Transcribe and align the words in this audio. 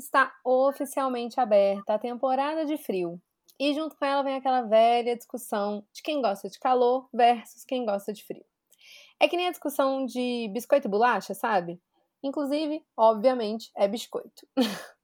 está 0.00 0.32
oficialmente 0.44 1.38
aberta 1.38 1.94
a 1.94 1.98
temporada 1.98 2.64
de 2.64 2.76
frio. 2.76 3.20
E 3.58 3.74
junto 3.74 3.94
com 3.96 4.04
ela 4.04 4.22
vem 4.22 4.34
aquela 4.34 4.62
velha 4.62 5.14
discussão 5.14 5.84
de 5.92 6.02
quem 6.02 6.22
gosta 6.22 6.48
de 6.48 6.58
calor 6.58 7.08
versus 7.12 7.64
quem 7.64 7.84
gosta 7.84 8.12
de 8.12 8.24
frio. 8.24 8.44
É 9.20 9.28
que 9.28 9.36
nem 9.36 9.48
a 9.48 9.50
discussão 9.50 10.06
de 10.06 10.48
biscoito 10.52 10.88
e 10.88 10.90
bolacha, 10.90 11.34
sabe? 11.34 11.78
Inclusive, 12.22 12.82
obviamente, 12.96 13.70
é 13.76 13.86
biscoito. 13.86 14.46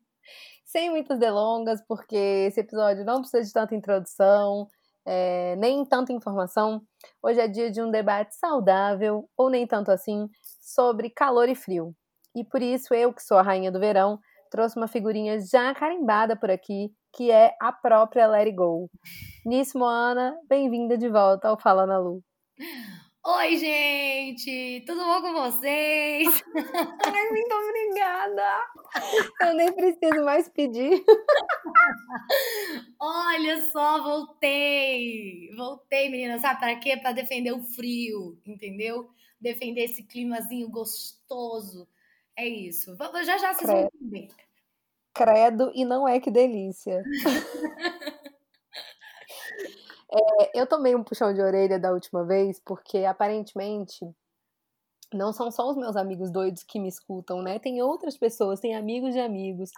Sem 0.65 0.91
muitas 0.91 1.19
delongas, 1.19 1.83
porque 1.87 2.17
esse 2.17 2.61
episódio 2.61 3.05
não 3.05 3.21
precisa 3.21 3.43
de 3.43 3.53
tanta 3.53 3.75
introdução, 3.75 4.67
é, 5.05 5.55
nem 5.57 5.85
tanta 5.85 6.13
informação. 6.13 6.83
Hoje 7.23 7.41
é 7.41 7.47
dia 7.47 7.71
de 7.71 7.83
um 7.83 7.91
debate 7.91 8.35
saudável, 8.35 9.29
ou 9.37 9.51
nem 9.51 9.67
tanto 9.67 9.91
assim, 9.91 10.29
sobre 10.61 11.11
calor 11.11 11.49
e 11.49 11.55
frio. 11.55 11.95
E 12.35 12.43
por 12.43 12.63
isso 12.63 12.95
eu, 12.95 13.13
que 13.13 13.23
sou 13.23 13.37
a 13.37 13.43
rainha 13.43 13.71
do 13.71 13.79
verão, 13.79 14.19
trouxe 14.57 14.79
uma 14.79 14.89
figurinha 14.89 15.39
já 15.39 15.75
carimbada 15.75 16.35
por 16.35 16.51
aqui, 16.51 16.91
que 17.15 17.31
é 17.31 17.55
a 17.61 17.71
própria 17.71 18.27
Let 18.27 18.47
It 18.47 18.57
Go. 18.57 18.89
Nisso, 19.45 19.79
Moana, 19.79 20.35
bem-vinda 20.49 20.97
de 20.97 21.11
volta 21.11 21.49
ao 21.49 21.61
Fala 21.61 21.85
na 21.85 21.99
Lu. 21.99 22.25
Oi, 23.23 23.57
gente! 23.59 24.83
Tudo 24.87 25.05
bom 25.05 25.21
com 25.21 25.33
vocês? 25.35 26.43
Ai, 27.05 27.31
muito 27.33 27.55
obrigada! 27.55 28.63
Eu 29.43 29.55
nem 29.57 29.71
preciso 29.75 30.25
mais 30.25 30.49
pedir. 30.49 31.05
Olha 32.99 33.61
só, 33.73 34.03
voltei! 34.03 35.51
Voltei, 35.55 36.09
menina, 36.09 36.39
sabe 36.39 36.61
para 36.61 36.77
quê? 36.77 36.97
Para 36.97 37.13
defender 37.13 37.53
o 37.53 37.61
frio, 37.61 38.41
entendeu? 38.47 39.11
Defender 39.39 39.83
esse 39.83 40.03
climazinho 40.03 40.71
gostoso. 40.71 41.87
É 42.35 42.49
isso. 42.49 42.97
Já 43.23 43.37
já 43.37 43.53
vocês 43.53 43.71
vão 43.71 43.91
entender. 43.95 44.46
Credo, 45.17 45.71
e 45.75 45.85
não 45.85 46.07
é 46.07 46.21
que 46.21 46.31
delícia. 46.31 47.03
É, 50.09 50.61
eu 50.61 50.67
tomei 50.69 50.95
um 50.95 51.03
puxão 51.03 51.35
de 51.35 51.43
orelha 51.43 51.81
da 51.81 51.93
última 51.93 52.25
vez, 52.25 52.61
porque 52.65 52.99
aparentemente 52.99 54.07
não 55.13 55.33
são 55.33 55.51
só 55.51 55.69
os 55.71 55.77
meus 55.77 55.97
amigos 55.97 56.31
doidos 56.31 56.63
que 56.65 56.81
me 56.81 56.89
escutam, 56.89 57.41
né? 57.41 57.59
Tem 57.59 57.81
outras 57.81 58.17
pessoas, 58.17 58.61
tem 58.61 58.75
amigos 58.75 59.13
de 59.15 59.21
amigos. 59.21 59.71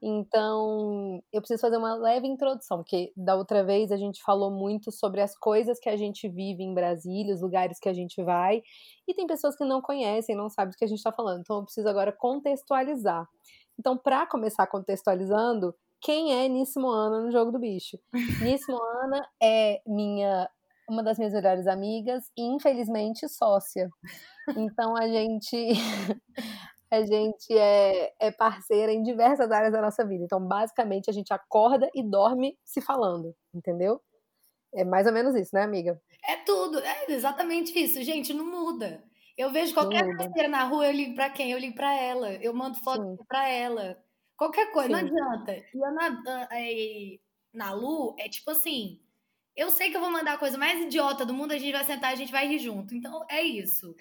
Então, 0.00 1.22
eu 1.32 1.40
preciso 1.40 1.60
fazer 1.60 1.76
uma 1.76 1.94
leve 1.94 2.28
introdução, 2.28 2.78
porque 2.78 3.12
da 3.16 3.34
outra 3.34 3.64
vez 3.64 3.90
a 3.90 3.96
gente 3.96 4.22
falou 4.22 4.50
muito 4.50 4.92
sobre 4.92 5.20
as 5.20 5.36
coisas 5.36 5.78
que 5.80 5.88
a 5.88 5.96
gente 5.96 6.28
vive 6.28 6.62
em 6.62 6.74
Brasília, 6.74 7.34
os 7.34 7.42
lugares 7.42 7.78
que 7.80 7.88
a 7.88 7.92
gente 7.92 8.22
vai, 8.22 8.62
e 9.06 9.14
tem 9.14 9.26
pessoas 9.26 9.56
que 9.56 9.64
não 9.64 9.80
conhecem, 9.80 10.36
não 10.36 10.48
sabem 10.48 10.70
do 10.70 10.76
que 10.76 10.84
a 10.84 10.88
gente 10.88 10.98
está 10.98 11.12
falando. 11.12 11.40
Então, 11.40 11.58
eu 11.58 11.64
preciso 11.64 11.88
agora 11.88 12.12
contextualizar. 12.12 13.28
Então, 13.78 13.96
para 13.96 14.26
começar 14.26 14.66
contextualizando, 14.66 15.74
quem 16.00 16.34
é 16.34 16.48
Nice 16.48 16.78
Moana 16.78 17.20
no 17.20 17.30
Jogo 17.30 17.50
do 17.52 17.58
Bicho. 17.58 17.98
Nice 18.42 18.70
Moana 18.70 19.28
é 19.42 19.80
minha 19.86 20.48
uma 20.88 21.02
das 21.02 21.18
minhas 21.18 21.34
melhores 21.34 21.66
amigas 21.66 22.30
e 22.36 22.42
infelizmente 22.42 23.28
sócia. 23.28 23.90
Então 24.56 24.96
a 24.96 25.06
gente 25.06 25.72
a 26.90 27.04
gente 27.04 27.52
é, 27.52 28.14
é 28.18 28.30
parceira 28.30 28.90
em 28.90 29.02
diversas 29.02 29.50
áreas 29.50 29.72
da 29.72 29.82
nossa 29.82 30.06
vida. 30.06 30.24
Então 30.24 30.40
basicamente 30.40 31.10
a 31.10 31.12
gente 31.12 31.32
acorda 31.32 31.90
e 31.94 32.02
dorme 32.02 32.56
se 32.64 32.80
falando, 32.80 33.34
entendeu? 33.54 34.00
É 34.74 34.84
mais 34.84 35.06
ou 35.06 35.12
menos 35.12 35.34
isso, 35.34 35.50
né, 35.54 35.62
amiga? 35.62 36.00
É 36.26 36.36
tudo, 36.36 36.78
é 36.78 37.10
exatamente 37.10 37.78
isso. 37.78 38.02
Gente, 38.02 38.32
não 38.32 38.46
muda. 38.46 39.02
Eu 39.38 39.52
vejo 39.52 39.72
qualquer 39.72 40.04
besteira 40.16 40.48
na 40.48 40.64
rua, 40.64 40.86
eu 40.86 40.92
ligo 40.92 41.14
para 41.14 41.30
quem? 41.30 41.52
Eu 41.52 41.58
ligo 41.58 41.76
para 41.76 41.94
ela. 41.94 42.32
Eu 42.34 42.52
mando 42.52 42.76
foto 42.78 43.24
para 43.28 43.48
ela. 43.48 43.96
Qualquer 44.36 44.72
coisa, 44.72 44.88
Sim. 44.88 44.92
não 44.92 45.30
adianta. 45.30 45.52
E 45.52 45.64
eu 45.74 45.92
na, 45.92 46.48
na 47.54 47.72
Lu, 47.72 48.16
é 48.18 48.28
tipo 48.28 48.50
assim, 48.50 49.00
eu 49.56 49.70
sei 49.70 49.90
que 49.90 49.96
eu 49.96 50.00
vou 50.00 50.10
mandar 50.10 50.34
a 50.34 50.38
coisa 50.38 50.58
mais 50.58 50.80
idiota 50.80 51.24
do 51.24 51.32
mundo, 51.32 51.52
a 51.52 51.58
gente 51.58 51.72
vai 51.72 51.84
sentar, 51.84 52.12
a 52.12 52.16
gente 52.16 52.32
vai 52.32 52.48
rir 52.48 52.58
junto. 52.58 52.94
Então, 52.96 53.24
é 53.30 53.40
isso. 53.40 53.94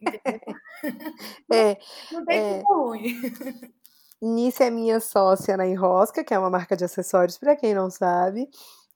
é, 1.52 1.78
não 2.10 2.24
tem 2.24 2.38
é, 2.38 2.62
ruim. 2.64 3.20
Nice 4.20 4.62
é 4.62 4.70
minha 4.70 4.98
sócia 4.98 5.56
na 5.56 5.66
Enrosca, 5.66 6.24
que 6.24 6.34
é 6.34 6.38
uma 6.38 6.50
marca 6.50 6.76
de 6.76 6.84
acessórios, 6.84 7.38
para 7.38 7.54
quem 7.54 7.72
não 7.72 7.88
sabe. 7.88 8.48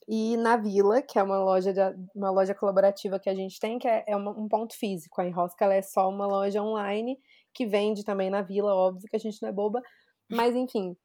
E 0.09 0.37
na 0.37 0.57
Vila, 0.57 1.03
que 1.03 1.19
é 1.19 1.23
uma 1.23 1.39
loja, 1.39 1.73
de, 1.73 1.81
uma 2.15 2.31
loja 2.31 2.55
colaborativa 2.55 3.19
que 3.19 3.29
a 3.29 3.35
gente 3.35 3.59
tem, 3.59 3.79
que 3.79 3.89
é, 3.89 4.05
é 4.07 4.17
uma, 4.17 4.31
um 4.31 4.49
ponto 4.49 4.77
físico. 4.77 5.21
A 5.21 5.27
Enrosca 5.27 5.65
ela 5.65 5.75
é 5.75 5.83
só 5.83 6.09
uma 6.09 6.27
loja 6.27 6.63
online 6.63 7.19
que 7.53 7.67
vende 7.67 8.05
também 8.05 8.31
na 8.31 8.43
Vila, 8.43 8.75
óbvio 8.75 9.09
que 9.09 9.17
a 9.17 9.19
gente 9.19 9.43
não 9.43 9.49
é 9.49 9.53
boba. 9.53 9.83
Mas 10.31 10.55
enfim, 10.55 10.97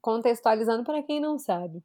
contextualizando 0.00 0.84
para 0.84 1.02
quem 1.02 1.20
não 1.20 1.38
sabe. 1.38 1.82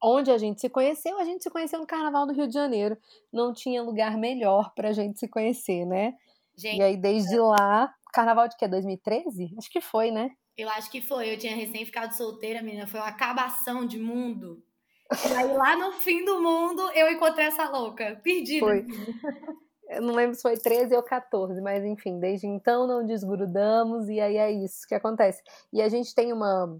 Onde 0.00 0.30
a 0.30 0.38
gente 0.38 0.60
se 0.60 0.68
conheceu, 0.68 1.18
a 1.18 1.24
gente 1.24 1.42
se 1.42 1.50
conheceu 1.50 1.80
no 1.80 1.86
Carnaval 1.86 2.24
do 2.24 2.32
Rio 2.32 2.46
de 2.46 2.54
Janeiro. 2.54 2.96
Não 3.32 3.52
tinha 3.52 3.82
lugar 3.82 4.16
melhor 4.16 4.72
pra 4.74 4.92
gente 4.92 5.18
se 5.18 5.26
conhecer, 5.26 5.84
né? 5.84 6.14
Gente, 6.56 6.78
e 6.78 6.82
aí, 6.82 6.96
desde 6.96 7.36
lá, 7.36 7.92
Carnaval 8.12 8.46
de 8.48 8.56
que? 8.56 8.68
2013? 8.68 9.54
Acho 9.58 9.70
que 9.70 9.80
foi, 9.80 10.12
né? 10.12 10.30
Eu 10.56 10.68
acho 10.70 10.90
que 10.90 11.00
foi. 11.00 11.32
Eu 11.32 11.38
tinha 11.38 11.54
recém 11.54 11.84
ficado 11.84 12.12
solteira, 12.12 12.62
menina. 12.62 12.86
Foi 12.86 13.00
uma 13.00 13.08
acabação 13.08 13.86
de 13.86 13.98
mundo. 13.98 14.62
E 15.10 15.32
aí, 15.32 15.56
lá 15.56 15.76
no 15.76 15.92
fim 15.92 16.24
do 16.24 16.40
mundo, 16.40 16.90
eu 16.92 17.10
encontrei 17.10 17.46
essa 17.46 17.68
louca. 17.68 18.20
Perdida. 18.22 18.66
Foi. 18.66 18.86
Eu 19.88 20.02
não 20.02 20.14
lembro 20.14 20.34
se 20.34 20.42
foi 20.42 20.56
13 20.56 20.94
ou 20.94 21.02
14, 21.02 21.60
mas 21.62 21.82
enfim, 21.82 22.20
desde 22.20 22.46
então 22.46 22.86
não 22.86 23.06
desgrudamos 23.06 24.08
e 24.10 24.20
aí 24.20 24.36
é 24.36 24.50
isso 24.50 24.86
que 24.86 24.94
acontece. 24.94 25.42
E 25.72 25.80
a 25.80 25.88
gente 25.88 26.14
tem 26.14 26.30
uma, 26.30 26.78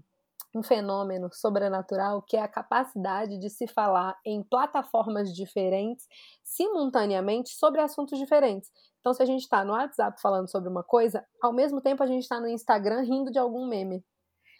um 0.53 0.61
fenômeno 0.61 1.29
sobrenatural 1.33 2.21
que 2.21 2.37
é 2.37 2.41
a 2.41 2.47
capacidade 2.47 3.39
de 3.39 3.49
se 3.49 3.65
falar 3.65 4.15
em 4.23 4.43
plataformas 4.43 5.33
diferentes 5.33 6.07
simultaneamente 6.43 7.49
sobre 7.55 7.81
assuntos 7.81 8.17
diferentes. 8.19 8.71
Então, 8.99 9.13
se 9.13 9.23
a 9.23 9.25
gente 9.25 9.41
está 9.41 9.63
no 9.63 9.73
WhatsApp 9.73 10.21
falando 10.21 10.49
sobre 10.49 10.69
uma 10.69 10.83
coisa, 10.83 11.25
ao 11.41 11.53
mesmo 11.53 11.81
tempo 11.81 12.03
a 12.03 12.07
gente 12.07 12.23
está 12.23 12.39
no 12.39 12.47
Instagram 12.47 13.01
rindo 13.01 13.31
de 13.31 13.39
algum 13.39 13.67
meme. 13.67 14.03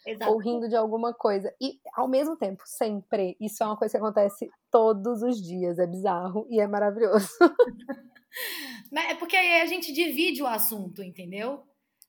Exato. 0.06 0.32
Ou 0.32 0.38
rindo 0.38 0.68
de 0.68 0.76
alguma 0.76 1.12
coisa. 1.12 1.54
E 1.60 1.78
ao 1.94 2.08
mesmo 2.08 2.36
tempo, 2.36 2.62
sempre. 2.66 3.36
Isso 3.40 3.62
é 3.62 3.66
uma 3.66 3.76
coisa 3.76 3.92
que 3.92 3.98
acontece 3.98 4.50
todos 4.70 5.22
os 5.22 5.40
dias. 5.40 5.78
É 5.78 5.86
bizarro 5.86 6.46
e 6.50 6.60
é 6.60 6.66
maravilhoso. 6.66 7.28
É 8.92 9.14
porque 9.14 9.36
aí 9.36 9.60
a 9.60 9.66
gente 9.66 9.92
divide 9.92 10.42
o 10.42 10.46
assunto, 10.46 11.02
entendeu? 11.02 11.64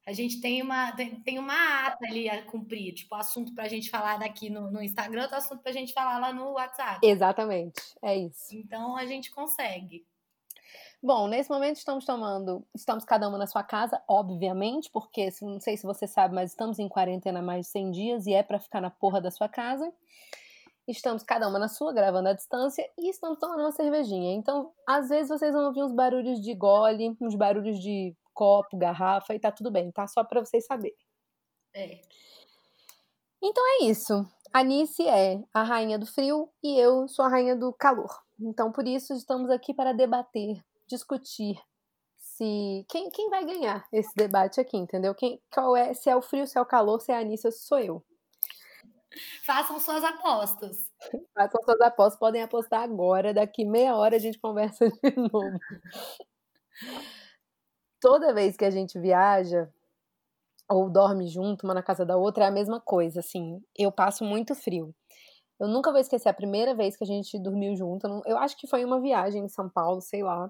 A 0.06 0.14
gente 0.14 0.42
tem 0.42 0.62
uma, 0.62 0.92
tem 1.24 1.38
uma 1.38 1.86
ata 1.86 2.06
ali 2.08 2.28
a 2.28 2.44
cumprir, 2.44 2.94
tipo, 2.94 3.14
assunto 3.14 3.54
pra 3.54 3.68
gente 3.68 3.90
falar 3.90 4.18
daqui 4.18 4.50
no, 4.50 4.72
no 4.72 4.82
Instagram, 4.82 5.24
outro 5.24 5.38
assunto 5.38 5.62
pra 5.62 5.72
gente 5.72 5.94
falar 5.94 6.18
lá 6.18 6.34
no 6.34 6.54
WhatsApp. 6.54 7.06
Exatamente, 7.06 7.82
é 8.04 8.18
isso. 8.18 8.48
Então 8.52 8.98
a 8.98 9.06
gente 9.06 9.30
consegue. 9.30 10.04
Bom, 11.04 11.28
nesse 11.28 11.50
momento 11.50 11.78
estamos 11.78 12.06
tomando, 12.06 12.64
estamos 12.76 13.04
cada 13.04 13.28
uma 13.28 13.36
na 13.36 13.48
sua 13.48 13.64
casa, 13.64 14.00
obviamente, 14.08 14.88
porque 14.92 15.30
não 15.42 15.60
sei 15.60 15.76
se 15.76 15.84
você 15.84 16.06
sabe, 16.06 16.36
mas 16.36 16.52
estamos 16.52 16.78
em 16.78 16.88
quarentena 16.88 17.40
há 17.40 17.42
mais 17.42 17.66
de 17.66 17.72
100 17.72 17.92
dias 17.92 18.28
e 18.28 18.34
é 18.34 18.44
para 18.44 18.60
ficar 18.60 18.80
na 18.80 18.92
porra 18.92 19.20
da 19.20 19.32
sua 19.32 19.50
casa. 19.50 19.92
Estamos 20.88 21.24
cada 21.24 21.48
uma 21.48 21.58
na 21.58 21.68
sua, 21.68 21.92
gravando 21.92 22.30
à 22.30 22.34
distância, 22.34 22.88
e 23.00 23.10
estamos 23.10 23.40
tomando 23.40 23.62
uma 23.62 23.72
cervejinha. 23.72 24.32
Então, 24.36 24.74
às 24.88 25.10
vezes 25.10 25.30
vocês 25.30 25.52
vão 25.52 25.66
ouvir 25.66 25.82
uns 25.84 25.92
barulhos 25.92 26.40
de 26.40 26.54
gole, 26.54 27.18
uns 27.20 27.34
barulhos 27.34 27.80
de 27.80 28.16
copo, 28.32 28.78
garrafa, 28.78 29.34
e 29.34 29.40
tá 29.40 29.52
tudo 29.52 29.72
bem, 29.72 29.92
tá? 29.92 30.06
Só 30.06 30.24
para 30.24 30.46
vocês 30.46 30.68
saberem. 30.68 30.96
É. 31.74 32.00
Então 33.42 33.64
é 33.68 33.86
isso. 33.86 34.24
A 34.54 34.64
Nice 34.64 35.08
é 35.08 35.42
a 35.52 35.64
rainha 35.64 35.98
do 35.98 36.06
frio 36.06 36.48
e 36.62 36.78
eu 36.78 37.08
sou 37.08 37.26
a 37.26 37.30
rainha 37.30 37.56
do 37.56 37.74
calor. 37.74 38.22
Então, 38.40 38.72
por 38.72 38.88
isso, 38.88 39.14
estamos 39.14 39.50
aqui 39.50 39.74
para 39.74 39.94
debater, 39.94 40.64
discutir 40.96 41.58
se 42.18 42.86
quem, 42.90 43.10
quem 43.10 43.30
vai 43.30 43.46
ganhar 43.46 43.86
esse 43.92 44.16
debate 44.16 44.60
aqui, 44.60 44.78
entendeu? 44.78 45.14
Quem, 45.14 45.42
qual 45.54 45.76
é, 45.76 45.94
se 45.94 46.10
é 46.10 46.16
o 46.16 46.22
frio, 46.22 46.48
se 46.48 46.58
é 46.58 46.62
o 46.62 46.66
calor, 46.66 47.00
se 47.00 47.12
é 47.12 47.18
a 47.18 47.24
Nice, 47.24 47.52
sou 47.52 47.80
eu. 47.80 48.04
Façam 49.46 49.80
suas 49.80 50.04
apostas. 50.04 50.78
Façam 51.36 51.62
suas 51.64 51.82
apostas, 51.82 52.20
podem 52.20 52.42
apostar 52.42 52.82
agora. 52.82 53.34
Daqui 53.34 53.66
meia 53.66 53.96
hora 53.96 54.16
a 54.16 54.20
gente 54.20 54.40
conversa 54.40 54.90
de 54.90 55.16
novo. 55.16 55.60
Toda 58.00 58.34
vez 58.34 58.58
que 58.58 58.66
a 58.66 58.72
gente 58.72 59.00
viaja 59.00 59.70
ou 60.70 60.90
dorme 60.90 61.28
junto, 61.28 61.66
uma 61.66 61.74
na 61.74 61.84
casa 61.84 62.06
da 62.06 62.16
outra, 62.18 62.46
é 62.46 62.48
a 62.48 62.52
mesma 62.52 62.80
coisa. 62.80 63.20
Assim, 63.20 63.62
eu 63.78 63.92
passo 63.92 64.24
muito 64.24 64.56
frio. 64.56 64.96
Eu 65.60 65.68
nunca 65.68 65.92
vou 65.92 66.00
esquecer 66.00 66.30
a 66.30 66.34
primeira 66.34 66.74
vez 66.74 66.98
que 66.98 67.04
a 67.04 67.08
gente 67.08 67.38
dormiu 67.38 67.76
junto. 67.76 68.08
Eu 68.26 68.38
acho 68.38 68.58
que 68.58 68.68
foi 68.68 68.84
uma 68.84 69.00
viagem 69.00 69.44
em 69.44 69.50
São 69.50 69.70
Paulo, 69.70 70.02
sei 70.02 70.24
lá. 70.24 70.50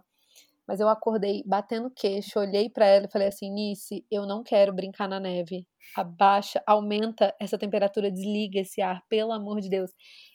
Mas 0.67 0.79
eu 0.79 0.87
acordei 0.87 1.43
batendo 1.45 1.91
queixo, 1.91 2.39
olhei 2.39 2.69
para 2.69 2.85
ela 2.85 3.05
e 3.05 3.11
falei 3.11 3.27
assim: 3.27 3.51
Nice, 3.51 4.05
eu 4.09 4.25
não 4.25 4.43
quero 4.43 4.73
brincar 4.73 5.07
na 5.07 5.19
neve. 5.19 5.67
Abaixa, 5.95 6.61
aumenta 6.65 7.35
essa 7.39 7.57
temperatura, 7.57 8.11
desliga 8.11 8.59
esse 8.59 8.81
ar, 8.81 9.01
pelo 9.09 9.31
amor 9.31 9.59
de 9.59 9.69
Deus. 9.69 9.91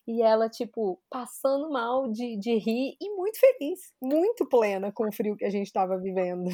E 0.07 0.23
ela, 0.23 0.49
tipo, 0.49 1.01
passando 1.09 1.71
mal 1.71 2.11
de, 2.11 2.39
de 2.39 2.57
rir 2.59 2.97
e 3.01 3.11
muito 3.15 3.39
feliz, 3.39 3.81
muito 4.03 4.47
plena 4.49 4.93
com 4.93 5.09
o 5.09 5.13
frio 5.13 5.37
que 5.37 5.45
a 5.45 5.51
gente 5.51 5.67
estava 5.67 5.97
vivendo. 5.99 6.51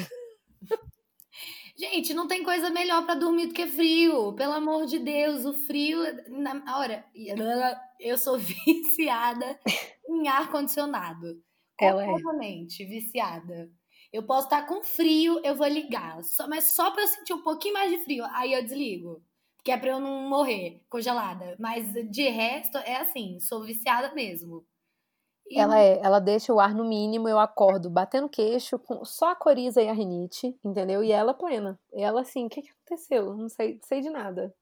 Gente, 1.75 2.13
não 2.13 2.27
tem 2.27 2.43
coisa 2.43 2.69
melhor 2.69 3.03
para 3.03 3.15
dormir 3.15 3.47
do 3.47 3.53
que 3.53 3.65
frio. 3.65 4.33
Pelo 4.33 4.53
amor 4.53 4.85
de 4.85 4.99
Deus, 4.99 5.43
o 5.43 5.53
frio. 5.53 5.99
Na 6.27 6.77
hora, 6.77 7.03
eu 7.99 8.17
sou 8.17 8.37
viciada 8.37 9.59
em 10.07 10.27
ar 10.27 10.51
condicionado. 10.51 11.41
Ela 11.79 12.05
completamente 12.05 12.83
é. 12.83 12.85
viciada. 12.85 13.69
Eu 14.11 14.23
posso 14.23 14.45
estar 14.45 14.67
com 14.67 14.83
frio, 14.83 15.41
eu 15.43 15.55
vou 15.55 15.67
ligar, 15.67 16.23
só, 16.23 16.47
mas 16.47 16.75
só 16.75 16.91
para 16.91 17.01
eu 17.01 17.07
sentir 17.07 17.33
um 17.33 17.41
pouquinho 17.41 17.73
mais 17.73 17.91
de 17.91 17.97
frio, 18.03 18.23
aí 18.25 18.53
eu 18.53 18.63
desligo, 18.63 19.23
que 19.63 19.71
é 19.71 19.77
para 19.77 19.89
eu 19.89 19.99
não 19.99 20.29
morrer 20.29 20.83
congelada. 20.87 21.55
Mas 21.59 21.91
de 22.11 22.29
resto 22.29 22.77
é 22.77 22.97
assim, 22.97 23.39
sou 23.39 23.63
viciada 23.63 24.13
mesmo. 24.13 24.63
E... 25.49 25.59
Ela 25.59 25.79
é, 25.79 25.99
ela 25.99 26.19
deixa 26.19 26.53
o 26.53 26.59
ar 26.59 26.75
no 26.75 26.85
mínimo, 26.85 27.27
eu 27.27 27.39
acordo 27.39 27.89
batendo 27.89 28.29
queixo, 28.29 28.77
com 28.79 29.03
só 29.03 29.31
a 29.31 29.35
coriza 29.35 29.81
e 29.81 29.89
a 29.89 29.93
rinite, 29.93 30.55
entendeu? 30.63 31.03
E 31.03 31.11
ela 31.11 31.33
plena. 31.33 31.79
Ela 31.91 32.21
assim, 32.21 32.45
o 32.45 32.49
que, 32.49 32.61
que 32.61 32.69
aconteceu? 32.69 33.35
Não 33.35 33.49
sei, 33.49 33.79
sei 33.83 34.01
de 34.01 34.09
nada. 34.09 34.53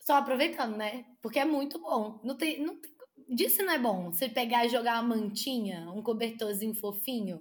Só 0.00 0.14
aproveitando, 0.14 0.76
né? 0.76 1.04
Porque 1.20 1.38
é 1.38 1.44
muito 1.44 1.78
bom. 1.80 2.18
Não 2.24 2.36
tem, 2.36 2.60
não 2.60 2.76
tem, 2.80 2.91
disso 3.34 3.62
não 3.62 3.72
é 3.72 3.78
bom. 3.78 4.12
Você 4.12 4.28
pegar 4.28 4.66
e 4.66 4.68
jogar 4.68 5.02
uma 5.02 5.16
mantinha, 5.16 5.90
um 5.90 6.02
cobertorzinho 6.02 6.74
fofinho. 6.74 7.40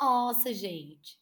Nossa, 0.00 0.52
gente. 0.52 1.18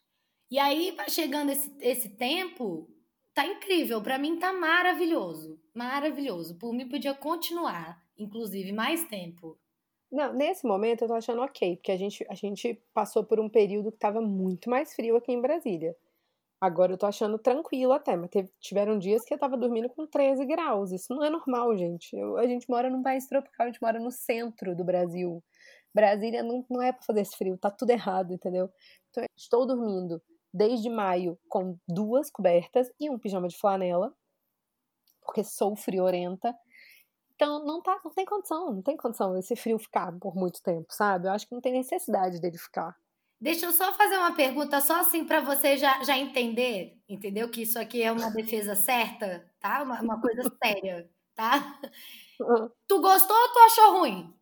E 0.50 0.58
aí 0.58 0.90
vai 0.92 1.08
chegando 1.08 1.50
esse, 1.50 1.72
esse 1.80 2.08
tempo, 2.10 2.88
tá 3.34 3.46
incrível. 3.46 4.02
Para 4.02 4.18
mim 4.18 4.38
tá 4.38 4.52
maravilhoso. 4.52 5.60
Maravilhoso. 5.74 6.56
Por 6.58 6.72
mim 6.72 6.88
podia 6.88 7.14
continuar, 7.14 8.02
inclusive, 8.18 8.72
mais 8.72 9.04
tempo. 9.08 9.58
Não, 10.10 10.34
nesse 10.34 10.66
momento 10.66 11.02
eu 11.02 11.08
tô 11.08 11.14
achando 11.14 11.40
ok, 11.40 11.76
porque 11.76 11.90
a 11.90 11.96
gente, 11.96 12.24
a 12.28 12.34
gente 12.34 12.74
passou 12.92 13.24
por 13.24 13.40
um 13.40 13.48
período 13.48 13.90
que 13.90 13.98
tava 13.98 14.20
muito 14.20 14.68
mais 14.68 14.94
frio 14.94 15.16
aqui 15.16 15.32
em 15.32 15.40
Brasília. 15.40 15.96
Agora 16.62 16.92
eu 16.92 16.96
tô 16.96 17.06
achando 17.06 17.40
tranquilo 17.40 17.92
até, 17.92 18.16
mas 18.16 18.30
teve, 18.30 18.48
tiveram 18.60 18.96
dias 18.96 19.24
que 19.24 19.34
eu 19.34 19.38
tava 19.38 19.56
dormindo 19.56 19.88
com 19.88 20.06
13 20.06 20.46
graus. 20.46 20.92
Isso 20.92 21.12
não 21.12 21.24
é 21.24 21.28
normal, 21.28 21.76
gente. 21.76 22.16
Eu, 22.16 22.36
a 22.36 22.46
gente 22.46 22.70
mora 22.70 22.88
num 22.88 23.02
país 23.02 23.26
tropical, 23.26 23.66
a 23.66 23.68
gente 23.68 23.82
mora 23.82 23.98
no 23.98 24.12
centro 24.12 24.76
do 24.76 24.84
Brasil. 24.84 25.42
Brasília 25.92 26.40
não, 26.40 26.64
não 26.70 26.80
é 26.80 26.92
para 26.92 27.02
fazer 27.02 27.22
esse 27.22 27.36
frio, 27.36 27.58
tá 27.58 27.68
tudo 27.68 27.90
errado, 27.90 28.32
entendeu? 28.32 28.70
Então, 29.10 29.24
estou 29.36 29.66
dormindo 29.66 30.22
desde 30.54 30.88
maio 30.88 31.36
com 31.48 31.76
duas 31.88 32.30
cobertas 32.30 32.88
e 33.00 33.10
um 33.10 33.18
pijama 33.18 33.48
de 33.48 33.58
flanela, 33.58 34.14
porque 35.20 35.42
sou 35.42 35.74
friorenta. 35.74 36.54
Então 37.34 37.64
não, 37.64 37.82
tá, 37.82 38.00
não 38.04 38.12
tem 38.12 38.24
condição, 38.24 38.72
não 38.72 38.82
tem 38.82 38.96
condição 38.96 39.36
esse 39.36 39.56
frio 39.56 39.80
ficar 39.80 40.16
por 40.16 40.36
muito 40.36 40.62
tempo, 40.62 40.86
sabe? 40.90 41.26
Eu 41.26 41.32
acho 41.32 41.48
que 41.48 41.54
não 41.54 41.60
tem 41.60 41.72
necessidade 41.72 42.40
dele 42.40 42.56
ficar. 42.56 42.96
Deixa 43.42 43.66
eu 43.66 43.72
só 43.72 43.92
fazer 43.94 44.16
uma 44.18 44.36
pergunta, 44.36 44.80
só 44.80 45.00
assim 45.00 45.24
para 45.24 45.40
você 45.40 45.76
já, 45.76 46.00
já 46.04 46.16
entender, 46.16 46.96
entendeu? 47.08 47.50
Que 47.50 47.62
isso 47.62 47.76
aqui 47.76 48.00
é 48.00 48.12
uma 48.12 48.30
defesa 48.30 48.76
certa, 48.76 49.44
tá? 49.58 49.82
Uma, 49.82 50.00
uma 50.00 50.20
coisa 50.20 50.42
séria, 50.64 51.10
tá? 51.34 51.76
Tu 52.86 53.00
gostou 53.00 53.36
ou 53.36 53.48
tu 53.48 53.58
achou 53.58 53.98
ruim? 53.98 54.32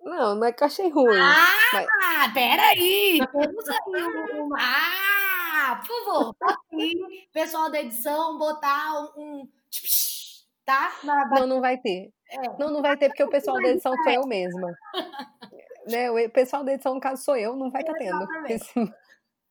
Não, 0.00 0.36
não 0.36 0.46
é 0.46 0.52
que 0.52 0.62
eu 0.62 0.68
achei 0.68 0.88
ruim. 0.88 1.20
Ah, 1.20 1.74
mas... 1.74 2.32
peraí! 2.32 3.18
Temos 3.30 3.68
aí 3.68 4.40
uma. 4.40 4.56
Ah, 4.58 5.82
por 5.86 6.04
favor, 6.06 6.36
aqui, 6.40 7.28
pessoal 7.30 7.70
da 7.70 7.82
edição, 7.82 8.38
botar 8.38 9.02
um. 9.18 9.46
tá? 10.64 10.94
Não, 11.04 11.46
não 11.46 11.60
vai 11.60 11.76
ter. 11.76 12.10
É. 12.30 12.58
Não, 12.58 12.70
não 12.70 12.80
vai 12.80 12.96
ter, 12.96 13.08
porque 13.08 13.22
o 13.22 13.28
pessoal 13.28 13.58
da 13.58 13.68
edição 13.68 13.92
sou 14.02 14.12
eu 14.12 14.26
mesma. 14.26 14.72
Né? 15.86 16.10
O 16.10 16.30
pessoal 16.30 16.64
da 16.64 16.72
edição, 16.72 16.94
no 16.94 17.00
caso, 17.00 17.22
sou 17.22 17.36
eu, 17.36 17.56
não 17.56 17.70
vai 17.70 17.82
estar 17.82 17.92
tá 17.92 17.98
tendo. 17.98 18.26
Esse... 18.48 18.74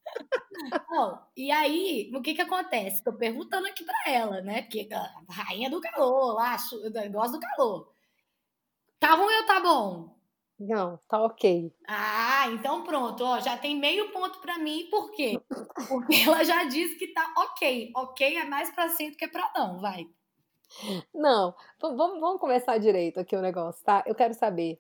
Bom, 0.90 1.20
e 1.38 1.52
aí, 1.52 2.12
o 2.16 2.22
que 2.22 2.34
que 2.34 2.42
acontece? 2.42 3.04
Tô 3.04 3.14
perguntando 3.14 3.68
aqui 3.68 3.84
para 3.84 4.12
ela, 4.12 4.42
né? 4.42 4.64
Porque 4.64 4.88
a 4.92 5.34
rainha 5.34 5.70
do 5.70 5.80
calor, 5.80 6.34
lá, 6.34 6.58
gosta 7.12 7.38
do 7.38 7.40
calor. 7.40 7.94
Tá 9.00 9.16
ruim 9.16 9.36
ou 9.36 9.46
tá 9.46 9.60
bom? 9.60 10.20
Não, 10.60 11.00
tá 11.08 11.24
ok. 11.24 11.74
Ah, 11.88 12.50
então 12.50 12.84
pronto, 12.84 13.24
ó, 13.24 13.40
já 13.40 13.58
tem 13.58 13.80
meio 13.80 14.12
ponto 14.12 14.42
para 14.42 14.58
mim, 14.58 14.90
por 14.92 15.10
quê? 15.12 15.40
Porque 15.88 16.16
ela 16.28 16.44
já 16.44 16.66
disse 16.66 16.98
que 16.98 17.08
tá 17.14 17.34
ok. 17.38 17.92
Ok 17.96 18.38
é 18.38 18.44
mais 18.44 18.70
pra 18.72 18.90
sim 18.90 19.12
do 19.12 19.16
que 19.16 19.28
pra 19.28 19.50
não, 19.56 19.80
vai. 19.80 20.06
Não, 21.14 21.56
vamos, 21.80 22.20
vamos 22.20 22.42
começar 22.42 22.78
direito 22.78 23.20
aqui 23.20 23.38
o 23.38 23.42
negócio, 23.42 23.84
tá? 23.86 24.04
Eu 24.06 24.14
quero 24.14 24.34
saber. 24.34 24.80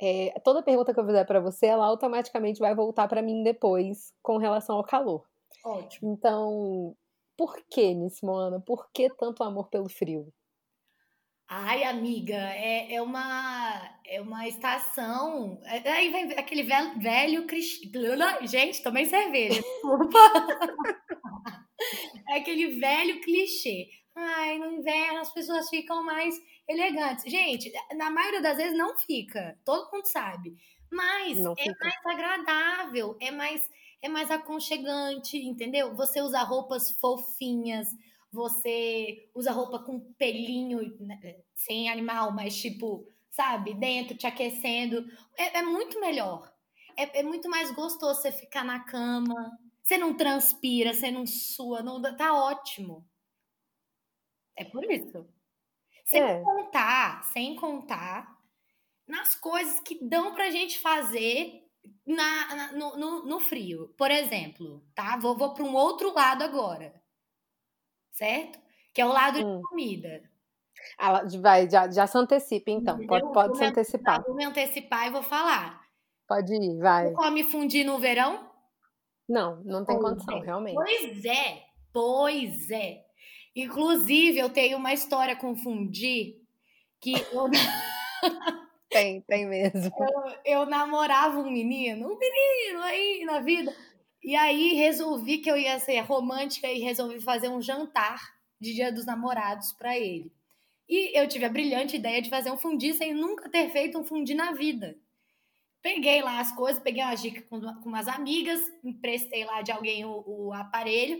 É, 0.00 0.38
toda 0.44 0.62
pergunta 0.62 0.94
que 0.94 1.00
eu 1.00 1.06
fizer 1.06 1.24
para 1.24 1.40
você, 1.40 1.66
ela 1.66 1.86
automaticamente 1.86 2.60
vai 2.60 2.74
voltar 2.74 3.08
para 3.08 3.22
mim 3.22 3.42
depois 3.42 4.12
com 4.22 4.36
relação 4.36 4.76
ao 4.76 4.84
calor. 4.84 5.24
Ótimo. 5.64 6.12
Então, 6.12 6.94
por 7.36 7.56
que, 7.70 7.94
Nice 7.94 8.24
Moana? 8.24 8.60
Por 8.60 8.88
que 8.92 9.10
tanto 9.10 9.42
amor 9.42 9.68
pelo 9.68 9.88
frio? 9.88 10.32
Ai, 11.50 11.82
amiga, 11.82 12.36
é, 12.36 12.94
é, 12.94 13.00
uma, 13.00 13.98
é 14.04 14.20
uma 14.20 14.46
estação. 14.46 15.58
É, 15.64 15.90
aí 15.90 16.10
vem 16.10 16.30
aquele 16.32 16.62
velho, 16.62 17.00
velho 17.00 17.46
Gente, 18.46 18.82
tomei 18.82 19.06
cerveja, 19.06 19.62
desculpa. 19.62 20.18
é 22.28 22.36
aquele 22.36 22.78
velho 22.78 23.22
clichê. 23.22 23.88
Ai, 24.20 24.58
no 24.58 24.72
inverno 24.72 25.20
as 25.20 25.32
pessoas 25.32 25.68
ficam 25.68 26.02
mais 26.02 26.34
elegantes. 26.68 27.30
Gente, 27.30 27.72
na 27.96 28.10
maioria 28.10 28.42
das 28.42 28.56
vezes 28.56 28.76
não 28.76 28.96
fica, 28.98 29.58
todo 29.64 29.90
mundo 29.92 30.06
sabe. 30.06 30.56
Mas 30.90 31.38
não 31.38 31.52
é 31.52 31.62
fica. 31.62 31.84
mais 31.84 32.06
agradável, 32.06 33.16
é 33.20 33.30
mais, 33.30 33.62
é 34.02 34.08
mais 34.08 34.30
aconchegante, 34.30 35.36
entendeu? 35.38 35.94
Você 35.94 36.20
usa 36.20 36.42
roupas 36.42 36.90
fofinhas 37.00 37.88
você 38.32 39.30
usa 39.34 39.50
roupa 39.52 39.78
com 39.78 40.00
pelinho, 40.14 40.96
né, 41.00 41.36
sem 41.54 41.88
animal, 41.88 42.32
mas 42.32 42.56
tipo, 42.56 43.06
sabe, 43.30 43.74
dentro 43.74 44.16
te 44.16 44.26
aquecendo. 44.26 45.04
É, 45.36 45.58
é 45.58 45.62
muito 45.62 45.98
melhor. 46.00 46.52
É, 46.96 47.20
é, 47.20 47.22
muito 47.22 47.48
mais 47.48 47.70
gostoso 47.70 48.20
você 48.20 48.32
ficar 48.32 48.64
na 48.64 48.80
cama. 48.80 49.34
Você 49.82 49.96
não 49.96 50.14
transpira, 50.14 50.92
você 50.92 51.10
não 51.10 51.24
sua, 51.26 51.82
não, 51.82 52.00
tá 52.16 52.34
ótimo. 52.34 53.07
É 54.58 54.64
por 54.64 54.84
isso. 54.84 55.26
Sem 56.04 56.22
é. 56.22 56.42
contar, 56.42 57.22
sem 57.24 57.56
contar 57.56 58.36
nas 59.06 59.34
coisas 59.34 59.80
que 59.80 60.04
dão 60.04 60.34
pra 60.34 60.50
gente 60.50 60.78
fazer 60.78 61.64
na, 62.06 62.56
na 62.56 62.72
no, 62.72 62.96
no, 62.96 63.24
no, 63.24 63.40
frio. 63.40 63.94
Por 63.96 64.10
exemplo, 64.10 64.84
tá? 64.94 65.16
Vou, 65.16 65.36
vou 65.36 65.54
para 65.54 65.64
um 65.64 65.74
outro 65.74 66.12
lado 66.12 66.42
agora 66.42 67.02
certo? 68.18 68.58
Que 68.92 69.00
é 69.00 69.06
o 69.06 69.12
lado 69.12 69.38
hum. 69.38 69.56
de 69.60 69.68
comida. 69.68 70.22
Ah, 70.98 71.22
vai, 71.40 71.68
já, 71.70 71.90
já 71.90 72.06
se 72.06 72.18
antecipa, 72.18 72.70
então. 72.70 73.06
Pode, 73.06 73.32
pode 73.32 73.58
se 73.58 73.64
antecipar. 73.64 74.22
Vou 74.24 74.34
me 74.34 74.44
antecipar 74.44 75.06
e 75.06 75.10
vou 75.10 75.22
falar. 75.22 75.80
Pode 76.26 76.52
ir, 76.52 76.78
vai. 76.78 77.08
Você 77.08 77.14
come 77.14 77.44
fundir 77.44 77.84
no 77.84 77.98
verão? 77.98 78.48
Não, 79.28 79.62
não 79.64 79.84
tem 79.84 79.98
pois 79.98 80.10
condição, 80.10 80.38
é. 80.38 80.44
realmente. 80.44 80.74
Pois 80.74 81.24
é, 81.24 81.62
pois 81.92 82.70
é. 82.70 83.04
Inclusive, 83.58 84.38
eu 84.38 84.48
tenho 84.48 84.78
uma 84.78 84.92
história 84.92 85.34
com 85.34 85.56
fundir 85.56 86.36
que 87.00 87.12
eu... 87.32 87.50
tem, 88.88 89.20
tem 89.22 89.46
mesmo. 89.46 89.92
Eu, 89.98 90.60
eu 90.60 90.66
namorava 90.66 91.40
um 91.40 91.50
menino, 91.50 92.06
um 92.06 92.16
menino 92.16 92.80
aí 92.82 93.24
na 93.24 93.40
vida. 93.40 93.74
E 94.22 94.36
aí 94.36 94.74
resolvi 94.74 95.38
que 95.38 95.50
eu 95.50 95.56
ia 95.56 95.80
ser 95.80 95.98
romântica 96.02 96.68
e 96.68 96.78
resolvi 96.78 97.20
fazer 97.20 97.48
um 97.48 97.60
jantar 97.60 98.20
de 98.60 98.74
Dia 98.74 98.92
dos 98.92 99.04
Namorados 99.04 99.72
para 99.72 99.98
ele. 99.98 100.32
E 100.88 101.18
eu 101.18 101.26
tive 101.26 101.44
a 101.44 101.50
brilhante 101.50 101.96
ideia 101.96 102.22
de 102.22 102.30
fazer 102.30 102.52
um 102.52 102.56
fundi 102.56 102.94
sem 102.94 103.12
nunca 103.12 103.48
ter 103.50 103.70
feito 103.70 103.98
um 103.98 104.04
fundi 104.04 104.34
na 104.34 104.52
vida. 104.52 104.96
Peguei 105.82 106.22
lá 106.22 106.38
as 106.38 106.52
coisas, 106.52 106.80
peguei 106.80 107.02
uma 107.02 107.14
dica 107.16 107.42
com, 107.42 107.60
com 107.60 107.88
umas 107.88 108.06
amigas, 108.06 108.60
emprestei 108.84 109.44
lá 109.44 109.62
de 109.62 109.72
alguém 109.72 110.04
o, 110.04 110.22
o 110.24 110.52
aparelho. 110.52 111.18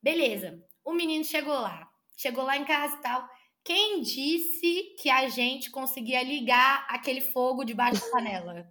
Beleza. 0.00 0.69
O 0.84 0.92
menino 0.92 1.24
chegou 1.24 1.54
lá. 1.54 1.88
Chegou 2.16 2.44
lá 2.44 2.56
em 2.56 2.64
casa 2.64 2.96
e 2.96 3.00
tal. 3.00 3.28
Quem 3.64 4.02
disse 4.02 4.94
que 4.98 5.10
a 5.10 5.28
gente 5.28 5.70
conseguia 5.70 6.22
ligar 6.22 6.86
aquele 6.88 7.20
fogo 7.20 7.64
debaixo 7.64 8.04
da 8.04 8.10
panela? 8.10 8.70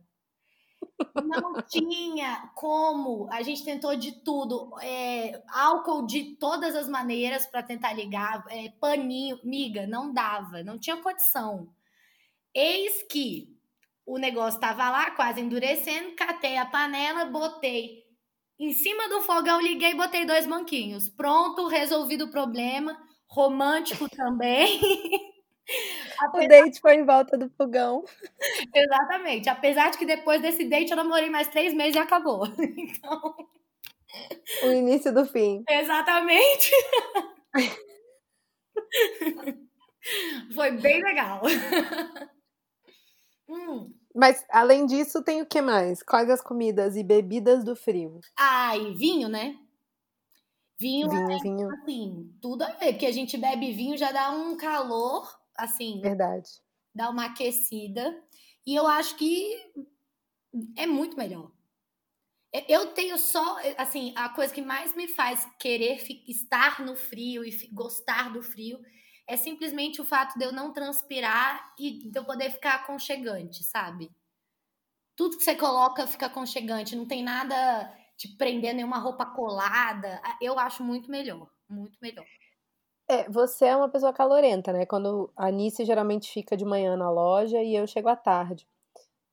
Não 1.23 1.61
tinha 1.61 2.51
como. 2.55 3.27
A 3.31 3.41
gente 3.41 3.63
tentou 3.63 3.95
de 3.95 4.23
tudo. 4.23 4.71
É, 4.81 5.41
álcool 5.49 6.05
de 6.05 6.35
todas 6.37 6.75
as 6.75 6.87
maneiras 6.87 7.45
para 7.45 7.63
tentar 7.63 7.93
ligar. 7.93 8.43
É, 8.49 8.69
paninho, 8.79 9.39
miga, 9.43 9.85
não 9.87 10.13
dava. 10.13 10.63
Não 10.63 10.79
tinha 10.79 10.97
condição. 10.97 11.69
Eis 12.53 13.03
que 13.03 13.55
o 14.05 14.17
negócio 14.17 14.57
estava 14.57 14.89
lá, 14.89 15.11
quase 15.11 15.39
endurecendo. 15.39 16.15
Catei 16.15 16.57
a 16.57 16.65
panela, 16.65 17.25
botei 17.25 17.98
em 18.59 18.73
cima 18.73 19.07
do 19.07 19.21
fogão, 19.21 19.61
liguei 19.61 19.91
e 19.91 19.95
botei 19.95 20.25
dois 20.25 20.45
banquinhos. 20.45 21.07
Pronto, 21.09 21.67
resolvido 21.67 22.25
o 22.25 22.31
problema. 22.31 22.97
Romântico 23.27 24.09
também. 24.15 24.79
Apesar... 26.19 26.43
O 26.45 26.47
date 26.47 26.81
foi 26.81 26.95
em 26.95 27.05
volta 27.05 27.37
do 27.37 27.49
fogão. 27.51 28.03
Exatamente. 28.75 29.47
Apesar 29.47 29.91
de 29.91 29.97
que 29.97 30.05
depois 30.05 30.41
desse 30.41 30.65
date 30.65 30.91
eu 30.91 30.97
namorei 30.97 31.29
mais 31.29 31.47
três 31.47 31.73
meses 31.73 31.95
e 31.95 31.99
acabou. 31.99 32.45
Então. 32.47 33.35
o 34.63 34.71
início 34.71 35.13
do 35.13 35.25
fim. 35.25 35.63
Exatamente. 35.69 36.71
Foi 40.53 40.71
bem 40.71 41.01
legal. 41.03 41.41
hum. 43.47 43.98
Mas, 44.15 44.43
além 44.49 44.85
disso, 44.85 45.23
tem 45.23 45.41
o 45.41 45.45
que 45.45 45.61
mais? 45.61 46.01
Quais 46.01 46.29
as 46.29 46.41
comidas 46.41 46.95
e 46.95 47.03
bebidas 47.03 47.63
do 47.63 47.75
frio? 47.75 48.19
Ah, 48.37 48.75
e 48.75 48.93
vinho, 48.93 49.29
né? 49.29 49.57
Vinho, 50.79 51.09
vinho, 51.09 51.31
é, 51.31 51.37
vinho. 51.39 51.69
assim, 51.73 52.33
tudo 52.41 52.63
a 52.63 52.71
ver, 52.71 52.93
porque 52.93 53.05
a 53.05 53.11
gente 53.11 53.37
bebe 53.37 53.73
vinho 53.73 53.97
já 53.97 54.11
dá 54.11 54.31
um 54.31 54.55
calor, 54.55 55.29
assim. 55.55 55.99
Verdade. 56.01 56.49
Dá 56.95 57.09
uma 57.09 57.25
aquecida. 57.25 58.23
E 58.65 58.75
eu 58.75 58.87
acho 58.87 59.15
que 59.17 59.71
é 60.77 60.87
muito 60.87 61.17
melhor. 61.17 61.51
Eu 62.67 62.93
tenho 62.93 63.17
só, 63.17 63.57
assim, 63.77 64.11
a 64.15 64.29
coisa 64.29 64.51
que 64.51 64.61
mais 64.61 64.95
me 64.95 65.07
faz 65.07 65.47
querer 65.59 66.01
estar 66.27 66.83
no 66.83 66.95
frio 66.95 67.43
e 67.45 67.67
gostar 67.71 68.33
do 68.33 68.41
frio 68.41 68.79
é 69.29 69.37
simplesmente 69.37 70.01
o 70.01 70.05
fato 70.05 70.39
de 70.39 70.43
eu 70.43 70.51
não 70.51 70.73
transpirar 70.73 71.75
e 71.77 71.99
de 72.09 72.17
eu 72.17 72.25
poder 72.25 72.49
ficar 72.49 72.77
aconchegante, 72.77 73.63
sabe? 73.63 74.11
Tudo 75.15 75.37
que 75.37 75.43
você 75.43 75.55
coloca 75.55 76.07
fica 76.07 76.25
aconchegante, 76.25 76.95
não 76.95 77.05
tem 77.05 77.21
nada 77.21 77.95
te 78.17 78.27
prender 78.35 78.73
nenhuma 78.73 78.97
roupa 78.97 79.27
colada. 79.27 80.19
Eu 80.41 80.57
acho 80.57 80.83
muito 80.83 81.11
melhor, 81.11 81.47
muito 81.69 81.95
melhor. 82.01 82.25
É, 83.07 83.29
você 83.29 83.65
é 83.65 83.75
uma 83.75 83.87
pessoa 83.89 84.11
calorenta, 84.11 84.73
né? 84.73 84.85
Quando 84.85 85.31
a 85.35 85.51
Nice 85.51 85.85
geralmente 85.85 86.31
fica 86.31 86.57
de 86.57 86.65
manhã 86.65 86.97
na 86.97 87.11
loja 87.11 87.61
e 87.61 87.75
eu 87.75 87.85
chego 87.85 88.09
à 88.09 88.15
tarde. 88.15 88.67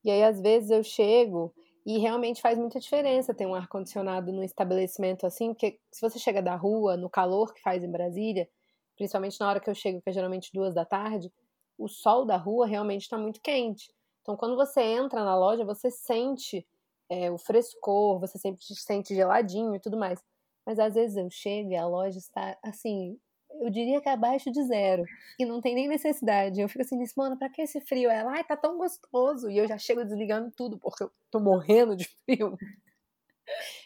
E 0.05 0.11
aí, 0.11 0.23
às 0.23 0.41
vezes, 0.41 0.71
eu 0.71 0.85
chego 0.85 1.55
e 1.87 1.99
realmente 1.99 2.43
faz 2.43 2.59
muita 2.59 2.79
diferença 2.79 3.35
ter 3.35 3.47
um 3.47 3.55
ar-condicionado 3.55 4.31
no 4.31 4.45
estabelecimento 4.45 5.27
assim, 5.27 5.55
porque 5.55 5.79
se 5.91 6.01
você 6.03 6.19
chega 6.19 6.43
da 6.43 6.55
rua, 6.55 6.97
no 6.99 7.09
calor 7.09 7.55
que 7.55 7.63
faz 7.63 7.83
em 7.83 7.91
Brasília, 7.91 8.49
principalmente 8.97 9.39
na 9.39 9.49
hora 9.49 9.61
que 9.61 9.71
eu 9.71 9.75
chego, 9.75 10.01
que 10.01 10.11
é 10.11 10.13
geralmente 10.13 10.51
duas 10.53 10.75
da 10.75 10.85
tarde, 10.85 11.33
o 11.79 11.89
sol 11.89 12.25
da 12.25 12.37
rua 12.37 12.67
realmente 12.67 13.03
está 13.03 13.19
muito 13.19 13.41
quente. 13.41 13.93
Então, 14.23 14.37
quando 14.37 14.57
você 14.57 14.81
entra 14.81 15.25
na 15.25 15.37
loja, 15.37 15.65
você 15.65 15.91
sente 15.91 16.67
é, 17.09 17.31
o 17.31 17.39
frescor, 17.39 18.19
você 18.19 18.39
sempre 18.39 18.63
se 18.65 18.75
sente 18.75 19.15
geladinho 19.15 19.75
e 19.75 19.81
tudo 19.81 19.97
mais. 19.97 20.23
Mas 20.65 20.79
às 20.79 20.95
vezes 20.95 21.17
eu 21.17 21.31
chego 21.31 21.71
e 21.71 21.77
a 21.77 21.87
loja 21.87 22.19
está 22.19 22.59
assim, 22.63 23.17
eu 23.61 23.71
diria 23.71 24.01
que 24.01 24.09
abaixo 24.09 24.51
de 24.51 24.63
zero. 24.65 25.05
E 25.39 25.45
não 25.45 25.61
tem 25.61 25.75
nem 25.75 25.89
necessidade. 25.89 26.61
Eu 26.61 26.69
fico 26.69 26.83
assim, 26.83 26.99
mano, 27.17 27.39
pra 27.39 27.49
que 27.49 27.63
esse 27.63 27.81
frio? 27.81 28.11
Ela, 28.11 28.33
ai, 28.33 28.45
tá 28.45 28.57
tão 28.57 28.77
gostoso. 28.77 29.49
E 29.51 29.59
eu 29.59 29.69
já 29.69 29.79
chego 29.79 30.05
desligando 30.05 30.51
tudo, 30.51 30.79
porque 30.79 31.05
eu 31.05 31.11
tô 31.31 31.41
morrendo 31.41 31.97
de 31.97 32.09
frio. 32.25 32.57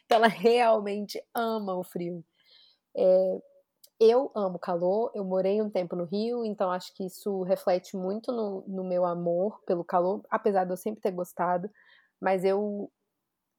Então 0.06 0.16
ela 0.16 0.26
realmente 0.26 1.22
ama 1.34 1.74
o 1.76 1.84
frio. 1.84 2.24
É, 2.96 3.42
eu 4.00 4.32
amo 4.34 4.58
calor, 4.58 5.12
eu 5.14 5.22
morei 5.22 5.60
um 5.60 5.68
tempo 5.68 5.94
no 5.94 6.04
Rio, 6.04 6.44
então 6.44 6.70
acho 6.70 6.94
que 6.94 7.04
isso 7.04 7.42
reflete 7.42 7.96
muito 7.96 8.32
no, 8.32 8.64
no 8.66 8.82
meu 8.82 9.04
amor 9.04 9.60
pelo 9.66 9.84
calor, 9.84 10.22
apesar 10.30 10.64
de 10.64 10.72
eu 10.72 10.76
sempre 10.76 11.02
ter 11.02 11.10
gostado, 11.10 11.70
mas 12.20 12.44
eu 12.44 12.90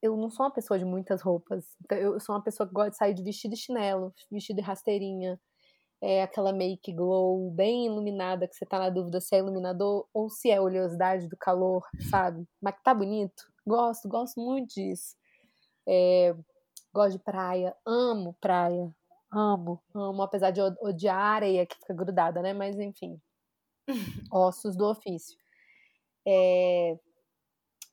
eu 0.01 0.17
não 0.17 0.31
sou 0.31 0.45
uma 0.47 0.51
pessoa 0.51 0.79
de 0.79 0.85
muitas 0.85 1.21
roupas. 1.21 1.63
Então, 1.85 1.97
eu 1.97 2.19
sou 2.19 2.33
uma 2.33 2.43
pessoa 2.43 2.67
que 2.67 2.73
gosta 2.73 2.89
de 2.89 2.97
sair 2.97 3.13
de 3.13 3.23
vestido 3.23 3.53
e 3.53 3.57
chinelo, 3.57 4.11
vestido 4.31 4.59
e 4.59 4.63
rasteirinha. 4.63 5.39
É 6.01 6.23
aquela 6.23 6.51
make 6.51 6.91
glow 6.93 7.51
bem 7.51 7.85
iluminada, 7.85 8.47
que 8.47 8.55
você 8.55 8.65
tá 8.65 8.79
na 8.79 8.89
dúvida 8.89 9.21
se 9.21 9.35
é 9.35 9.39
iluminador 9.39 10.07
ou 10.13 10.29
se 10.29 10.49
é 10.49 10.59
oleosidade 10.59 11.27
do 11.29 11.37
calor, 11.37 11.87
sabe? 12.09 12.47
Mas 12.59 12.75
que 12.75 12.83
tá 12.83 12.93
bonito. 12.95 13.43
Gosto, 13.65 14.09
gosto 14.09 14.41
muito 14.41 14.73
disso. 14.73 15.15
É, 15.87 16.35
gosto 16.93 17.17
de 17.17 17.23
praia, 17.23 17.75
amo 17.85 18.35
praia. 18.41 18.91
Amo, 19.31 19.81
amo, 19.95 20.21
apesar 20.23 20.51
de 20.51 20.61
odiar 20.61 21.17
a 21.17 21.35
areia 21.35 21.65
que 21.65 21.77
fica 21.77 21.93
grudada, 21.93 22.41
né? 22.41 22.53
Mas 22.53 22.77
enfim. 22.77 23.19
Ossos 24.31 24.75
do 24.75 24.85
ofício. 24.89 25.37
É, 26.27 26.99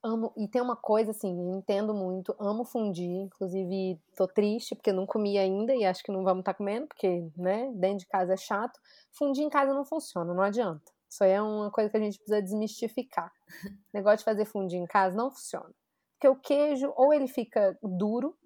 amo, 0.02 0.32
e 0.36 0.48
tem 0.48 0.60
uma 0.60 0.76
coisa 0.76 1.12
assim, 1.12 1.30
entendo 1.56 1.94
muito, 1.94 2.34
amo 2.38 2.64
fundir, 2.64 3.08
inclusive 3.08 4.00
tô 4.16 4.26
triste 4.26 4.74
porque 4.74 4.92
não 4.92 5.06
comi 5.06 5.38
ainda 5.38 5.74
e 5.74 5.84
acho 5.84 6.02
que 6.02 6.12
não 6.12 6.24
vamos 6.24 6.40
estar 6.40 6.52
tá 6.52 6.58
comendo, 6.58 6.86
porque, 6.88 7.30
né, 7.36 7.70
dentro 7.74 8.00
de 8.00 8.06
casa 8.06 8.34
é 8.34 8.36
chato. 8.36 8.78
Fundir 9.12 9.44
em 9.44 9.48
casa 9.50 9.72
não 9.72 9.84
funciona, 9.84 10.34
não 10.34 10.42
adianta. 10.42 10.92
Isso 11.08 11.24
aí 11.24 11.32
é 11.32 11.42
uma 11.42 11.70
coisa 11.70 11.90
que 11.90 11.96
a 11.96 12.00
gente 12.00 12.18
precisa 12.18 12.42
desmistificar. 12.42 13.30
O 13.30 13.48
negócio 13.94 14.18
de 14.18 14.24
fazer 14.24 14.44
fundir 14.44 14.78
em 14.78 14.86
casa 14.86 15.16
não 15.16 15.30
funciona. 15.30 15.72
Porque 16.14 16.28
o 16.28 16.36
queijo, 16.36 16.92
ou 16.96 17.14
ele 17.14 17.28
fica 17.28 17.78
duro 17.82 18.36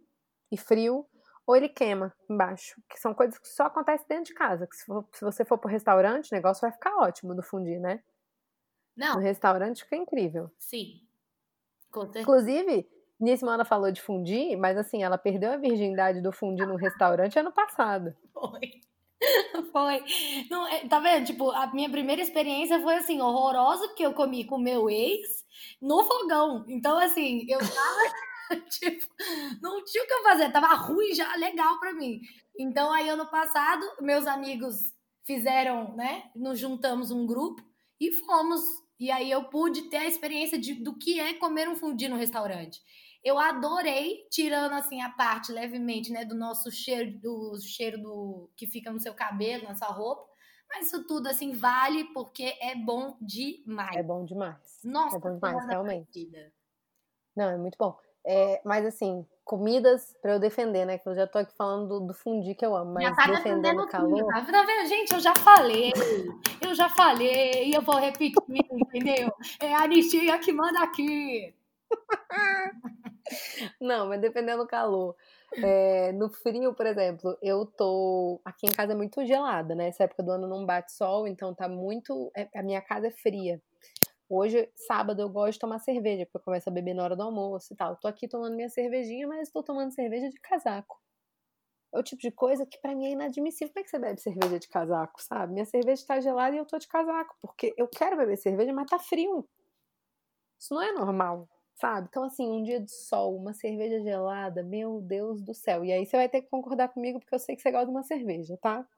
e 0.50 0.56
frio, 0.58 1.06
ou 1.46 1.56
ele 1.56 1.68
queima 1.68 2.14
embaixo, 2.28 2.80
que 2.88 2.98
são 2.98 3.14
coisas 3.14 3.38
que 3.38 3.48
só 3.48 3.64
acontecem 3.64 4.06
dentro 4.08 4.24
de 4.24 4.34
casa. 4.34 4.66
Que 4.66 4.76
se, 4.76 4.84
for, 4.84 5.06
se 5.12 5.24
você 5.24 5.44
for 5.44 5.58
pro 5.58 5.70
restaurante, 5.70 6.30
o 6.30 6.34
negócio 6.34 6.60
vai 6.60 6.72
ficar 6.72 6.96
ótimo 6.96 7.34
do 7.34 7.42
fundir, 7.42 7.80
né? 7.80 8.02
Não. 8.96 9.14
No 9.14 9.20
restaurante 9.20 9.84
fica 9.84 9.96
incrível. 9.96 10.50
Sim. 10.58 11.00
Inclusive, 12.16 12.88
Nismana 13.20 13.64
falou 13.64 13.90
de 13.90 14.00
fundir, 14.00 14.56
mas 14.56 14.76
assim, 14.76 15.02
ela 15.02 15.18
perdeu 15.18 15.52
a 15.52 15.56
virgindade 15.56 16.20
do 16.20 16.32
fundir 16.32 16.66
no 16.66 16.76
restaurante 16.76 17.38
ano 17.38 17.52
passado. 17.52 18.14
Foi. 18.32 18.80
Foi. 19.72 20.04
Não, 20.50 20.66
é, 20.66 20.86
tá 20.88 20.98
vendo? 20.98 21.26
Tipo, 21.26 21.50
a 21.52 21.68
minha 21.72 21.88
primeira 21.88 22.20
experiência 22.20 22.80
foi 22.80 22.96
assim, 22.96 23.20
horrorosa, 23.20 23.86
porque 23.88 24.04
eu 24.04 24.12
comi 24.12 24.44
com 24.44 24.58
meu 24.58 24.90
ex 24.90 25.44
no 25.80 26.02
fogão. 26.04 26.64
Então, 26.68 26.98
assim, 26.98 27.46
eu 27.48 27.58
tava. 27.58 28.31
tipo, 28.70 29.06
não 29.60 29.84
tinha 29.84 30.04
o 30.04 30.06
que 30.06 30.12
eu 30.12 30.22
fazer, 30.22 30.52
tava 30.52 30.74
ruim 30.74 31.14
já, 31.14 31.34
legal 31.36 31.78
para 31.78 31.92
mim. 31.92 32.20
Então, 32.58 32.92
aí 32.92 33.08
ano 33.08 33.26
passado, 33.30 33.84
meus 34.00 34.26
amigos 34.26 34.92
fizeram, 35.24 35.94
né? 35.94 36.30
Nos 36.34 36.58
juntamos 36.58 37.10
um 37.10 37.26
grupo 37.26 37.62
e 38.00 38.12
fomos. 38.12 38.60
E 38.98 39.10
aí 39.10 39.30
eu 39.30 39.44
pude 39.44 39.88
ter 39.88 39.98
a 39.98 40.06
experiência 40.06 40.58
de, 40.58 40.74
do 40.74 40.96
que 40.96 41.18
é 41.18 41.34
comer 41.34 41.68
um 41.68 41.76
fundi 41.76 42.08
no 42.08 42.16
restaurante. 42.16 42.80
Eu 43.24 43.38
adorei, 43.38 44.26
tirando 44.30 44.72
assim 44.72 45.00
a 45.00 45.10
parte 45.10 45.52
levemente, 45.52 46.10
né, 46.10 46.24
do 46.24 46.34
nosso 46.34 46.70
cheiro, 46.72 47.18
do 47.20 47.56
cheiro 47.60 48.00
do 48.00 48.50
que 48.56 48.66
fica 48.66 48.90
no 48.90 48.98
seu 48.98 49.14
cabelo, 49.14 49.64
na 49.64 49.74
sua 49.74 49.88
roupa. 49.88 50.28
Mas 50.68 50.86
isso 50.86 51.06
tudo 51.06 51.28
assim 51.28 51.52
vale 51.52 52.04
porque 52.12 52.56
é 52.60 52.74
bom 52.74 53.16
demais. 53.20 53.96
É 53.96 54.02
bom 54.02 54.24
demais. 54.24 54.80
Nossa, 54.82 55.16
é 55.16 55.20
bom 55.20 55.34
demais, 55.34 55.66
realmente. 55.66 56.04
Partida. 56.04 56.52
Não, 57.36 57.50
é 57.50 57.56
muito 57.56 57.76
bom. 57.78 57.96
É, 58.24 58.60
mas 58.64 58.86
assim, 58.86 59.26
comidas 59.44 60.16
para 60.22 60.34
eu 60.34 60.38
defender, 60.40 60.84
né? 60.84 60.98
Que 60.98 61.08
eu 61.08 61.14
já 61.14 61.26
tô 61.26 61.38
aqui 61.38 61.54
falando 61.56 61.88
do, 61.88 62.06
do 62.08 62.14
fundi 62.14 62.54
que 62.54 62.64
eu 62.64 62.76
amo, 62.76 62.94
mas 62.94 63.16
tá 63.16 63.26
defendendo 63.26 63.82
o 63.82 63.88
calor. 63.88 64.26
Tá 64.26 64.40
vendo? 64.40 64.88
Gente, 64.88 65.12
eu 65.12 65.20
já 65.20 65.34
falei, 65.34 65.92
eu 66.60 66.74
já 66.74 66.88
falei, 66.88 67.68
e 67.68 67.74
eu 67.74 67.82
vou 67.82 67.98
repetir, 67.98 68.34
entendeu? 68.48 69.32
É 69.60 69.74
a 69.74 69.82
anistia 69.82 70.38
que 70.38 70.52
manda 70.52 70.82
aqui. 70.82 71.54
Não, 73.80 74.08
mas 74.08 74.20
dependendo 74.20 74.62
do 74.62 74.68
calor. 74.68 75.16
É, 75.54 76.12
no 76.12 76.30
frio, 76.30 76.72
por 76.74 76.86
exemplo, 76.86 77.36
eu 77.42 77.66
tô. 77.66 78.40
Aqui 78.44 78.66
em 78.66 78.72
casa 78.72 78.92
é 78.92 78.96
muito 78.96 79.24
gelada, 79.26 79.74
né? 79.74 79.88
Essa 79.88 80.04
época 80.04 80.22
do 80.22 80.32
ano 80.32 80.48
não 80.48 80.64
bate 80.64 80.92
sol, 80.92 81.26
então 81.26 81.54
tá 81.54 81.68
muito. 81.68 82.30
É, 82.34 82.48
a 82.58 82.62
minha 82.62 82.80
casa 82.80 83.08
é 83.08 83.10
fria. 83.10 83.60
Hoje, 84.34 84.72
sábado, 84.74 85.20
eu 85.20 85.28
gosto 85.28 85.52
de 85.52 85.58
tomar 85.58 85.78
cerveja, 85.78 86.24
porque 86.24 86.38
eu 86.38 86.42
começo 86.42 86.66
a 86.66 86.72
beber 86.72 86.94
na 86.94 87.04
hora 87.04 87.14
do 87.14 87.22
almoço 87.22 87.74
e 87.74 87.76
tal. 87.76 87.96
Tô 87.96 88.08
aqui 88.08 88.26
tomando 88.26 88.56
minha 88.56 88.70
cervejinha, 88.70 89.28
mas 89.28 89.48
estou 89.48 89.62
tomando 89.62 89.92
cerveja 89.92 90.30
de 90.30 90.40
casaco. 90.40 90.98
É 91.92 91.98
o 91.98 92.02
tipo 92.02 92.22
de 92.22 92.30
coisa 92.30 92.64
que 92.64 92.80
para 92.80 92.94
mim 92.94 93.04
é 93.04 93.10
inadmissível. 93.10 93.70
Como 93.74 93.80
é 93.80 93.84
que 93.84 93.90
você 93.90 93.98
bebe 93.98 94.18
cerveja 94.22 94.58
de 94.58 94.68
casaco, 94.68 95.22
sabe? 95.22 95.52
Minha 95.52 95.66
cerveja 95.66 96.06
tá 96.06 96.18
gelada 96.18 96.56
e 96.56 96.58
eu 96.58 96.64
tô 96.64 96.78
de 96.78 96.88
casaco, 96.88 97.36
porque 97.42 97.74
eu 97.76 97.86
quero 97.86 98.16
beber 98.16 98.38
cerveja, 98.38 98.72
mas 98.72 98.88
tá 98.88 98.98
frio. 98.98 99.46
Isso 100.58 100.72
não 100.72 100.80
é 100.80 100.92
normal, 100.92 101.46
sabe? 101.74 102.06
Então, 102.08 102.24
assim, 102.24 102.50
um 102.50 102.62
dia 102.62 102.80
de 102.80 102.90
sol, 102.90 103.36
uma 103.36 103.52
cerveja 103.52 104.00
gelada, 104.00 104.62
meu 104.62 105.02
Deus 105.02 105.42
do 105.42 105.52
céu. 105.52 105.84
E 105.84 105.92
aí 105.92 106.06
você 106.06 106.16
vai 106.16 106.30
ter 106.30 106.40
que 106.40 106.48
concordar 106.48 106.88
comigo, 106.88 107.20
porque 107.20 107.34
eu 107.34 107.38
sei 107.38 107.54
que 107.54 107.60
você 107.60 107.70
gosta 107.70 107.84
de 107.84 107.92
uma 107.92 108.02
cerveja, 108.02 108.56
tá? 108.56 108.88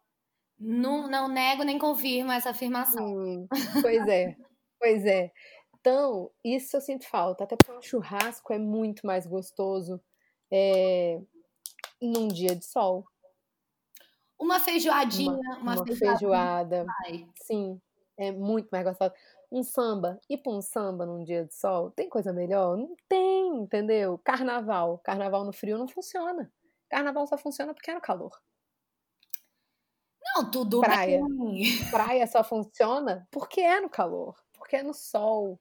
Não, 0.61 1.11
não 1.11 1.27
nego 1.27 1.65
nem 1.65 1.77
confirmo 1.77 2.31
essa 2.31 2.51
afirmação. 2.51 3.05
Hum, 3.05 3.49
pois 3.83 4.07
é. 4.07 4.37
Pois 4.85 5.07
é. 5.07 5.33
Então, 5.81 6.31
isso 6.45 6.77
eu 6.77 6.81
sinto 6.83 7.09
falta. 7.09 7.45
Até 7.45 7.57
porque 7.57 7.73
um 7.73 7.81
churrasco 7.81 8.53
é 8.53 8.59
muito 8.59 9.07
mais 9.07 9.27
gostoso 9.27 9.99
é, 10.51 11.19
num 12.03 12.29
dia 12.29 12.55
de 12.55 12.67
sol. 12.67 13.07
Uma 14.39 14.61
feijoadinha, 14.61 15.33
uma, 15.33 15.57
uma, 15.57 15.75
uma 15.77 15.87
feijoada. 15.87 16.85
Sim, 17.37 17.81
é 18.19 18.31
muito 18.31 18.69
mais 18.71 18.85
gostoso. 18.85 19.15
Um 19.51 19.63
samba, 19.63 20.21
ir 20.29 20.37
pra 20.37 20.53
um 20.53 20.61
samba 20.61 21.07
num 21.07 21.25
dia 21.25 21.47
de 21.47 21.55
sol, 21.55 21.91
tem 21.93 22.11
coisa 22.11 22.31
melhor? 22.31 22.77
Não 22.77 22.95
tem, 23.09 23.57
entendeu? 23.57 24.21
Carnaval. 24.23 24.99
Carnaval 24.99 25.47
no 25.47 25.53
frio 25.53 25.79
não 25.79 25.89
funciona. 25.89 26.53
Carnaval 26.91 27.27
só 27.27 27.39
funciona 27.39 27.73
porque 27.73 27.91
é 27.91 27.95
no 27.95 28.03
calor. 28.03 28.39
Não, 30.37 30.51
tudo 30.51 30.81
Praia. 30.81 31.23
bem. 31.27 31.63
Praia 31.91 32.27
só 32.27 32.45
funciona 32.45 33.27
porque 33.31 33.63
é 33.63 33.81
no 33.81 33.89
calor 33.89 34.45
porque 34.65 34.77
é 34.77 34.83
no 34.83 34.95
sol. 34.95 35.61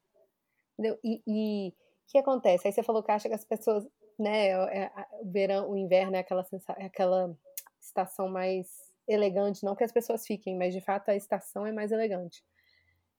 Entendeu? 0.74 0.98
E 1.04 1.70
o 1.70 2.12
que 2.12 2.18
acontece? 2.18 2.68
Aí 2.68 2.74
você 2.74 2.82
falou 2.82 3.04
que 3.04 3.12
acha 3.12 3.28
que 3.28 3.36
as 3.36 3.44
pessoas 3.46 3.86
né? 4.18 4.50
É, 4.50 4.92
o 5.22 5.32
verão, 5.32 5.70
o 5.70 5.78
inverno 5.78 6.16
é 6.16 6.20
aquela, 6.20 6.46
é 6.78 6.86
aquela 6.86 7.36
estação 7.82 8.30
mais 8.30 8.68
elegante, 9.08 9.64
não 9.64 9.76
que 9.76 9.84
as 9.84 9.92
pessoas 9.92 10.26
fiquem, 10.26 10.58
mas 10.58 10.74
de 10.74 10.82
fato 10.82 11.10
a 11.10 11.16
estação 11.16 11.66
é 11.66 11.72
mais 11.72 11.92
elegante. 11.92 12.44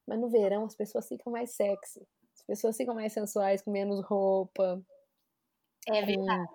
Mas 0.06 0.18
no 0.18 0.28
verão 0.28 0.64
as 0.64 0.74
pessoas 0.74 1.06
ficam 1.06 1.32
mais 1.32 1.50
sexy, 1.50 2.06
as 2.34 2.42
pessoas 2.42 2.76
ficam 2.76 2.94
mais 2.94 3.12
sensuais, 3.12 3.62
com 3.62 3.70
menos 3.70 4.04
roupa. 4.04 4.82
É 5.88 6.02
verdade. 6.02 6.48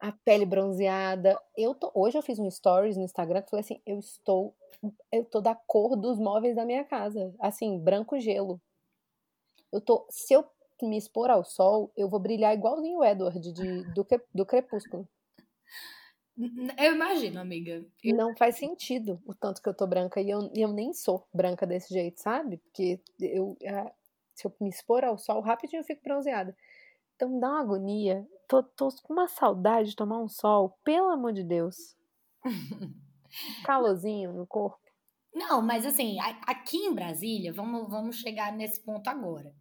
A 0.00 0.12
pele 0.24 0.46
bronzeada. 0.46 1.38
Eu 1.56 1.74
tô, 1.74 1.90
hoje 1.94 2.16
eu 2.16 2.22
fiz 2.22 2.38
um 2.38 2.50
stories 2.50 2.96
no 2.96 3.04
Instagram 3.04 3.42
que 3.42 3.50
falei 3.50 3.64
assim, 3.64 3.80
eu 3.86 3.98
estou 3.98 4.54
eu 5.12 5.24
tô 5.24 5.40
da 5.40 5.54
cor 5.54 5.96
dos 5.96 6.18
móveis 6.18 6.56
da 6.56 6.64
minha 6.64 6.84
casa, 6.84 7.34
assim, 7.38 7.78
branco 7.78 8.18
gelo. 8.18 8.60
Eu 9.72 9.80
tô, 9.80 10.06
se 10.08 10.32
eu 10.32 10.44
me 10.82 10.96
expor 10.96 11.30
ao 11.30 11.44
sol, 11.44 11.92
eu 11.96 12.08
vou 12.08 12.18
brilhar 12.18 12.54
igualzinho 12.54 12.98
o 12.98 13.04
Edward 13.04 13.38
de, 13.38 13.84
do, 13.92 14.06
do 14.34 14.46
Crepúsculo. 14.46 15.06
Eu 16.78 16.94
imagino, 16.94 17.38
amiga. 17.38 17.84
Eu... 18.02 18.16
Não 18.16 18.34
faz 18.34 18.56
sentido 18.56 19.20
o 19.26 19.34
tanto 19.34 19.60
que 19.60 19.68
eu 19.68 19.74
tô 19.74 19.86
branca. 19.86 20.20
E 20.22 20.30
eu, 20.30 20.50
eu 20.54 20.72
nem 20.72 20.94
sou 20.94 21.26
branca 21.34 21.66
desse 21.66 21.92
jeito, 21.92 22.18
sabe? 22.20 22.56
Porque 22.56 22.98
eu, 23.20 23.58
se 24.34 24.46
eu 24.46 24.52
me 24.58 24.70
expor 24.70 25.04
ao 25.04 25.18
sol, 25.18 25.42
rapidinho 25.42 25.80
eu 25.80 25.84
fico 25.84 26.02
bronzeada. 26.02 26.56
Então 27.14 27.38
dá 27.38 27.50
uma 27.50 27.60
agonia. 27.60 28.26
Tô, 28.50 28.64
tô 28.64 28.88
com 29.04 29.12
uma 29.12 29.28
saudade 29.28 29.90
de 29.90 29.94
tomar 29.94 30.18
um 30.18 30.26
sol, 30.26 30.76
pelo 30.82 31.08
amor 31.08 31.32
de 31.32 31.44
Deus. 31.44 31.76
Calorzinho 33.64 34.32
no 34.32 34.44
corpo. 34.44 34.80
Não, 35.32 35.62
mas 35.62 35.86
assim, 35.86 36.18
aqui 36.44 36.78
em 36.78 36.92
Brasília, 36.92 37.52
vamos, 37.52 37.88
vamos 37.88 38.16
chegar 38.16 38.52
nesse 38.52 38.82
ponto 38.84 39.06
agora. 39.06 39.54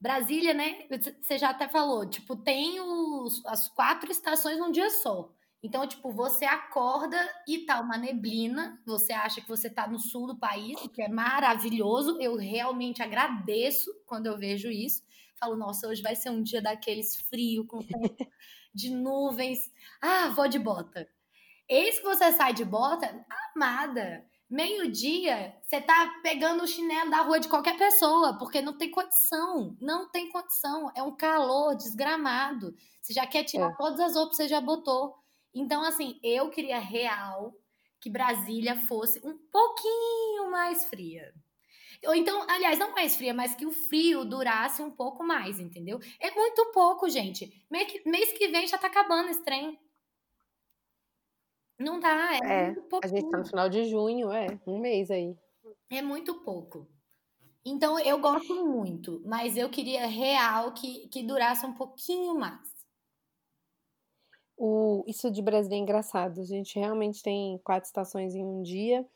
Brasília, 0.00 0.54
né? 0.54 0.86
Você 1.20 1.36
já 1.36 1.50
até 1.50 1.68
falou, 1.68 2.08
tipo, 2.08 2.34
tem 2.34 2.80
os, 2.80 3.44
as 3.44 3.68
quatro 3.68 4.10
estações 4.10 4.58
num 4.58 4.72
dia 4.72 4.88
só. 4.88 5.30
Então, 5.62 5.86
tipo, 5.86 6.10
você 6.10 6.46
acorda 6.46 7.18
e 7.46 7.66
tá 7.66 7.78
uma 7.78 7.98
neblina, 7.98 8.80
você 8.86 9.12
acha 9.12 9.42
que 9.42 9.48
você 9.48 9.68
tá 9.68 9.86
no 9.86 9.98
sul 9.98 10.26
do 10.26 10.38
país, 10.38 10.82
o 10.82 10.88
que 10.88 11.02
é 11.02 11.08
maravilhoso. 11.10 12.16
Eu 12.18 12.36
realmente 12.36 13.02
agradeço 13.02 13.90
quando 14.06 14.24
eu 14.24 14.38
vejo 14.38 14.70
isso. 14.70 15.02
Falo, 15.40 15.56
nossa, 15.56 15.88
hoje 15.88 16.02
vai 16.02 16.14
ser 16.14 16.28
um 16.28 16.42
dia 16.42 16.60
daqueles 16.60 17.16
frio, 17.16 17.66
com 17.66 17.78
de 18.74 18.90
nuvens. 18.90 19.72
Ah, 20.00 20.28
vou 20.28 20.46
de 20.46 20.58
bota. 20.58 21.08
Eis 21.66 21.98
que 21.98 22.04
você 22.04 22.30
sai 22.32 22.52
de 22.52 22.62
bota, 22.62 23.24
amada. 23.54 24.22
Meio-dia, 24.50 25.56
você 25.62 25.80
tá 25.80 26.20
pegando 26.22 26.62
o 26.62 26.66
chinelo 26.66 27.10
da 27.10 27.22
rua 27.22 27.40
de 27.40 27.48
qualquer 27.48 27.78
pessoa, 27.78 28.36
porque 28.36 28.60
não 28.60 28.76
tem 28.76 28.90
condição. 28.90 29.76
Não 29.80 30.10
tem 30.10 30.28
condição. 30.30 30.92
É 30.94 31.02
um 31.02 31.16
calor 31.16 31.74
desgramado. 31.74 32.74
Você 33.00 33.14
já 33.14 33.26
quer 33.26 33.44
tirar 33.44 33.70
é. 33.70 33.76
todas 33.76 33.98
as 33.98 34.14
roupas 34.16 34.36
que 34.36 34.42
você 34.42 34.48
já 34.48 34.60
botou. 34.60 35.16
Então, 35.54 35.82
assim, 35.82 36.20
eu 36.22 36.50
queria 36.50 36.78
real 36.78 37.54
que 37.98 38.10
Brasília 38.10 38.76
fosse 38.86 39.20
um 39.24 39.38
pouquinho 39.50 40.50
mais 40.50 40.84
fria. 40.84 41.32
Ou 42.06 42.14
então, 42.14 42.46
aliás, 42.48 42.78
não 42.78 42.92
mais 42.92 43.14
fria, 43.14 43.34
mas 43.34 43.54
que 43.54 43.66
o 43.66 43.70
frio 43.70 44.24
durasse 44.24 44.82
um 44.82 44.90
pouco 44.90 45.22
mais, 45.22 45.60
entendeu? 45.60 45.98
É 46.18 46.30
muito 46.30 46.72
pouco, 46.72 47.08
gente. 47.08 47.50
Mês 47.70 48.32
que 48.32 48.48
vem 48.48 48.66
já 48.66 48.78
tá 48.78 48.86
acabando 48.86 49.28
esse 49.28 49.42
trem. 49.44 49.78
Não 51.78 51.98
dá, 51.98 52.34
é, 52.34 52.38
é 52.38 52.74
A 53.02 53.06
gente 53.06 53.30
tá 53.30 53.38
no 53.38 53.46
final 53.46 53.68
de 53.68 53.84
junho, 53.84 54.30
é, 54.30 54.46
um 54.66 54.78
mês 54.78 55.10
aí. 55.10 55.34
É 55.90 56.02
muito 56.02 56.42
pouco. 56.42 56.86
Então 57.64 57.98
eu 57.98 58.18
gosto 58.18 58.66
muito, 58.66 59.22
mas 59.24 59.56
eu 59.56 59.68
queria 59.68 60.06
real 60.06 60.72
que, 60.72 61.08
que 61.08 61.22
durasse 61.22 61.64
um 61.66 61.74
pouquinho 61.74 62.34
mais. 62.34 62.70
O, 64.56 65.04
isso 65.06 65.30
de 65.30 65.40
Brasília 65.40 65.76
é 65.76 65.80
engraçado. 65.80 66.40
A 66.40 66.44
gente 66.44 66.78
realmente 66.78 67.22
tem 67.22 67.58
quatro 67.64 67.86
estações 67.86 68.34
em 68.34 68.44
um 68.44 68.62
dia. 68.62 69.06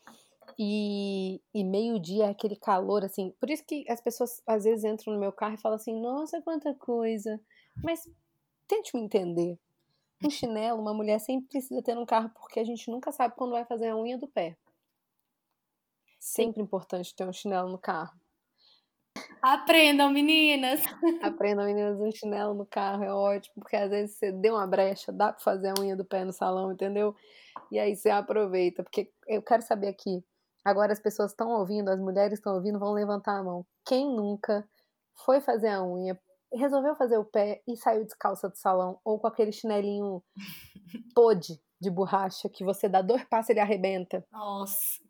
E, 0.58 1.40
e 1.52 1.64
meio-dia 1.64 2.26
é 2.26 2.30
aquele 2.30 2.56
calor, 2.56 3.04
assim. 3.04 3.34
Por 3.40 3.50
isso 3.50 3.64
que 3.66 3.84
as 3.88 4.00
pessoas 4.00 4.42
às 4.46 4.64
vezes 4.64 4.84
entram 4.84 5.14
no 5.14 5.20
meu 5.20 5.32
carro 5.32 5.54
e 5.54 5.60
falam 5.60 5.76
assim: 5.76 6.00
Nossa, 6.00 6.40
quanta 6.42 6.74
coisa. 6.74 7.40
Mas 7.82 8.08
tente 8.66 8.94
me 8.96 9.02
entender. 9.02 9.58
Um 10.24 10.30
chinelo, 10.30 10.80
uma 10.80 10.94
mulher 10.94 11.18
sempre 11.18 11.48
precisa 11.48 11.82
ter 11.82 11.98
um 11.98 12.06
carro 12.06 12.30
porque 12.30 12.60
a 12.60 12.64
gente 12.64 12.90
nunca 12.90 13.12
sabe 13.12 13.34
quando 13.36 13.50
vai 13.50 13.64
fazer 13.64 13.88
a 13.88 13.96
unha 13.96 14.16
do 14.16 14.28
pé. 14.28 14.56
Sempre 16.18 16.62
importante 16.62 17.14
ter 17.14 17.26
um 17.26 17.32
chinelo 17.32 17.68
no 17.68 17.78
carro. 17.78 18.18
Aprendam, 19.42 20.10
meninas! 20.10 20.80
Aprendam, 21.22 21.66
meninas, 21.66 22.00
um 22.00 22.10
chinelo 22.10 22.54
no 22.54 22.64
carro 22.64 23.04
é 23.04 23.12
ótimo, 23.12 23.56
porque 23.56 23.76
às 23.76 23.90
vezes 23.90 24.16
você 24.16 24.32
deu 24.32 24.54
uma 24.54 24.66
brecha, 24.66 25.12
dá 25.12 25.32
pra 25.32 25.42
fazer 25.42 25.68
a 25.68 25.80
unha 25.80 25.94
do 25.94 26.04
pé 26.04 26.24
no 26.24 26.32
salão, 26.32 26.72
entendeu? 26.72 27.14
E 27.70 27.78
aí 27.78 27.94
você 27.94 28.08
aproveita, 28.08 28.82
porque 28.82 29.12
eu 29.28 29.42
quero 29.42 29.60
saber 29.60 29.88
aqui, 29.88 30.24
agora 30.64 30.92
as 30.92 31.00
pessoas 31.00 31.32
estão 31.32 31.50
ouvindo, 31.50 31.90
as 31.90 32.00
mulheres 32.00 32.38
estão 32.38 32.54
ouvindo, 32.54 32.78
vão 32.78 32.92
levantar 32.92 33.38
a 33.38 33.42
mão. 33.42 33.66
Quem 33.84 34.08
nunca 34.08 34.66
foi 35.24 35.40
fazer 35.40 35.68
a 35.68 35.84
unha, 35.84 36.18
resolveu 36.52 36.94
fazer 36.94 37.18
o 37.18 37.24
pé 37.24 37.62
e 37.66 37.76
saiu 37.76 38.04
descalça 38.04 38.48
do 38.48 38.56
salão, 38.56 38.98
ou 39.04 39.18
com 39.18 39.26
aquele 39.26 39.52
chinelinho 39.52 40.22
pode 41.14 41.60
de 41.80 41.90
borracha 41.90 42.48
que 42.48 42.64
você 42.64 42.88
dá 42.88 43.02
dois 43.02 43.24
passos 43.24 43.50
e 43.50 43.52
ele 43.52 43.60
arrebenta. 43.60 44.26
Nossa, 44.32 45.00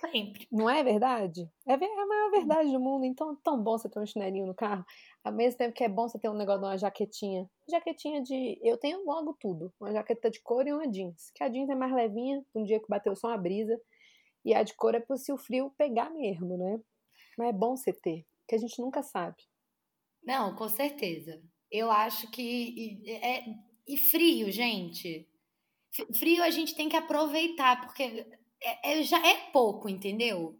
sempre. 0.00 0.46
Não 0.50 0.68
é 0.68 0.82
verdade? 0.82 1.48
É 1.66 1.74
a 1.74 1.78
maior 1.78 2.30
verdade 2.30 2.72
do 2.72 2.80
mundo. 2.80 3.04
Então, 3.04 3.32
é 3.32 3.36
tão 3.42 3.62
bom 3.62 3.78
você 3.78 3.88
ter 3.88 4.00
um 4.00 4.06
chinelinho 4.06 4.46
no 4.46 4.54
carro. 4.54 4.84
Ao 5.22 5.32
mesmo 5.32 5.58
tempo 5.58 5.74
que 5.74 5.84
é 5.84 5.88
bom 5.88 6.08
você 6.08 6.18
ter 6.18 6.28
um 6.28 6.34
negócio 6.34 6.60
de 6.60 6.66
uma 6.66 6.78
jaquetinha. 6.78 7.48
Jaquetinha 7.68 8.22
de. 8.22 8.58
Eu 8.62 8.76
tenho 8.78 9.04
logo 9.04 9.36
tudo. 9.38 9.72
Uma 9.80 9.92
jaqueta 9.92 10.30
de 10.30 10.40
couro 10.40 10.68
e 10.68 10.72
uma 10.72 10.88
jeans. 10.88 11.30
Que 11.34 11.44
a 11.44 11.48
jeans 11.48 11.68
é 11.68 11.74
mais 11.74 11.92
levinha, 11.92 12.44
um 12.54 12.64
dia 12.64 12.80
que 12.80 12.88
bateu 12.88 13.14
só 13.14 13.28
uma 13.28 13.38
brisa. 13.38 13.78
E 14.44 14.54
a 14.54 14.62
de 14.62 14.74
couro 14.74 14.96
é 14.96 15.00
para 15.00 15.16
se 15.16 15.32
o 15.32 15.36
frio 15.36 15.72
pegar 15.76 16.10
mesmo, 16.10 16.56
né? 16.56 16.80
Mas 17.36 17.48
é 17.48 17.52
bom 17.52 17.76
você 17.76 17.92
ter, 17.92 18.24
que 18.46 18.54
a 18.54 18.58
gente 18.58 18.80
nunca 18.80 19.02
sabe. 19.02 19.36
Não, 20.22 20.54
com 20.54 20.68
certeza. 20.68 21.40
Eu 21.70 21.90
acho 21.90 22.30
que. 22.30 22.42
E, 22.42 23.10
é, 23.10 23.44
e 23.86 23.96
frio, 23.96 24.50
gente. 24.50 25.28
Frio 26.14 26.42
a 26.42 26.50
gente 26.50 26.74
tem 26.74 26.88
que 26.88 26.96
aproveitar, 26.96 27.80
porque 27.80 28.26
é, 28.62 28.98
é, 28.98 29.02
já 29.02 29.24
é 29.26 29.50
pouco, 29.52 29.88
entendeu? 29.88 30.58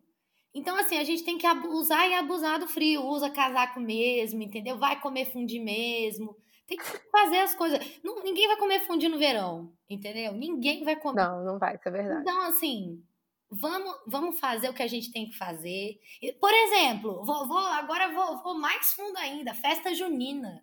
Então, 0.55 0.77
assim, 0.77 0.97
a 0.99 1.05
gente 1.05 1.25
tem 1.25 1.39
que 1.39 1.47
usar 1.69 2.09
e 2.09 2.15
abusar 2.15 2.59
do 2.59 2.67
frio. 2.67 3.05
Usa 3.05 3.31
casaco 3.31 3.81
mesmo, 3.81 4.43
entendeu? 4.43 4.79
Vai 4.79 5.01
comer 5.01 5.27
fundi 5.27 5.61
mesmo. 5.61 6.37
Tem 6.67 6.77
que 6.77 6.85
fazer 7.11 7.39
as 7.39 7.55
coisas. 7.55 7.79
Não, 8.03 8.23
ninguém 8.23 8.47
vai 8.47 8.57
comer 8.57 8.81
fundi 8.81 9.09
no 9.09 9.19
verão, 9.19 9.73
entendeu? 9.89 10.33
Ninguém 10.33 10.85
vai 10.85 10.97
comer. 10.97 11.23
Não, 11.23 11.45
não 11.45 11.59
vai, 11.59 11.77
isso 11.77 11.89
é 11.89 11.91
verdade. 11.91 12.21
Então, 12.23 12.41
assim, 12.43 13.03
Vamos, 13.51 13.95
vamos 14.07 14.39
fazer 14.39 14.69
o 14.69 14.75
que 14.75 14.83
a 14.83 14.87
gente 14.87 15.11
tem 15.11 15.29
que 15.29 15.37
fazer. 15.37 15.99
Por 16.39 16.53
exemplo, 16.53 17.25
vou, 17.25 17.49
vou 17.49 17.59
agora 17.59 18.13
vou, 18.13 18.43
vou 18.43 18.59
mais 18.59 18.93
fundo 18.93 19.17
ainda. 19.17 19.55
Festa 19.55 19.95
junina. 19.95 20.63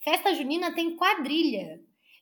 Festa 0.00 0.34
junina 0.34 0.74
tem 0.74 0.96
quadrilha. 0.96 1.80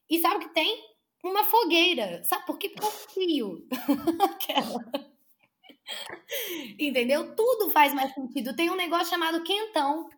E 0.08 0.18
sabe 0.18 0.36
o 0.36 0.48
que 0.48 0.54
tem? 0.54 0.82
Uma 1.22 1.44
fogueira. 1.44 2.24
Sabe 2.24 2.46
por 2.46 2.58
quê? 2.58 2.74
É 2.76 2.90
frio. 2.90 3.68
Entendeu? 6.78 7.34
Tudo 7.36 7.70
faz 7.70 7.92
mais 7.92 8.14
sentido. 8.14 8.56
Tem 8.56 8.70
um 8.70 8.76
negócio 8.76 9.10
chamado 9.10 9.42
quentão. 9.42 10.08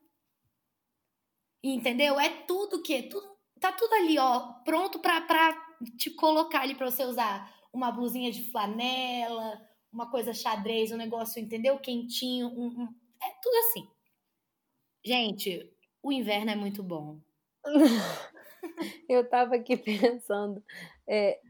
Entendeu? 1.62 2.18
É 2.18 2.28
tudo 2.28 2.82
que 2.82 3.02
tudo 3.04 3.32
tá 3.62 3.70
tudo 3.70 3.94
ali, 3.94 4.18
ó, 4.18 4.40
pronto 4.64 4.98
para 4.98 5.56
te 5.96 6.10
colocar 6.10 6.62
ali 6.62 6.74
para 6.74 6.90
você 6.90 7.04
usar 7.04 7.48
uma 7.72 7.90
blusinha 7.90 8.30
de 8.30 8.50
flanela, 8.50 9.60
uma 9.92 10.10
coisa 10.10 10.32
xadrez, 10.32 10.92
um 10.92 10.96
negócio, 10.96 11.40
entendeu? 11.40 11.78
Quentinho, 11.78 12.48
um, 12.48 12.66
um... 12.66 12.94
é 13.22 13.30
tudo 13.42 13.54
assim. 13.56 13.88
Gente, 15.04 15.70
o 16.02 16.12
inverno 16.12 16.50
é 16.50 16.56
muito 16.56 16.82
bom. 16.82 17.18
Eu 19.08 19.28
tava 19.28 19.56
aqui 19.56 19.76
pensando, 19.76 20.62
é, 21.06 21.40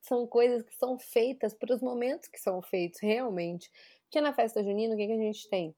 são 0.00 0.26
coisas 0.26 0.62
que 0.62 0.74
são 0.74 0.98
feitas 0.98 1.54
para 1.54 1.74
os 1.74 1.82
momentos 1.82 2.28
que 2.28 2.38
são 2.38 2.62
feitos, 2.62 3.00
realmente. 3.00 3.70
Porque 4.04 4.20
na 4.20 4.32
festa 4.32 4.62
junina, 4.62 4.94
o 4.94 4.96
que, 4.96 5.06
que 5.06 5.12
a 5.12 5.16
gente 5.16 5.48
tem? 5.48 5.74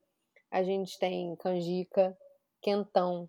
A 0.51 0.63
gente 0.63 0.99
tem 0.99 1.35
canjica, 1.37 2.17
quentão, 2.61 3.29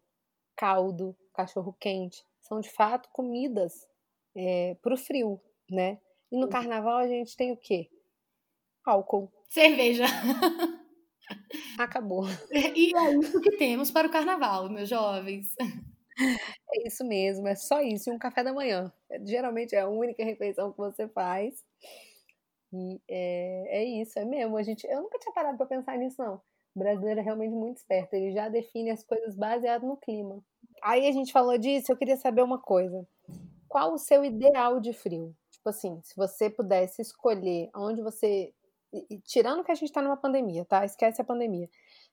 caldo, 0.55 1.15
cachorro 1.33 1.75
quente. 1.79 2.23
São 2.39 2.59
de 2.59 2.69
fato 2.69 3.09
comidas 3.09 3.88
é, 4.35 4.75
para 4.81 4.93
o 4.93 4.97
frio, 4.97 5.41
né? 5.69 5.99
E 6.36 6.38
no 6.38 6.50
carnaval 6.50 6.98
a 6.98 7.08
gente 7.08 7.34
tem 7.38 7.54
o 7.54 7.58
quê? 7.58 7.89
Álcool. 8.86 9.32
Cerveja. 9.48 10.04
Acabou. 11.80 12.24
E 12.76 12.93
é 12.93 13.15
isso 13.15 13.39
que 13.39 13.52
temos 13.52 13.89
para 13.89 14.08
o 14.08 14.12
carnaval, 14.12 14.69
meus 14.69 14.89
jovens. 14.89 15.56
É 16.74 16.88
isso 16.88 17.06
mesmo, 17.06 17.48
é 17.48 17.56
só 17.56 17.82
isso. 17.82 18.10
E 18.10 18.13
um 18.13 18.19
café 18.19 18.43
da 18.43 18.52
manhã. 18.52 18.91
Geralmente 19.24 19.76
é 19.76 19.80
a 19.80 19.88
única 19.88 20.26
refeição 20.26 20.74
que 20.74 20.78
você 20.78 21.08
faz. 21.08 21.63
E 22.74 23.00
é, 23.08 23.80
é 23.80 23.84
isso, 24.02 24.19
é 24.19 24.26
mesmo. 24.26 24.58
A 24.58 24.63
gente, 24.63 24.86
eu 24.88 25.02
nunca 25.02 25.17
tinha 25.17 25.34
parado 25.34 25.58
para 25.58 25.65
pensar 25.65 25.98
nisso, 25.98 26.21
não. 26.21 26.41
O 26.76 26.80
brasileiro 26.80 27.21
é 27.21 27.24
realmente 27.24 27.54
muito 27.54 27.78
esperto. 27.78 28.13
Ele 28.13 28.34
já 28.34 28.50
define 28.50 28.91
as 28.91 29.06
coisas 29.06 29.36
baseado 29.36 29.88
no 29.88 29.95
clima. 29.95 30.43
aí 30.84 31.08
a 31.08 31.12
gente 31.13 31.32
falou 31.32 31.58
disso, 31.58 31.93
eu 31.93 31.98
queria 31.98 32.17
saber 32.17 32.41
uma 32.41 32.60
coisa. 32.60 33.08
Qual 33.69 33.93
o 33.93 33.98
seu 33.98 34.26
ideal 34.26 34.82
de 34.82 34.91
frio? 34.91 35.34
Tipo 35.65 35.69
assim, 35.71 35.99
se 36.04 36.15
você 36.15 36.47
pudesse 36.47 37.01
escolher 37.01 37.71
onde 37.75 37.99
você. 37.99 38.54
Tirando 39.23 39.63
que 39.63 39.71
a 39.71 39.75
gente 39.75 39.91
tá 39.91 39.99
numa 39.99 40.15
pandemia, 40.15 40.63
tá? 40.63 40.86
Esquece 40.86 41.19
a 41.19 41.25
pandemia. 41.25 41.67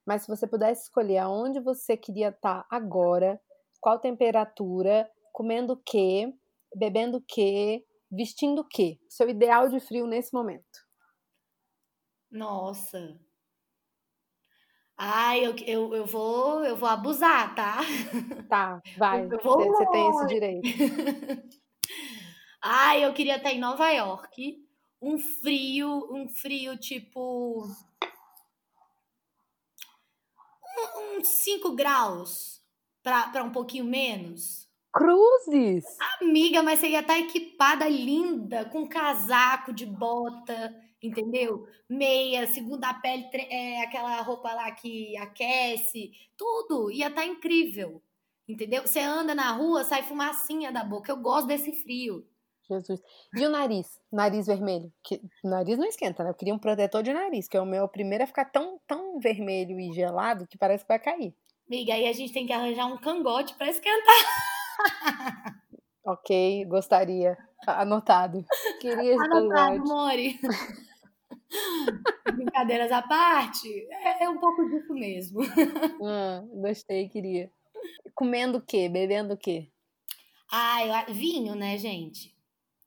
Mas 0.07 0.23
se 0.23 0.29
você 0.29 0.47
pudesse 0.47 0.85
escolher 0.85 1.19
aonde 1.19 1.61
você 1.61 1.95
queria 1.95 2.31
estar 2.31 2.63
tá 2.63 2.67
agora, 2.71 3.39
qual 3.79 3.99
temperatura, 3.99 5.09
comendo 5.33 5.75
o 5.75 5.77
quê, 5.77 6.33
bebendo 6.75 7.19
o 7.19 7.25
quê, 7.29 7.85
vestindo 8.11 8.63
o 8.63 8.67
quê? 8.67 8.99
Seu 9.07 9.29
ideal 9.29 9.69
de 9.69 9.81
frio 9.81 10.07
nesse 10.07 10.33
momento. 10.33 10.87
Nossa. 12.31 13.21
Ai, 14.97 15.45
eu, 15.45 15.55
eu, 15.67 15.95
eu, 15.95 16.07
vou, 16.07 16.65
eu 16.65 16.77
vou 16.77 16.89
abusar, 16.89 17.55
tá? 17.55 17.81
Tá, 18.49 18.81
vai. 18.97 19.29
Você 19.29 19.87
tem 19.91 20.09
esse 20.09 20.27
direito. 20.27 20.69
Ai, 22.65 23.05
eu 23.05 23.13
queria 23.13 23.39
estar 23.39 23.53
em 23.53 23.59
Nova 23.59 23.91
York. 23.91 24.65
Um 25.01 25.19
frio, 25.19 26.09
um 26.15 26.29
frio 26.29 26.77
tipo. 26.77 27.67
Uns 31.19 31.27
5 31.27 31.75
graus 31.75 32.63
para 33.03 33.43
um 33.43 33.51
pouquinho 33.51 33.85
menos. 33.85 34.69
Cruzes! 34.93 35.85
Amiga, 36.21 36.63
mas 36.63 36.79
você 36.79 36.91
ia 36.91 37.01
estar 37.01 37.19
equipada 37.19 37.89
linda, 37.89 38.65
com 38.67 38.87
casaco 38.87 39.73
de 39.73 39.85
bota, 39.85 40.73
entendeu? 41.03 41.67
Meia, 41.89 42.47
segunda 42.47 42.95
pele, 42.95 43.27
é, 43.51 43.83
aquela 43.83 44.21
roupa 44.21 44.53
lá 44.53 44.71
que 44.71 45.17
aquece, 45.17 46.13
tudo 46.37 46.93
ia 46.93 47.09
estar 47.09 47.27
incrível, 47.27 48.01
entendeu? 48.47 48.83
Você 48.83 49.01
anda 49.01 49.35
na 49.35 49.51
rua, 49.51 49.83
sai 49.83 50.03
fumacinha 50.05 50.71
da 50.71 50.85
boca. 50.85 51.11
Eu 51.11 51.17
gosto 51.17 51.49
desse 51.49 51.73
frio. 51.73 52.25
Jesus. 52.69 53.01
E 53.37 53.45
o 53.45 53.51
nariz? 53.51 54.01
Nariz 54.11 54.47
vermelho? 54.47 54.93
Que, 55.03 55.21
nariz 55.45 55.79
não 55.79 55.87
esquenta, 55.87 56.23
né? 56.23 56.31
Eu 56.31 56.35
queria 56.35 56.55
um 56.55 56.59
protetor 56.59 57.03
de 57.03 57.13
nariz, 57.13 57.49
que 57.49 57.57
é 57.57 57.61
o 57.61 57.67
meu 57.67 57.89
primeiro 57.89 58.25
a 58.25 58.27
ficar 58.27 58.47
tão, 58.47 58.81
tão 58.87 59.19
vermelho 59.19 59.79
e 59.79 59.93
gelado 59.93 60.47
que 60.47 60.59
parece 60.59 60.85
que 60.85 60.89
vai 60.89 60.99
cair. 60.99 61.35
Amiga, 61.67 61.95
aí 61.95 62.07
a 62.07 62.13
gente 62.13 62.33
tem 62.33 62.47
que 62.47 62.53
arranjar 62.53 62.87
um 62.87 62.99
cangote 62.99 63.55
para 63.55 63.71
esquentar. 63.71 64.15
ok, 66.05 66.65
gostaria. 66.67 67.37
Anotado. 67.67 68.45
Queria 68.81 69.15
esse 69.15 69.25
Anotado, 69.25 69.85
Mori. 69.85 70.39
Brincadeiras 72.35 72.91
à 72.91 73.03
parte, 73.03 73.69
é, 73.91 74.25
é, 74.25 74.29
um 74.29 74.39
pouco 74.39 74.69
disso 74.69 74.93
mesmo. 74.95 75.41
Ah, 76.05 76.43
gostei, 76.55 77.09
queria. 77.09 77.51
Comendo 78.15 78.59
o 78.59 78.61
quê? 78.61 78.89
Bebendo 78.89 79.35
o 79.35 79.37
quê? 79.37 79.69
Ah, 80.51 81.05
eu, 81.09 81.15
vinho, 81.15 81.55
né, 81.55 81.79
gente? 81.79 82.35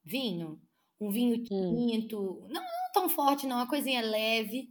Vinho. 0.05 0.61
Um 1.01 1.09
vinho 1.09 1.37
hum. 1.39 1.43
tinto. 1.43 2.19
Hum. 2.19 2.47
Não, 2.49 2.61
não 2.61 2.91
tão 2.93 3.09
forte, 3.09 3.47
não. 3.47 3.57
Uma 3.57 3.67
coisinha 3.67 4.01
leve. 4.01 4.69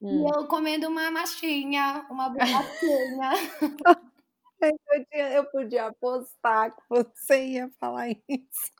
Hum. 0.00 0.26
E 0.26 0.30
eu 0.30 0.46
comendo 0.46 0.88
uma 0.88 1.10
machinha, 1.10 2.06
uma 2.10 2.28
bolachinha. 2.30 3.32
eu, 5.12 5.26
eu 5.26 5.44
podia 5.50 5.86
apostar 5.86 6.74
que 6.74 6.82
você 6.88 7.46
ia 7.46 7.70
falar 7.80 8.10
isso. 8.10 8.72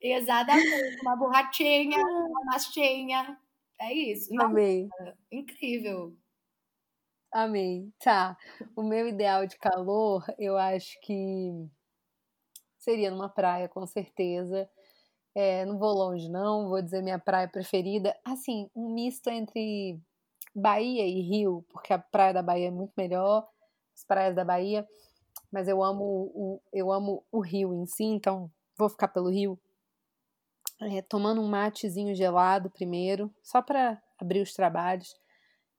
Exatamente, 0.00 1.00
uma 1.02 1.16
borrachinha, 1.16 1.98
uma 2.06 2.44
machinha. 2.44 3.38
É 3.80 3.92
isso. 3.92 4.28
Amei. 4.40 4.88
incrível. 5.30 6.16
Amei. 7.32 7.92
Tá. 7.98 8.36
O 8.74 8.82
meu 8.82 9.06
ideal 9.06 9.46
de 9.46 9.56
calor, 9.58 10.24
eu 10.38 10.56
acho 10.56 10.98
que 11.02 11.68
seria 12.78 13.10
numa 13.10 13.28
praia, 13.28 13.68
com 13.68 13.86
certeza. 13.86 14.68
É, 15.40 15.64
não 15.64 15.78
vou 15.78 15.92
longe, 15.92 16.28
não. 16.28 16.68
Vou 16.68 16.82
dizer 16.82 17.00
minha 17.00 17.16
praia 17.16 17.46
preferida. 17.46 18.12
Assim, 18.24 18.68
um 18.74 18.92
misto 18.92 19.30
entre 19.30 19.96
Bahia 20.52 21.06
e 21.06 21.20
Rio, 21.20 21.64
porque 21.68 21.92
a 21.92 21.98
praia 22.00 22.34
da 22.34 22.42
Bahia 22.42 22.66
é 22.66 22.70
muito 22.72 22.92
melhor, 22.96 23.46
as 23.94 24.02
praias 24.02 24.34
da 24.34 24.44
Bahia. 24.44 24.84
Mas 25.52 25.68
eu 25.68 25.80
amo 25.80 26.02
o, 26.34 26.60
eu 26.72 26.90
amo 26.90 27.24
o 27.30 27.38
Rio 27.38 27.72
em 27.72 27.86
si, 27.86 28.02
então 28.02 28.50
vou 28.76 28.88
ficar 28.88 29.06
pelo 29.06 29.30
Rio. 29.30 29.56
É, 30.82 31.02
tomando 31.02 31.40
um 31.40 31.46
matezinho 31.46 32.16
gelado 32.16 32.68
primeiro, 32.68 33.32
só 33.40 33.62
para 33.62 34.02
abrir 34.20 34.42
os 34.42 34.52
trabalhos. 34.52 35.14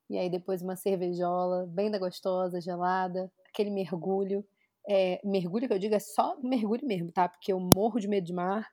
E 0.10 0.18
aí 0.18 0.30
depois 0.30 0.62
uma 0.62 0.78
cervejola, 0.78 1.66
bem 1.68 1.92
da 1.92 2.00
gostosa, 2.00 2.62
gelada, 2.62 3.30
aquele 3.50 3.72
mergulho. 3.72 4.42
É, 4.88 5.20
mergulho 5.22 5.68
que 5.68 5.74
eu 5.74 5.80
digo 5.80 5.96
é 5.96 6.00
só 6.00 6.40
mergulho 6.42 6.88
mesmo, 6.88 7.12
tá? 7.12 7.28
Porque 7.28 7.52
eu 7.52 7.60
morro 7.60 8.00
de 8.00 8.08
medo 8.08 8.26
de 8.26 8.34
mar. 8.34 8.66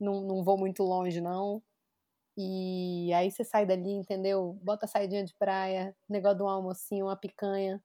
Não, 0.00 0.22
não 0.22 0.42
vou 0.42 0.58
muito 0.58 0.82
longe, 0.82 1.20
não. 1.20 1.62
E 2.36 3.12
aí 3.12 3.30
você 3.30 3.44
sai 3.44 3.66
dali, 3.66 3.90
entendeu? 3.90 4.58
Bota 4.62 4.86
a 4.86 4.88
saidinha 4.88 5.24
de 5.24 5.34
praia, 5.34 5.94
negócio 6.08 6.38
de 6.38 6.42
um 6.42 6.48
almocinho, 6.48 7.06
uma 7.06 7.16
picanha, 7.16 7.82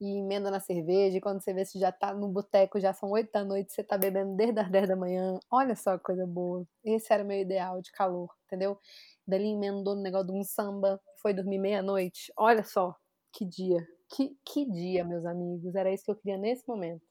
e 0.00 0.18
emenda 0.18 0.50
na 0.50 0.60
cerveja. 0.60 1.18
E 1.18 1.20
quando 1.20 1.42
você 1.42 1.52
vê 1.52 1.64
se 1.64 1.78
já 1.78 1.92
tá 1.92 2.14
no 2.14 2.28
boteco, 2.28 2.80
já 2.80 2.92
são 2.92 3.10
oito 3.10 3.30
da 3.32 3.44
noite, 3.44 3.72
você 3.72 3.82
tá 3.82 3.98
bebendo 3.98 4.34
desde 4.36 4.60
as 4.60 4.70
dez 4.70 4.88
da 4.88 4.96
manhã. 4.96 5.38
Olha 5.50 5.76
só 5.76 5.96
que 5.96 6.04
coisa 6.04 6.26
boa. 6.26 6.66
Esse 6.84 7.12
era 7.12 7.22
o 7.22 7.26
meu 7.26 7.40
ideal 7.40 7.80
de 7.80 7.92
calor, 7.92 8.30
entendeu? 8.46 8.78
Dali 9.26 9.48
emendou 9.48 9.94
no 9.94 10.02
negócio 10.02 10.28
de 10.28 10.32
um 10.32 10.42
samba, 10.42 11.00
foi 11.20 11.34
dormir 11.34 11.58
meia-noite. 11.58 12.32
Olha 12.36 12.64
só 12.64 12.96
que 13.32 13.44
dia. 13.44 13.86
Que, 14.14 14.36
que 14.44 14.64
dia, 14.64 15.04
meus 15.04 15.24
amigos. 15.26 15.74
Era 15.74 15.92
isso 15.92 16.04
que 16.04 16.10
eu 16.10 16.16
queria 16.16 16.38
nesse 16.38 16.66
momento. 16.66 17.06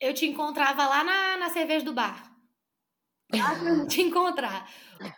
Eu 0.00 0.14
te 0.14 0.26
encontrava 0.26 0.86
lá 0.86 1.02
na, 1.02 1.36
na 1.38 1.50
cerveja 1.50 1.84
do 1.84 1.94
bar. 1.94 2.35
Pra 3.28 3.38
te 3.88 4.02
encontrar. 4.02 4.68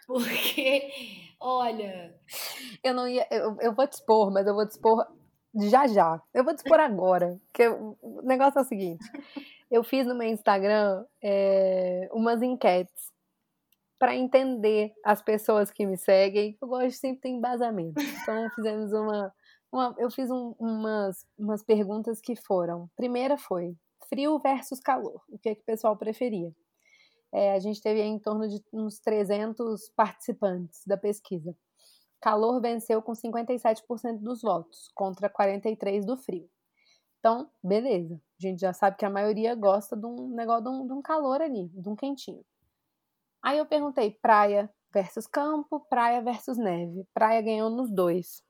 Porque, 0.07 0.91
olha. 1.41 2.15
Eu 2.83 2.95
não 2.95 3.07
ia. 3.07 3.27
Eu, 3.31 3.57
eu 3.61 3.75
vou 3.75 3.87
te 3.87 3.95
expor, 3.95 4.31
mas 4.31 4.47
eu 4.47 4.55
vou 4.55 4.67
te 4.67 4.73
expor 4.73 5.07
já 5.55 5.87
já. 5.87 6.21
Eu 6.33 6.45
vou 6.45 6.55
te 6.55 6.59
expor 6.59 6.81
agora. 6.81 7.39
Porque 7.47 7.69
o 7.69 8.23
negócio 8.23 8.59
é 8.59 8.63
o 8.63 8.65
seguinte: 8.65 9.05
eu 9.71 9.83
fiz 9.83 10.07
no 10.07 10.15
meu 10.15 10.29
Instagram 10.29 11.05
é, 11.23 12.09
umas 12.13 12.43
enquetes 12.43 13.13
para 13.99 14.15
entender 14.15 14.93
as 15.05 15.21
pessoas 15.21 15.71
que 15.71 15.85
me 15.85 15.97
seguem. 15.97 16.57
Eu 16.61 16.69
gosto 16.69 16.89
de 16.89 16.97
sempre 16.97 17.23
ter 17.23 17.29
embasamento. 17.31 18.01
Então 18.01 18.49
fizemos 18.55 18.93
uma, 18.93 19.35
uma 19.73 19.95
eu 19.99 20.11
fiz 20.11 20.31
um, 20.31 20.55
umas, 20.59 21.27
umas 21.37 21.63
perguntas 21.65 22.21
que 22.21 22.37
foram. 22.37 22.89
Primeira 22.97 23.37
foi 23.37 23.77
frio 24.09 24.39
versus 24.39 24.81
calor. 24.81 25.21
O 25.29 25.39
que, 25.39 25.51
é 25.51 25.55
que 25.55 25.63
o 25.63 25.67
pessoal 25.67 25.97
preferia? 25.97 26.53
É, 27.33 27.53
a 27.53 27.59
gente 27.59 27.81
teve 27.81 28.01
em 28.01 28.19
torno 28.19 28.49
de 28.49 28.63
uns 28.73 28.99
300 29.01 29.91
participantes 29.91 30.83
da 30.87 30.97
pesquisa. 30.97 31.55
Calor 32.21 32.61
venceu 32.61 33.01
com 33.03 33.13
57% 33.13 34.19
dos 34.19 34.43
votos, 34.43 34.91
contra 34.95 35.31
43% 35.31 36.05
do 36.05 36.17
frio. 36.17 36.49
Então, 37.19 37.51
beleza. 37.63 38.15
A 38.15 38.47
gente 38.47 38.61
já 38.61 38.73
sabe 38.73 38.97
que 38.97 39.05
a 39.05 39.11
maioria 39.11 39.55
gosta 39.55 39.97
de 39.97 40.07
um 40.07 40.29
negócio 40.35 40.65
de 40.65 40.69
um, 40.71 40.87
de 40.87 40.93
um 40.93 41.03
calor 41.03 41.41
ali, 41.41 41.69
de 41.69 41.89
um 41.89 41.97
quentinho. 41.97 42.45
Aí 43.43 43.59
eu 43.59 43.67
perguntei 43.67 44.11
praia 44.23 44.71
versus 44.93 45.27
campo, 45.27 45.81
praia 45.89 46.23
versus 46.23 46.57
neve. 46.57 47.07
Praia 47.13 47.43
ganhou 47.43 47.71
nos 47.71 47.91
dois. 47.91 48.43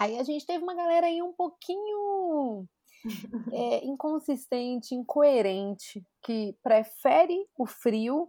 Aí 0.00 0.18
a 0.18 0.22
gente 0.22 0.46
teve 0.46 0.62
uma 0.62 0.74
galera 0.74 1.06
aí 1.06 1.22
um 1.22 1.32
pouquinho 1.32 2.66
é, 3.52 3.84
inconsistente, 3.84 4.94
incoerente, 4.94 6.04
que 6.22 6.56
prefere 6.62 7.46
o 7.58 7.66
frio, 7.66 8.28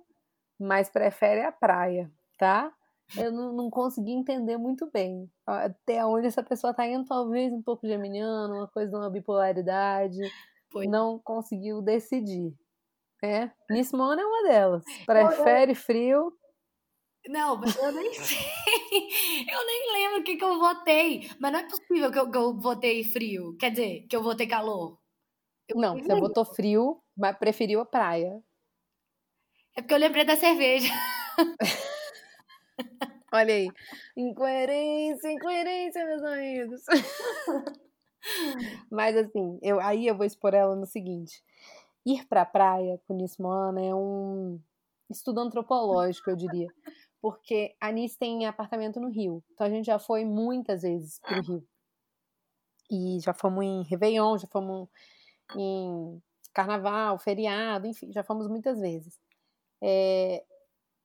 mas 0.60 0.90
prefere 0.90 1.42
a 1.42 1.52
praia, 1.52 2.12
tá? 2.38 2.74
Eu 3.18 3.32
não, 3.32 3.54
não 3.54 3.70
consegui 3.70 4.12
entender 4.12 4.58
muito 4.58 4.90
bem 4.92 5.30
até 5.46 6.04
onde 6.06 6.28
essa 6.28 6.42
pessoa 6.42 6.74
tá 6.74 6.88
indo, 6.88 7.06
talvez 7.06 7.52
um 7.54 7.62
pouco 7.62 7.86
geminiano, 7.88 8.56
uma 8.56 8.68
coisa 8.68 8.90
de 8.90 8.98
uma 8.98 9.10
bipolaridade. 9.10 10.20
Foi. 10.72 10.88
Não 10.88 11.20
conseguiu 11.20 11.82
decidir. 11.82 12.54
É, 13.24 13.50
Miss 13.70 13.92
Mona 13.94 14.22
é 14.22 14.26
uma 14.26 14.44
delas. 14.50 14.84
Prefere 15.06 15.76
frio. 15.76 16.34
Não, 17.28 17.56
mas 17.58 17.76
eu 17.76 17.92
nem 17.92 18.14
sei. 18.16 18.38
Eu 19.50 19.66
nem 19.66 19.94
lembro 19.94 20.22
o 20.22 20.24
que, 20.24 20.36
que 20.36 20.44
eu 20.44 20.60
votei. 20.60 21.30
Mas 21.40 21.52
não 21.52 21.60
é 21.60 21.68
possível 21.68 22.12
que 22.12 22.20
eu, 22.20 22.30
que 22.30 22.38
eu 22.38 22.60
votei 22.60 23.04
frio. 23.04 23.56
Quer 23.58 23.72
dizer, 23.72 24.08
que 24.08 24.16
eu 24.16 24.24
votei 24.24 24.48
calor. 24.48 24.98
Eu 25.68 25.78
não, 25.78 25.98
você 25.98 26.16
votou 26.20 26.44
frio, 26.44 27.02
mas 27.16 27.38
preferiu 27.38 27.80
a 27.80 27.86
praia. 27.86 28.44
É 29.76 29.82
porque 29.82 29.94
eu 29.94 30.00
lembrei 30.00 30.26
da 30.26 30.36
cerveja. 30.36 30.94
Olha 33.34 33.56
aí. 33.56 33.68
Incoerência, 34.16 35.32
incoerência, 35.32 36.06
meus 36.06 36.24
amigos. 36.24 36.82
mas 38.92 39.18
assim, 39.18 39.58
eu, 39.62 39.80
aí 39.80 40.06
eu 40.06 40.16
vou 40.16 40.26
expor 40.26 40.54
ela 40.54 40.76
no 40.76 40.86
seguinte. 40.86 41.44
Ir 42.06 42.28
pra 42.28 42.46
praia 42.46 43.02
com 43.08 43.16
Nismana 43.16 43.82
é 43.82 43.96
um 43.96 44.60
estudo 45.10 45.40
antropológico, 45.40 46.30
eu 46.30 46.36
diria 46.36 46.68
porque 47.24 47.74
a 47.80 47.90
Nice 47.90 48.20
tem 48.20 48.46
apartamento 48.46 49.00
no 49.00 49.08
Rio. 49.08 49.42
Então 49.54 49.66
a 49.66 49.70
gente 49.70 49.86
já 49.86 49.98
foi 49.98 50.26
muitas 50.26 50.82
vezes 50.82 51.22
pro 51.22 51.42
Rio. 51.42 51.68
E 52.92 53.18
já 53.22 53.34
fomos 53.34 53.64
em 53.64 53.82
Réveillon, 53.84 54.38
já 54.38 54.46
fomos 54.46 54.90
em 55.56 56.22
carnaval, 56.54 57.18
feriado, 57.18 57.88
enfim, 57.88 58.12
já 58.12 58.26
fomos 58.26 58.50
muitas 58.50 58.78
vezes. 58.78 59.18
É, 59.82 60.44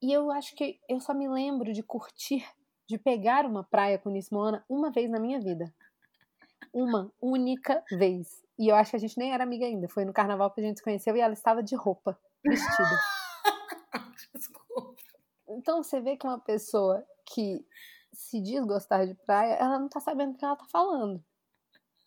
e 0.02 0.12
eu 0.12 0.32
acho 0.32 0.56
que 0.56 0.80
eu 0.88 0.98
só 0.98 1.14
me 1.14 1.28
lembro 1.28 1.72
de 1.72 1.84
curtir, 1.84 2.44
de 2.88 2.98
pegar 2.98 3.46
uma 3.46 3.62
praia 3.62 3.96
com 3.96 4.10
Nismoana 4.10 4.64
uma 4.68 4.90
vez 4.90 5.08
na 5.08 5.20
minha 5.20 5.38
vida. 5.38 5.72
Uma 6.74 7.12
única 7.22 7.80
vez. 7.92 8.44
E 8.58 8.66
eu 8.66 8.74
acho 8.74 8.90
que 8.90 8.96
a 8.96 9.00
gente 9.00 9.16
nem 9.16 9.32
era 9.32 9.44
amiga 9.44 9.64
ainda. 9.64 9.88
Foi 9.88 10.04
no 10.04 10.12
carnaval 10.12 10.50
que 10.50 10.60
a 10.60 10.64
gente 10.64 10.78
se 10.78 10.82
conheceu 10.82 11.16
e 11.16 11.20
ela 11.20 11.32
estava 11.32 11.62
de 11.62 11.76
roupa, 11.76 12.18
vestida. 12.44 13.17
Então 15.48 15.82
você 15.82 16.00
vê 16.00 16.16
que 16.16 16.26
uma 16.26 16.38
pessoa 16.38 17.04
que 17.24 17.64
se 18.12 18.40
diz 18.40 18.64
gostar 18.64 19.06
de 19.06 19.14
praia, 19.14 19.54
ela 19.54 19.78
não 19.78 19.88
tá 19.88 20.00
sabendo 20.00 20.32
o 20.32 20.36
que 20.36 20.44
ela 20.44 20.56
tá 20.56 20.66
falando. 20.70 21.22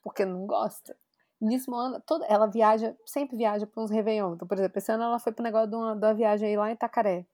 Porque 0.01 0.25
não 0.25 0.45
gosta. 0.45 0.97
Nisso, 1.39 1.71
toda, 2.05 2.25
ela 2.25 2.45
viaja, 2.47 2.95
sempre 3.05 3.35
viaja 3.35 3.65
para 3.65 3.81
uns 3.83 3.89
Réveillon. 3.89 4.35
Então, 4.35 4.47
por 4.47 4.57
exemplo, 4.57 4.77
esse 4.77 4.91
ano 4.91 5.03
ela 5.03 5.19
foi 5.19 5.31
pro 5.31 5.43
negócio 5.43 5.69
de 5.69 5.75
uma, 5.75 5.95
de 5.95 6.05
uma 6.05 6.13
viagem 6.13 6.55
lá 6.55 6.69
em 6.69 6.73
Itacaré. 6.73 7.25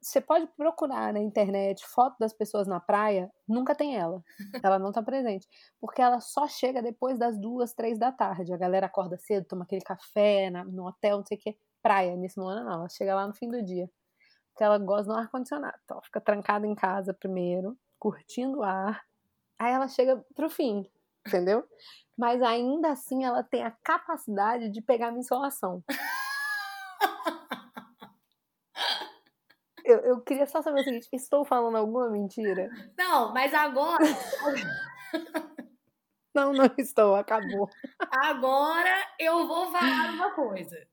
Você 0.00 0.20
pode 0.20 0.46
procurar 0.48 1.12
na 1.12 1.20
internet 1.20 1.86
foto 1.86 2.16
das 2.18 2.32
pessoas 2.32 2.66
na 2.66 2.78
praia, 2.78 3.32
nunca 3.48 3.74
tem 3.74 3.96
ela. 3.96 4.22
Ela 4.62 4.78
não 4.78 4.92
tá 4.92 5.02
presente. 5.02 5.48
Porque 5.80 6.02
ela 6.02 6.20
só 6.20 6.46
chega 6.46 6.82
depois 6.82 7.18
das 7.18 7.38
duas, 7.38 7.72
três 7.72 7.98
da 7.98 8.12
tarde. 8.12 8.52
A 8.52 8.56
galera 8.56 8.86
acorda 8.86 9.16
cedo, 9.16 9.46
toma 9.46 9.64
aquele 9.64 9.80
café 9.80 10.50
na, 10.50 10.64
no 10.64 10.86
hotel, 10.86 11.18
não 11.18 11.24
sei 11.24 11.38
o 11.38 11.40
que. 11.40 11.56
Praia, 11.82 12.16
nisso 12.16 12.42
ano 12.42 12.64
não. 12.64 12.72
Ela 12.80 12.88
chega 12.88 13.14
lá 13.14 13.26
no 13.26 13.34
fim 13.34 13.48
do 13.48 13.62
dia. 13.62 13.88
Porque 14.54 14.64
ela 14.64 14.78
gosta 14.78 15.12
do 15.12 15.18
ar-condicionado. 15.18 15.76
Então, 15.84 15.96
ela 15.96 16.04
fica 16.04 16.20
trancada 16.20 16.66
em 16.66 16.74
casa 16.74 17.12
primeiro, 17.12 17.76
curtindo 17.98 18.60
o 18.60 18.62
ar. 18.62 19.04
Aí 19.58 19.72
ela 19.72 19.88
chega 19.88 20.24
pro 20.34 20.48
fim, 20.48 20.88
entendeu? 21.26 21.68
mas 22.16 22.40
ainda 22.42 22.92
assim 22.92 23.24
ela 23.24 23.42
tem 23.42 23.64
a 23.64 23.70
capacidade 23.70 24.70
de 24.70 24.80
pegar 24.80 25.10
minha 25.10 25.20
insolação. 25.20 25.82
Eu, 29.84 29.98
eu 29.98 30.20
queria 30.22 30.46
só 30.46 30.62
saber 30.62 30.80
o 30.80 30.84
seguinte: 30.84 31.08
estou 31.12 31.44
falando 31.44 31.76
alguma 31.76 32.08
mentira? 32.08 32.70
Não, 32.96 33.34
mas 33.34 33.52
agora. 33.52 34.02
não, 36.34 36.54
não 36.54 36.70
estou, 36.78 37.14
acabou. 37.14 37.68
Agora 38.10 39.06
eu 39.18 39.46
vou 39.46 39.70
falar 39.70 40.14
uma 40.14 40.30
coisa. 40.30 40.86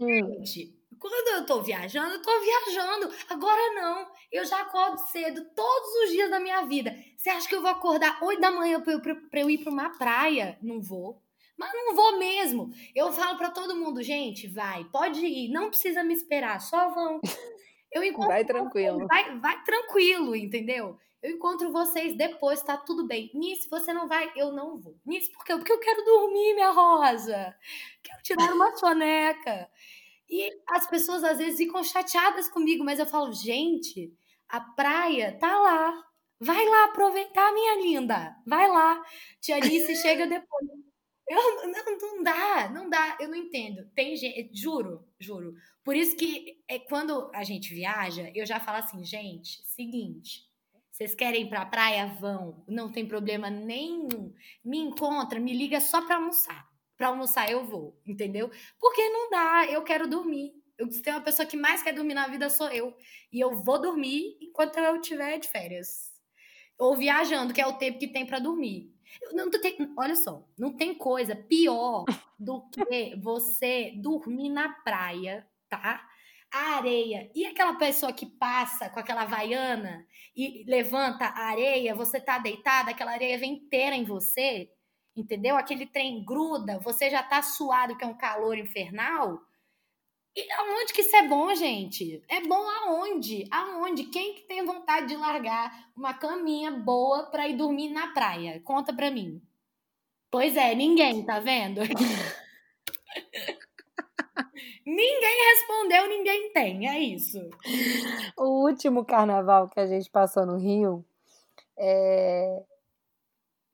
Hum. 0.00 0.42
Quando 0.98 1.28
eu 1.28 1.46
tô 1.46 1.62
viajando, 1.62 2.14
eu 2.14 2.22
tô 2.22 2.30
viajando. 2.40 3.10
Agora 3.28 3.74
não. 3.74 4.06
Eu 4.30 4.44
já 4.44 4.60
acordo 4.60 4.98
cedo 4.98 5.44
todos 5.54 5.94
os 6.04 6.10
dias 6.10 6.30
da 6.30 6.40
minha 6.40 6.62
vida. 6.62 6.94
Você 7.16 7.30
acha 7.30 7.48
que 7.48 7.54
eu 7.54 7.62
vou 7.62 7.70
acordar 7.70 8.18
8 8.22 8.40
da 8.40 8.50
manhã 8.50 8.80
pra 8.80 8.92
eu, 8.92 9.00
pra 9.00 9.40
eu 9.40 9.50
ir 9.50 9.58
pra 9.58 9.72
uma 9.72 9.90
praia? 9.90 10.58
Não 10.62 10.80
vou. 10.80 11.22
Mas 11.56 11.72
não 11.72 11.94
vou 11.94 12.18
mesmo. 12.18 12.70
Eu 12.94 13.12
falo 13.12 13.38
para 13.38 13.50
todo 13.50 13.76
mundo, 13.76 14.02
gente, 14.02 14.48
vai, 14.48 14.84
pode 14.84 15.24
ir, 15.24 15.48
não 15.52 15.68
precisa 15.68 16.02
me 16.02 16.12
esperar, 16.12 16.60
só 16.60 16.90
vão. 16.90 17.20
Eu 17.92 18.02
encontro 18.04 18.28
vai 18.28 18.44
tranquilo. 18.44 19.06
vai, 19.06 19.38
vai 19.38 19.62
tranquilo, 19.62 20.34
entendeu? 20.34 20.98
Eu 21.22 21.30
encontro 21.30 21.72
vocês 21.72 22.14
depois, 22.16 22.60
tá 22.60 22.76
tudo 22.76 23.06
bem. 23.06 23.30
Nisso 23.32 23.70
você 23.70 23.94
não 23.94 24.06
vai, 24.06 24.30
eu 24.36 24.52
não 24.52 24.76
vou. 24.78 24.94
Nisso 25.06 25.32
por 25.32 25.42
quê? 25.44 25.56
Porque 25.56 25.72
eu 25.72 25.80
quero 25.80 26.04
dormir, 26.04 26.54
minha 26.54 26.70
rosa. 26.70 27.56
Quero 28.02 28.22
tirar 28.22 28.52
uma 28.52 28.76
soneca. 28.76 29.70
E 30.34 30.50
as 30.66 30.88
pessoas 30.88 31.22
às 31.22 31.38
vezes 31.38 31.58
ficam 31.58 31.84
chateadas 31.84 32.48
comigo, 32.48 32.82
mas 32.84 32.98
eu 32.98 33.06
falo, 33.06 33.32
gente, 33.32 34.12
a 34.48 34.60
praia 34.60 35.38
tá 35.38 35.60
lá. 35.60 36.04
Vai 36.40 36.68
lá 36.68 36.86
aproveitar, 36.86 37.52
minha 37.52 37.80
linda. 37.80 38.34
Vai 38.44 38.66
lá. 38.68 39.00
Tia 39.40 39.54
Alice 39.54 39.94
chega 39.94 40.26
depois. 40.26 40.66
Eu, 41.26 41.68
não, 41.68 41.98
não 41.98 42.22
dá, 42.22 42.68
não 42.68 42.90
dá, 42.90 43.16
eu 43.18 43.30
não 43.30 43.34
entendo. 43.34 43.90
Tem 43.94 44.14
gente, 44.14 44.50
juro, 44.52 45.08
juro. 45.18 45.54
Por 45.82 45.96
isso 45.96 46.14
que 46.18 46.62
é, 46.68 46.78
quando 46.78 47.30
a 47.32 47.42
gente 47.42 47.72
viaja, 47.72 48.30
eu 48.34 48.44
já 48.44 48.60
falo 48.60 48.76
assim, 48.76 49.02
gente, 49.02 49.62
seguinte, 49.64 50.42
vocês 50.90 51.14
querem 51.14 51.44
ir 51.44 51.48
pra 51.48 51.64
praia? 51.64 52.14
Vão, 52.20 52.62
não 52.68 52.92
tem 52.92 53.08
problema 53.08 53.48
nenhum. 53.48 54.34
Me 54.62 54.76
encontra, 54.76 55.40
me 55.40 55.56
liga 55.56 55.80
só 55.80 56.04
pra 56.04 56.16
almoçar 56.16 56.63
para 56.96 57.08
almoçar 57.08 57.50
eu 57.50 57.64
vou, 57.64 58.00
entendeu? 58.06 58.50
Porque 58.78 59.08
não 59.08 59.30
dá, 59.30 59.66
eu 59.66 59.82
quero 59.82 60.08
dormir. 60.08 60.52
Eu, 60.78 60.90
se 60.90 61.02
tem 61.02 61.12
uma 61.12 61.22
pessoa 61.22 61.46
que 61.46 61.56
mais 61.56 61.82
quer 61.82 61.92
dormir 61.92 62.14
na 62.14 62.26
vida 62.26 62.50
sou 62.50 62.68
eu. 62.68 62.96
E 63.32 63.40
eu 63.40 63.56
vou 63.62 63.80
dormir 63.80 64.36
enquanto 64.40 64.78
eu 64.78 64.96
estiver 64.96 65.38
de 65.38 65.48
férias. 65.48 66.12
Ou 66.78 66.96
viajando, 66.96 67.52
que 67.54 67.60
é 67.60 67.66
o 67.66 67.78
tempo 67.78 67.98
que 67.98 68.08
tem 68.08 68.26
para 68.26 68.38
dormir. 68.38 68.92
Não, 69.32 69.48
tem, 69.48 69.76
olha 69.96 70.16
só, 70.16 70.44
não 70.58 70.76
tem 70.76 70.94
coisa 70.94 71.36
pior 71.36 72.04
do 72.38 72.68
que 72.70 73.14
você 73.22 73.92
dormir 73.96 74.50
na 74.50 74.68
praia, 74.68 75.46
tá? 75.68 76.04
A 76.52 76.76
areia. 76.76 77.30
E 77.34 77.46
aquela 77.46 77.74
pessoa 77.74 78.12
que 78.12 78.26
passa 78.26 78.88
com 78.90 78.98
aquela 78.98 79.24
vaiana 79.24 80.06
e 80.36 80.64
levanta 80.66 81.26
a 81.26 81.46
areia, 81.46 81.94
você 81.94 82.20
tá 82.20 82.38
deitada, 82.38 82.90
aquela 82.90 83.12
areia 83.12 83.38
vem 83.38 83.54
inteira 83.54 83.94
em 83.94 84.04
você 84.04 84.70
entendeu? 85.16 85.56
Aquele 85.56 85.86
trem 85.86 86.24
gruda, 86.24 86.78
você 86.80 87.10
já 87.10 87.22
tá 87.22 87.42
suado, 87.42 87.96
que 87.96 88.04
é 88.04 88.06
um 88.06 88.16
calor 88.16 88.58
infernal. 88.58 89.40
E 90.36 90.50
aonde 90.52 90.92
que 90.92 91.02
isso 91.02 91.14
é 91.14 91.28
bom, 91.28 91.54
gente? 91.54 92.22
É 92.28 92.40
bom 92.40 92.68
aonde? 92.68 93.46
Aonde? 93.52 94.04
Quem 94.04 94.34
que 94.34 94.42
tem 94.42 94.64
vontade 94.64 95.06
de 95.06 95.16
largar 95.16 95.92
uma 95.96 96.12
caminha 96.12 96.72
boa 96.72 97.26
para 97.30 97.46
ir 97.46 97.56
dormir 97.56 97.90
na 97.90 98.08
praia? 98.12 98.60
Conta 98.64 98.92
pra 98.92 99.12
mim. 99.12 99.40
Pois 100.30 100.56
é, 100.56 100.74
ninguém, 100.74 101.24
tá 101.24 101.38
vendo? 101.38 101.80
ninguém 104.84 105.54
respondeu, 105.54 106.08
ninguém 106.08 106.52
tem, 106.52 106.88
é 106.88 106.98
isso. 106.98 107.38
O 108.36 108.64
último 108.66 109.04
carnaval 109.04 109.68
que 109.68 109.78
a 109.78 109.86
gente 109.86 110.10
passou 110.10 110.44
no 110.44 110.56
Rio, 110.56 111.04
é, 111.78 112.64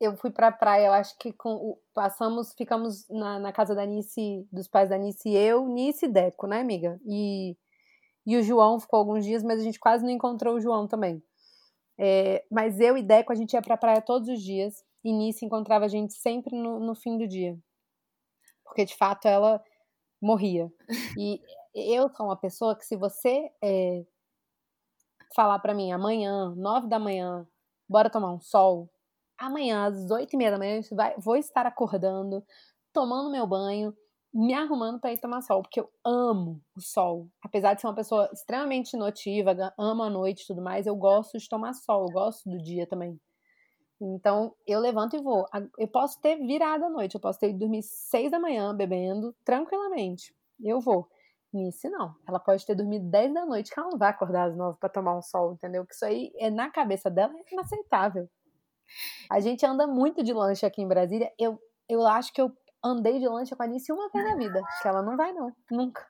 eu 0.01 0.17
fui 0.17 0.31
pra 0.31 0.51
praia, 0.51 0.87
eu 0.87 0.93
acho 0.93 1.15
que 1.19 1.31
com, 1.31 1.77
passamos, 1.93 2.53
ficamos 2.53 3.07
na, 3.07 3.37
na, 3.37 3.53
casa 3.53 3.75
da 3.75 3.85
Nice, 3.85 4.47
dos 4.51 4.67
pais 4.67 4.89
da 4.89 4.97
Nice, 4.97 5.29
eu, 5.29 5.67
Nice 5.67 6.03
e 6.03 6.09
Deco, 6.09 6.47
né, 6.47 6.59
amiga? 6.59 6.99
E, 7.05 7.55
e 8.25 8.35
o 8.35 8.41
João 8.41 8.79
ficou 8.79 8.97
alguns 8.97 9.23
dias, 9.23 9.43
mas 9.43 9.59
a 9.61 9.63
gente 9.63 9.79
quase 9.79 10.03
não 10.03 10.09
encontrou 10.09 10.55
o 10.55 10.59
João 10.59 10.87
também. 10.87 11.23
É, 11.99 12.43
mas 12.49 12.79
eu 12.79 12.97
e 12.97 13.03
Deco, 13.03 13.31
a 13.31 13.35
gente 13.35 13.53
ia 13.53 13.61
pra 13.61 13.77
praia 13.77 14.01
todos 14.01 14.27
os 14.27 14.41
dias, 14.41 14.83
e 15.03 15.13
Nice 15.13 15.45
encontrava 15.45 15.85
a 15.85 15.87
gente 15.87 16.13
sempre 16.13 16.55
no, 16.55 16.79
no 16.79 16.95
fim 16.95 17.15
do 17.15 17.27
dia. 17.27 17.55
Porque, 18.65 18.83
de 18.83 18.95
fato, 18.97 19.27
ela 19.27 19.63
morria. 20.19 20.71
E 21.15 21.39
eu 21.93 22.09
sou 22.09 22.25
uma 22.25 22.37
pessoa 22.37 22.75
que 22.75 22.85
se 22.85 22.95
você 22.95 23.51
é, 23.63 24.03
falar 25.35 25.59
para 25.59 25.75
mim 25.75 25.91
amanhã, 25.91 26.55
nove 26.55 26.87
da 26.87 26.97
manhã, 26.97 27.47
bora 27.87 28.09
tomar 28.09 28.33
um 28.33 28.39
sol, 28.39 28.89
amanhã, 29.45 29.85
às 29.85 30.09
oito 30.11 30.33
e 30.33 30.37
meia 30.37 30.51
da 30.51 30.57
manhã, 30.57 30.79
vai, 30.91 31.15
vou 31.17 31.35
estar 31.35 31.65
acordando, 31.65 32.43
tomando 32.93 33.31
meu 33.31 33.47
banho, 33.47 33.95
me 34.33 34.53
arrumando 34.53 34.99
para 34.99 35.11
ir 35.11 35.19
tomar 35.19 35.41
sol, 35.41 35.61
porque 35.61 35.79
eu 35.79 35.89
amo 36.05 36.61
o 36.75 36.81
sol. 36.81 37.27
Apesar 37.43 37.73
de 37.73 37.81
ser 37.81 37.87
uma 37.87 37.95
pessoa 37.95 38.29
extremamente 38.31 38.95
notiva, 38.95 39.73
amo 39.77 40.03
a 40.03 40.09
noite 40.09 40.43
e 40.43 40.47
tudo 40.47 40.61
mais, 40.61 40.87
eu 40.87 40.95
gosto 40.95 41.37
de 41.37 41.49
tomar 41.49 41.73
sol, 41.73 42.05
eu 42.07 42.13
gosto 42.13 42.49
do 42.49 42.57
dia 42.57 42.87
também. 42.87 43.19
Então, 43.99 44.55
eu 44.65 44.79
levanto 44.79 45.15
e 45.15 45.21
vou. 45.21 45.45
Eu 45.77 45.87
posso 45.87 46.19
ter 46.21 46.35
virado 46.37 46.85
a 46.85 46.89
noite, 46.89 47.15
eu 47.15 47.21
posso 47.21 47.39
ter 47.39 47.49
ido 47.49 47.59
dormir 47.59 47.83
seis 47.83 48.31
da 48.31 48.39
manhã 48.39 48.75
bebendo 48.75 49.35
tranquilamente. 49.43 50.33
Eu 50.59 50.79
vou. 50.79 51.07
Nisso 51.53 51.89
não. 51.89 52.15
Ela 52.27 52.39
pode 52.39 52.65
ter 52.65 52.75
dormido 52.75 53.09
10 53.09 53.33
da 53.33 53.45
noite, 53.45 53.71
que 53.71 53.79
ela 53.79 53.89
não 53.89 53.97
vai 53.97 54.09
acordar 54.09 54.47
às 54.47 54.55
9 54.55 54.77
para 54.79 54.87
tomar 54.89 55.17
um 55.17 55.21
sol, 55.21 55.53
entendeu? 55.53 55.85
Que 55.85 55.93
isso 55.93 56.05
aí 56.05 56.31
é 56.37 56.49
na 56.49 56.71
cabeça 56.71 57.09
dela 57.09 57.33
é 57.35 57.53
inaceitável. 57.53 58.29
A 59.29 59.39
gente 59.39 59.65
anda 59.65 59.87
muito 59.87 60.23
de 60.23 60.33
lanche 60.33 60.65
aqui 60.65 60.81
em 60.81 60.87
Brasília. 60.87 61.31
Eu, 61.39 61.59
eu 61.87 62.05
acho 62.05 62.33
que 62.33 62.41
eu 62.41 62.51
andei 62.83 63.19
de 63.19 63.27
lanche 63.27 63.55
com 63.55 63.63
a 63.63 63.65
Alice 63.65 63.91
uma 63.91 64.09
vez 64.09 64.25
na 64.25 64.35
vida. 64.35 64.61
Que 64.81 64.87
ela 64.87 65.01
não 65.01 65.15
vai, 65.15 65.31
não. 65.33 65.53
Nunca. 65.69 66.05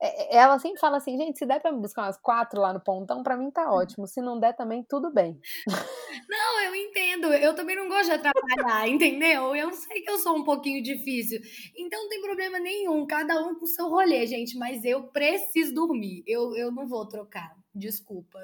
É, 0.00 0.36
é, 0.36 0.38
ela 0.38 0.58
sempre 0.58 0.78
fala 0.78 0.98
assim, 0.98 1.16
gente, 1.16 1.38
se 1.38 1.46
der 1.46 1.60
pra 1.60 1.72
me 1.72 1.80
buscar 1.80 2.02
umas 2.02 2.18
quatro 2.18 2.60
lá 2.60 2.72
no 2.72 2.80
pontão, 2.80 3.22
pra 3.22 3.36
mim 3.36 3.50
tá 3.50 3.72
ótimo. 3.72 4.06
Se 4.06 4.20
não 4.20 4.38
der 4.38 4.54
também, 4.54 4.84
tudo 4.84 5.10
bem. 5.10 5.40
Não, 6.28 6.62
eu 6.62 6.74
entendo. 6.74 7.32
Eu 7.32 7.54
também 7.54 7.76
não 7.76 7.88
gosto 7.88 8.06
de 8.06 8.12
atrapalhar, 8.12 8.86
entendeu? 8.88 9.54
Eu 9.54 9.72
sei 9.72 10.00
que 10.00 10.10
eu 10.10 10.18
sou 10.18 10.36
um 10.36 10.44
pouquinho 10.44 10.82
difícil. 10.82 11.40
Então 11.76 12.02
não 12.02 12.08
tem 12.08 12.20
problema 12.22 12.58
nenhum. 12.58 13.06
Cada 13.06 13.40
um 13.40 13.54
com 13.56 13.64
o 13.64 13.68
seu 13.68 13.88
rolê, 13.88 14.26
gente. 14.26 14.56
Mas 14.56 14.84
eu 14.84 15.08
preciso 15.08 15.74
dormir. 15.74 16.22
Eu, 16.26 16.54
eu 16.56 16.72
não 16.72 16.86
vou 16.86 17.06
trocar. 17.06 17.54
Desculpa. 17.74 18.38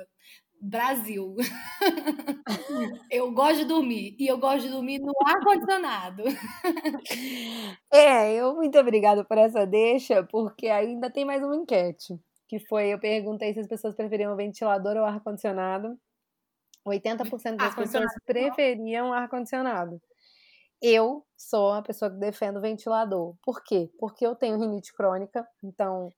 Brasil. 0.60 1.34
eu 3.10 3.32
gosto 3.32 3.58
de 3.58 3.64
dormir 3.64 4.14
e 4.18 4.26
eu 4.26 4.38
gosto 4.38 4.62
de 4.62 4.68
dormir 4.68 4.98
no 4.98 5.12
ar 5.26 5.40
condicionado. 5.40 6.22
é, 7.90 8.34
eu 8.34 8.54
muito 8.54 8.78
obrigada 8.78 9.24
por 9.24 9.38
essa 9.38 9.66
deixa, 9.66 10.22
porque 10.24 10.68
ainda 10.68 11.10
tem 11.10 11.24
mais 11.24 11.42
uma 11.42 11.56
enquete, 11.56 12.20
que 12.46 12.58
foi 12.68 12.92
eu 12.92 12.98
perguntei 12.98 13.54
se 13.54 13.60
as 13.60 13.66
pessoas 13.66 13.94
preferiam 13.94 14.36
ventilador 14.36 14.96
ou 14.96 15.04
ar 15.04 15.20
condicionado. 15.20 15.98
80% 16.86 17.56
das 17.56 17.74
pessoas 17.74 18.12
preferiam 18.26 19.12
ar 19.12 19.28
condicionado. 19.28 20.00
eu 20.82 21.24
sou 21.36 21.72
uma 21.72 21.82
pessoa 21.82 22.10
que 22.10 22.18
defende 22.18 22.58
o 22.58 22.60
ventilador. 22.60 23.34
Por 23.42 23.62
quê? 23.62 23.90
Porque 23.98 24.26
eu 24.26 24.34
tenho 24.34 24.58
rinite 24.58 24.92
crônica, 24.92 25.46
então 25.62 26.10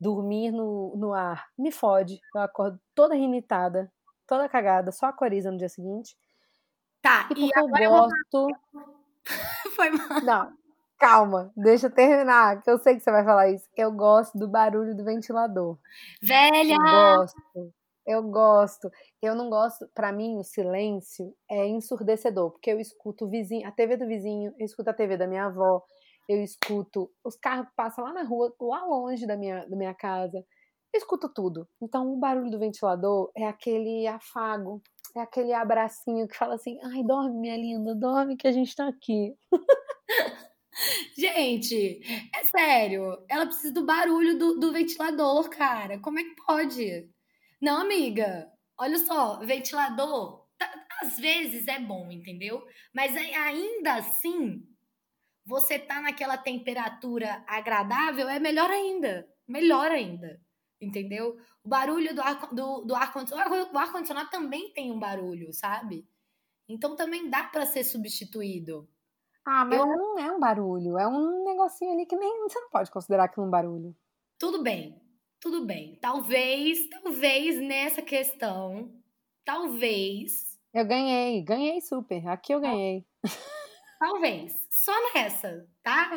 dormir 0.00 0.50
no, 0.50 0.94
no 0.96 1.12
ar 1.12 1.46
me 1.58 1.70
fode. 1.70 2.20
Eu 2.34 2.40
acordo 2.40 2.78
toda 2.94 3.14
rinitada, 3.14 3.90
toda 4.26 4.48
cagada, 4.48 4.92
só 4.92 5.06
a 5.06 5.12
coriza 5.12 5.50
no 5.50 5.58
dia 5.58 5.68
seguinte. 5.68 6.16
Tá, 7.02 7.22
e 7.24 7.28
porque 7.28 7.42
e 7.42 7.50
eu 7.54 7.68
gosto. 7.68 8.14
Eu... 8.32 8.48
Foi 9.76 9.90
mal. 9.90 10.20
Não, 10.22 10.52
calma, 10.98 11.52
deixa 11.56 11.86
eu 11.86 11.94
terminar, 11.94 12.62
que 12.62 12.70
eu 12.70 12.78
sei 12.78 12.94
que 12.94 13.00
você 13.00 13.10
vai 13.10 13.24
falar 13.24 13.50
isso. 13.50 13.68
Eu 13.76 13.92
gosto 13.92 14.38
do 14.38 14.48
barulho 14.48 14.94
do 14.96 15.04
ventilador. 15.04 15.78
Velha! 16.22 16.74
Eu 16.74 16.80
gosto. 16.80 17.72
Eu 18.06 18.22
gosto. 18.22 18.90
Eu 19.20 19.34
não 19.34 19.50
gosto, 19.50 19.88
para 19.92 20.12
mim, 20.12 20.38
o 20.38 20.44
silêncio 20.44 21.34
é 21.50 21.66
ensurdecedor, 21.66 22.52
porque 22.52 22.70
eu 22.70 22.78
escuto 22.78 23.24
o 23.24 23.28
vizinho, 23.28 23.66
a 23.66 23.72
TV 23.72 23.96
do 23.96 24.06
vizinho, 24.06 24.54
eu 24.58 24.64
escuto 24.64 24.90
a 24.90 24.94
TV 24.94 25.16
da 25.16 25.26
minha 25.26 25.46
avó, 25.46 25.82
eu 26.28 26.42
escuto 26.42 27.10
os 27.24 27.36
carros 27.36 27.68
que 27.68 27.74
passam 27.76 28.04
lá 28.04 28.12
na 28.12 28.22
rua, 28.22 28.54
lá 28.60 28.84
longe 28.84 29.26
da 29.26 29.36
minha, 29.36 29.64
da 29.66 29.76
minha 29.76 29.94
casa. 29.94 30.44
Eu 30.92 30.98
escuto 30.98 31.28
tudo. 31.32 31.68
Então, 31.82 32.12
o 32.12 32.16
barulho 32.16 32.50
do 32.50 32.58
ventilador 32.58 33.30
é 33.36 33.46
aquele 33.46 34.06
afago, 34.06 34.82
é 35.16 35.20
aquele 35.20 35.52
abracinho 35.52 36.26
que 36.26 36.36
fala 36.36 36.54
assim: 36.54 36.78
ai, 36.82 37.02
dorme, 37.02 37.38
minha 37.38 37.56
linda, 37.56 37.94
dorme 37.94 38.36
que 38.36 38.48
a 38.48 38.52
gente 38.52 38.74
tá 38.74 38.88
aqui. 38.88 39.34
Gente, 41.16 42.00
é 42.34 42.44
sério. 42.44 43.24
Ela 43.30 43.46
precisa 43.46 43.72
do 43.72 43.86
barulho 43.86 44.38
do, 44.38 44.58
do 44.58 44.72
ventilador, 44.72 45.48
cara. 45.48 45.98
Como 46.00 46.18
é 46.18 46.24
que 46.24 46.34
pode? 46.44 47.08
Não, 47.60 47.80
amiga. 47.80 48.50
Olha 48.78 48.98
só, 48.98 49.40
ventilador, 49.40 50.44
tá, 50.58 50.70
às 51.02 51.18
vezes 51.18 51.66
é 51.66 51.78
bom, 51.80 52.10
entendeu? 52.12 52.62
Mas 52.94 53.16
ainda 53.16 53.94
assim, 53.94 54.62
você 55.46 55.78
tá 55.78 56.00
naquela 56.00 56.36
temperatura 56.36 57.44
agradável, 57.46 58.28
é 58.28 58.40
melhor 58.40 58.68
ainda. 58.68 59.26
Melhor 59.46 59.92
ainda. 59.92 60.40
Entendeu? 60.80 61.36
O 61.64 61.68
barulho 61.68 62.14
do 62.14 62.20
ar, 62.20 62.52
do, 62.52 62.80
do 62.82 62.94
ar 62.94 63.12
condicionado. 63.12 63.70
O 63.72 63.78
ar 63.78 63.92
condicionado 63.92 64.28
também 64.28 64.72
tem 64.72 64.90
um 64.90 64.98
barulho, 64.98 65.52
sabe? 65.52 66.06
Então 66.68 66.96
também 66.96 67.30
dá 67.30 67.44
para 67.44 67.64
ser 67.64 67.84
substituído. 67.84 68.88
Ah, 69.44 69.64
mas 69.64 69.78
eu... 69.78 69.86
não 69.86 70.18
é 70.18 70.32
um 70.32 70.40
barulho, 70.40 70.98
é 70.98 71.06
um 71.06 71.44
negocinho 71.44 71.92
ali 71.92 72.04
que 72.04 72.16
nem 72.16 72.42
você 72.42 72.58
não 72.58 72.68
pode 72.68 72.90
considerar 72.90 73.24
aquilo 73.24 73.46
um 73.46 73.50
barulho. 73.50 73.96
Tudo 74.36 74.60
bem, 74.60 75.00
tudo 75.40 75.64
bem. 75.64 75.96
Talvez, 76.00 76.88
talvez 76.88 77.60
nessa 77.60 78.02
questão, 78.02 78.92
talvez. 79.44 80.58
Eu 80.74 80.84
ganhei, 80.84 81.40
ganhei 81.42 81.80
super. 81.80 82.26
Aqui 82.26 82.52
eu 82.52 82.60
ganhei. 82.60 83.06
Talvez. 84.00 84.65
Só 84.76 84.92
nessa, 85.14 85.66
tá? 85.82 86.10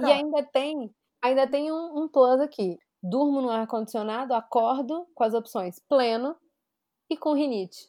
E 0.00 0.12
ainda 0.12 0.42
tem, 0.42 0.92
ainda 1.22 1.48
tem 1.48 1.70
um, 1.70 2.02
um 2.02 2.08
plus 2.08 2.40
aqui. 2.40 2.76
Durmo 3.00 3.40
no 3.40 3.48
ar-condicionado, 3.48 4.34
acordo 4.34 5.06
com 5.14 5.22
as 5.22 5.34
opções 5.34 5.78
pleno 5.88 6.36
e 7.08 7.16
com 7.16 7.32
rinite. 7.32 7.88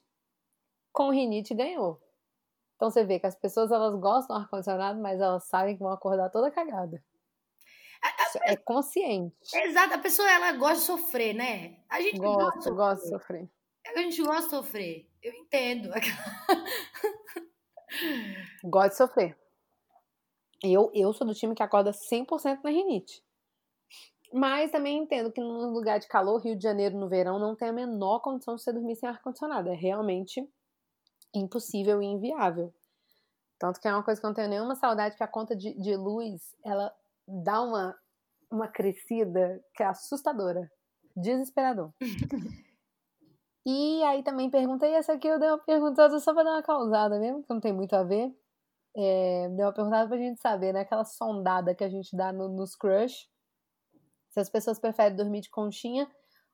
Com 0.92 1.10
rinite 1.10 1.56
ganhou. 1.56 2.00
Então 2.76 2.92
você 2.92 3.04
vê 3.04 3.20
que 3.20 3.26
as 3.26 3.36
pessoas 3.36 3.72
elas 3.72 3.96
gostam 3.96 4.38
do 4.38 4.44
ar-condicionado, 4.44 5.02
mas 5.02 5.20
elas 5.20 5.46
sabem 5.46 5.76
que 5.76 5.82
vão 5.82 5.92
acordar 5.92 6.30
toda 6.30 6.52
cagada. 6.52 7.04
É 8.44 8.56
consciente. 8.56 9.36
Exato, 9.52 9.96
a 9.96 10.00
pessoa 10.00 10.30
ela 10.30 10.52
gosta 10.52 10.76
de 10.76 10.82
sofrer, 10.82 11.34
né? 11.34 11.80
A 11.90 12.00
gente 12.00 12.20
gosta, 12.20 12.70
gosta 12.70 13.04
de 13.04 13.10
sofrer. 13.10 13.50
A 13.88 13.98
gente 13.98 14.22
gosta 14.22 14.44
de 14.44 14.50
sofrer. 14.50 15.10
Eu 15.24 15.34
entendo. 15.34 15.90
gosta 18.64 18.90
de 18.90 18.96
sofrer. 18.96 19.43
Eu, 20.64 20.90
eu 20.94 21.12
sou 21.12 21.28
do 21.28 21.34
time 21.34 21.54
que 21.54 21.62
acorda 21.62 21.92
100% 21.92 22.62
na 22.64 22.70
rinite. 22.70 23.22
Mas 24.34 24.72
também 24.72 24.98
entendo 24.98 25.32
que 25.32 25.42
num 25.42 25.72
lugar 25.72 26.00
de 26.00 26.08
calor, 26.08 26.42
Rio 26.42 26.56
de 26.56 26.64
Janeiro 26.64 26.98
no 26.98 27.08
verão, 27.08 27.38
não 27.38 27.56
tem 27.56 27.70
a 27.70 27.74
menor 27.74 28.20
condição 28.20 28.56
de 28.56 28.64
você 28.64 28.72
dormir 28.72 28.96
sem 28.96 29.08
ar-condicionado. 29.08 29.70
É 29.70 29.76
realmente 29.76 30.42
impossível 31.36 32.02
e 32.02 32.06
inviável. 32.06 32.74
Tanto 33.60 33.80
que 33.80 33.88
é 33.88 33.94
uma 33.94 34.04
coisa 34.04 34.20
que 34.20 34.26
eu 34.26 34.30
não 34.30 34.36
tenho 34.36 34.50
nenhuma 34.50 34.76
saudade, 34.76 35.16
que 35.16 35.24
a 35.24 35.28
conta 35.28 35.56
de, 35.56 35.74
de 35.80 35.96
luz, 35.96 36.56
ela 36.64 36.94
dá 37.28 37.62
uma, 37.62 37.96
uma 38.50 38.68
crescida 38.68 39.64
que 39.76 39.84
é 39.84 39.86
assustadora. 39.86 40.72
Desesperador. 41.16 41.94
e 43.66 44.04
aí 44.04 44.24
também 44.24 44.50
perguntei, 44.50 44.94
essa 44.94 45.14
aqui 45.14 45.28
eu 45.28 45.40
dei 45.40 45.50
uma 45.50 45.60
perguntada 45.60 46.20
só 46.20 46.34
pra 46.34 46.44
dar 46.44 46.54
uma 46.54 46.64
causada 46.64 47.20
mesmo, 47.20 47.44
que 47.44 47.54
não 47.54 47.60
tem 47.60 47.72
muito 47.72 47.94
a 47.94 48.04
ver. 48.04 48.34
É, 48.96 49.50
deu 49.50 49.66
uma 49.66 49.74
perguntada 49.74 50.08
pra 50.08 50.18
gente 50.18 50.40
saber, 50.40 50.74
né? 50.74 50.82
Aquela 50.82 51.06
sondada 51.06 51.74
que 51.74 51.84
a 51.84 51.90
gente 51.90 52.16
dá 52.16 52.32
no, 52.32 52.48
nos 52.48 52.76
crush. 52.76 53.28
Se 54.30 54.40
as 54.40 54.50
pessoas 54.50 54.80
preferem 54.80 55.16
dormir 55.16 55.42
de 55.42 55.50
conchinha 55.50 56.10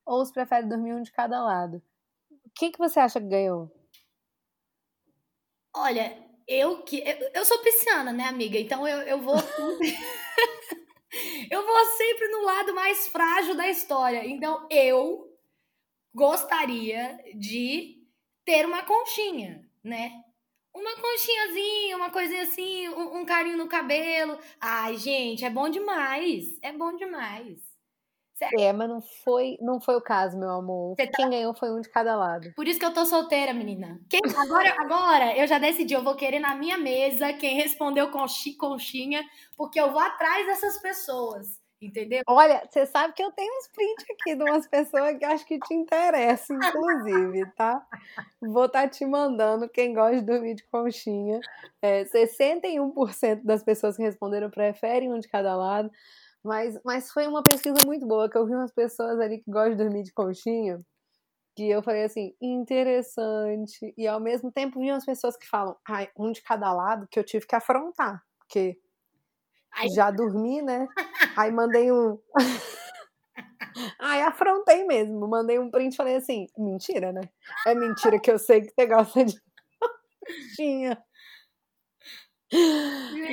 ou 0.05 0.25
se 0.25 0.33
preferem 0.33 0.67
dormir 0.67 0.93
um 0.93 1.01
de 1.01 1.11
cada 1.11 1.43
lado. 1.43 1.81
O 2.31 2.49
que, 2.55 2.71
que 2.71 2.79
você 2.79 2.99
acha 2.99 3.19
que 3.19 3.27
ganhou? 3.27 3.71
Olha, 5.75 6.17
eu 6.47 6.83
que. 6.83 6.99
Eu, 6.99 7.31
eu 7.35 7.45
sou 7.45 7.59
pisciana, 7.59 8.11
né, 8.11 8.25
amiga? 8.25 8.57
Então 8.57 8.87
eu, 8.87 9.01
eu 9.01 9.21
vou. 9.21 9.35
eu 11.51 11.65
vou 11.65 11.85
sempre 11.97 12.27
no 12.29 12.43
lado 12.43 12.73
mais 12.73 13.07
frágil 13.07 13.55
da 13.55 13.69
história. 13.69 14.25
Então 14.25 14.67
eu 14.71 15.29
gostaria 16.13 17.19
de 17.35 18.03
ter 18.43 18.65
uma 18.65 18.83
conchinha, 18.83 19.63
né? 19.83 20.23
Uma 20.73 20.95
conchinhazinha, 20.95 21.97
uma 21.97 22.09
coisinha 22.09 22.43
assim, 22.43 22.89
um, 22.89 23.17
um 23.17 23.25
carinho 23.25 23.57
no 23.57 23.67
cabelo. 23.67 24.37
Ai, 24.61 24.97
gente, 24.97 25.43
é 25.43 25.49
bom 25.49 25.69
demais. 25.69 26.57
É 26.61 26.71
bom 26.71 26.95
demais. 26.95 27.69
É, 28.57 28.71
mas 28.71 28.87
não 28.87 29.01
foi, 29.01 29.57
não 29.59 29.81
foi 29.81 29.95
o 29.95 30.01
caso, 30.01 30.37
meu 30.37 30.49
amor. 30.51 30.95
Tá... 30.95 31.05
Quem 31.07 31.29
ganhou 31.29 31.53
foi 31.53 31.71
um 31.71 31.81
de 31.81 31.89
cada 31.89 32.15
lado. 32.15 32.53
Por 32.55 32.67
isso 32.67 32.79
que 32.79 32.85
eu 32.85 32.93
tô 32.93 33.05
solteira, 33.05 33.53
menina. 33.53 33.99
Quem... 34.09 34.21
Agora, 34.37 34.75
agora 34.79 35.37
eu 35.37 35.45
já 35.45 35.59
decidi, 35.59 35.93
eu 35.93 36.03
vou 36.03 36.15
querer 36.15 36.39
na 36.39 36.55
minha 36.55 36.77
mesa 36.77 37.33
quem 37.33 37.55
respondeu 37.55 38.09
conchi, 38.11 38.55
conchinha, 38.55 39.23
porque 39.57 39.79
eu 39.79 39.91
vou 39.91 39.99
atrás 39.99 40.45
dessas 40.45 40.81
pessoas. 40.81 41.58
Entendeu? 41.81 42.23
Olha, 42.27 42.67
você 42.69 42.85
sabe 42.85 43.13
que 43.13 43.23
eu 43.23 43.31
tenho 43.31 43.57
uns 43.57 43.67
prints 43.69 44.05
aqui 44.11 44.35
de 44.35 44.43
umas 44.43 44.67
pessoas 44.67 45.17
que 45.17 45.23
acho 45.23 45.45
que 45.45 45.59
te 45.59 45.73
interessam, 45.73 46.57
inclusive, 46.57 47.45
tá? 47.55 47.85
Vou 48.41 48.65
estar 48.65 48.83
tá 48.83 48.89
te 48.89 49.05
mandando 49.05 49.69
quem 49.69 49.93
gosta 49.93 50.17
de 50.17 50.25
dormir 50.25 50.55
de 50.55 50.67
conchinha. 50.67 51.39
É, 51.81 52.03
61% 52.03 53.45
das 53.45 53.63
pessoas 53.63 53.95
que 53.95 54.03
responderam 54.03 54.49
preferem 54.49 55.13
um 55.13 55.19
de 55.19 55.29
cada 55.29 55.55
lado. 55.55 55.89
Mas, 56.43 56.79
mas 56.83 57.11
foi 57.11 57.27
uma 57.27 57.43
pesquisa 57.43 57.85
muito 57.85 58.05
boa, 58.05 58.29
que 58.29 58.37
eu 58.37 58.45
vi 58.45 58.53
umas 58.53 58.73
pessoas 58.73 59.19
ali 59.19 59.39
que 59.39 59.49
gostam 59.49 59.71
de 59.71 59.83
dormir 59.83 60.03
de 60.03 60.13
conchinha, 60.13 60.81
que 61.55 61.69
eu 61.69 61.81
falei 61.81 62.03
assim, 62.03 62.33
interessante. 62.41 63.93
E 63.97 64.07
ao 64.07 64.19
mesmo 64.19 64.51
tempo 64.51 64.79
vi 64.79 64.91
umas 64.91 65.05
pessoas 65.05 65.37
que 65.37 65.47
falam, 65.47 65.77
ai, 65.87 66.09
um 66.17 66.31
de 66.31 66.41
cada 66.41 66.73
lado, 66.73 67.07
que 67.09 67.19
eu 67.19 67.23
tive 67.23 67.45
que 67.45 67.55
afrontar, 67.55 68.21
porque 68.37 68.77
Ai. 69.71 69.89
já 69.89 70.11
dormi, 70.11 70.61
né? 70.61 70.87
Aí 71.39 71.53
mandei 71.53 71.89
um. 71.89 72.19
Aí 73.97 74.21
afrontei 74.23 74.83
mesmo, 74.83 75.25
mandei 75.25 75.57
um 75.57 75.71
print 75.71 75.93
e 75.93 75.95
falei 75.95 76.17
assim, 76.17 76.47
mentira, 76.57 77.13
né? 77.13 77.21
É 77.65 77.73
mentira 77.73 78.19
que 78.19 78.29
eu 78.29 78.37
sei 78.37 78.61
que 78.61 78.73
você 78.73 78.85
gosta 78.85 79.23
de 79.23 79.39
conchinha. 80.19 81.01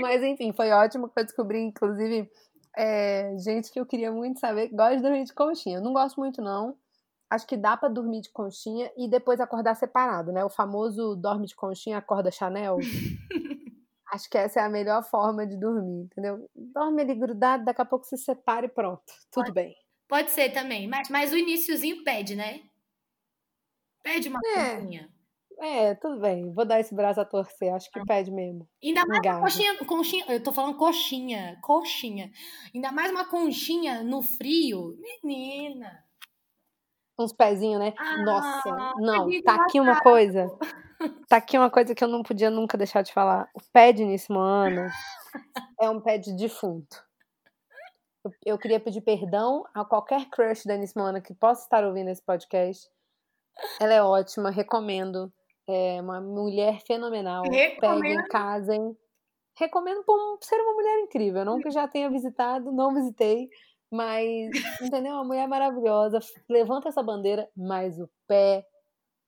Mas 0.00 0.22
enfim, 0.22 0.52
foi 0.52 0.70
ótimo 0.70 1.08
que 1.08 1.18
eu 1.18 1.24
descobri, 1.24 1.60
inclusive 1.60 2.30
é, 2.76 3.36
gente 3.38 3.72
que 3.72 3.80
eu 3.80 3.86
queria 3.86 4.12
muito 4.12 4.38
saber 4.38 4.68
gosta 4.68 4.96
de 4.96 5.02
dormir 5.02 5.24
de 5.24 5.34
conchinha. 5.34 5.78
Eu 5.78 5.82
não 5.82 5.92
gosto 5.92 6.20
muito, 6.20 6.40
não. 6.40 6.76
Acho 7.28 7.44
que 7.44 7.56
dá 7.56 7.76
para 7.76 7.88
dormir 7.88 8.20
de 8.20 8.30
conchinha 8.30 8.88
e 8.96 9.08
depois 9.08 9.40
acordar 9.40 9.74
separado, 9.74 10.30
né? 10.30 10.44
O 10.44 10.48
famoso 10.48 11.16
dorme 11.16 11.48
de 11.48 11.56
conchinha, 11.56 11.98
acorda 11.98 12.30
Chanel. 12.30 12.78
Acho 14.16 14.30
que 14.30 14.38
essa 14.38 14.60
é 14.60 14.62
a 14.62 14.68
melhor 14.70 15.04
forma 15.04 15.46
de 15.46 15.58
dormir, 15.58 16.04
entendeu? 16.04 16.48
Dorme 16.54 17.02
ali 17.02 17.14
grudado, 17.14 17.66
daqui 17.66 17.82
a 17.82 17.84
pouco 17.84 18.06
se 18.06 18.16
separa 18.16 18.64
e 18.64 18.68
pronto. 18.68 19.02
Tudo 19.30 19.44
pode, 19.44 19.52
bem. 19.52 19.76
Pode 20.08 20.30
ser 20.30 20.50
também, 20.52 20.88
mas, 20.88 21.10
mas 21.10 21.34
o 21.34 21.36
iníciozinho 21.36 22.02
pede, 22.02 22.34
né? 22.34 22.62
Pede 24.02 24.30
uma 24.30 24.40
é. 24.42 24.76
conchinha. 24.76 25.10
É, 25.58 25.94
tudo 25.96 26.18
bem. 26.18 26.50
Vou 26.50 26.64
dar 26.64 26.80
esse 26.80 26.94
braço 26.94 27.20
a 27.20 27.26
torcer. 27.26 27.74
Acho 27.74 27.90
que 27.90 28.02
pede 28.06 28.30
mesmo. 28.30 28.66
Ainda 28.82 29.04
mais 29.06 29.20
uma 29.20 29.86
conchinha. 29.86 30.24
Eu 30.28 30.42
tô 30.42 30.50
falando 30.52 30.78
coxinha. 30.78 31.58
Coxinha. 31.62 32.30
Ainda 32.74 32.92
mais 32.92 33.10
uma 33.10 33.26
conchinha 33.26 34.02
no 34.02 34.22
frio. 34.22 34.98
Menina. 35.22 36.04
Uns 37.18 37.32
pezinhos, 37.34 37.80
né? 37.80 37.92
Ah, 37.98 38.22
Nossa. 38.22 38.94
Não, 38.98 39.42
tá 39.42 39.56
aqui 39.56 39.78
uma 39.78 40.00
coisa. 40.00 40.46
Tá 41.28 41.36
aqui 41.36 41.58
uma 41.58 41.70
coisa 41.70 41.94
que 41.94 42.02
eu 42.02 42.08
não 42.08 42.22
podia 42.22 42.50
nunca 42.50 42.78
deixar 42.78 43.02
de 43.02 43.12
falar. 43.12 43.48
O 43.54 43.60
pé 43.72 43.92
de 43.92 44.04
Nice 44.04 44.30
Moana 44.30 44.90
é 45.80 45.90
um 45.90 46.00
pé 46.00 46.18
de 46.18 46.34
defunto. 46.36 47.04
Eu, 48.24 48.32
eu 48.44 48.58
queria 48.58 48.80
pedir 48.80 49.00
perdão 49.00 49.64
a 49.74 49.84
qualquer 49.84 50.26
crush 50.30 50.64
da 50.64 50.76
Nice 50.76 50.96
Moana 50.96 51.20
que 51.20 51.34
possa 51.34 51.62
estar 51.62 51.84
ouvindo 51.84 52.08
esse 52.10 52.22
podcast. 52.22 52.88
Ela 53.80 53.94
é 53.94 54.02
ótima, 54.02 54.50
recomendo. 54.50 55.32
É 55.68 56.00
uma 56.00 56.20
mulher 56.20 56.80
fenomenal. 56.86 57.42
Recomendo. 57.44 58.00
Peguem, 58.00 58.28
casem. 58.28 58.96
recomendo 59.58 60.04
por 60.04 60.38
ser 60.40 60.56
uma 60.56 60.74
mulher 60.74 61.00
incrível. 61.00 61.40
Eu 61.40 61.46
nunca 61.46 61.70
já 61.70 61.88
tenha 61.88 62.10
visitado, 62.10 62.70
não 62.72 62.94
visitei, 62.94 63.48
mas, 63.90 64.50
entendeu? 64.80 65.14
Uma 65.14 65.24
mulher 65.24 65.48
maravilhosa. 65.48 66.20
Levanta 66.48 66.88
essa 66.88 67.02
bandeira, 67.02 67.48
mas 67.56 67.98
o 67.98 68.08
pé, 68.28 68.64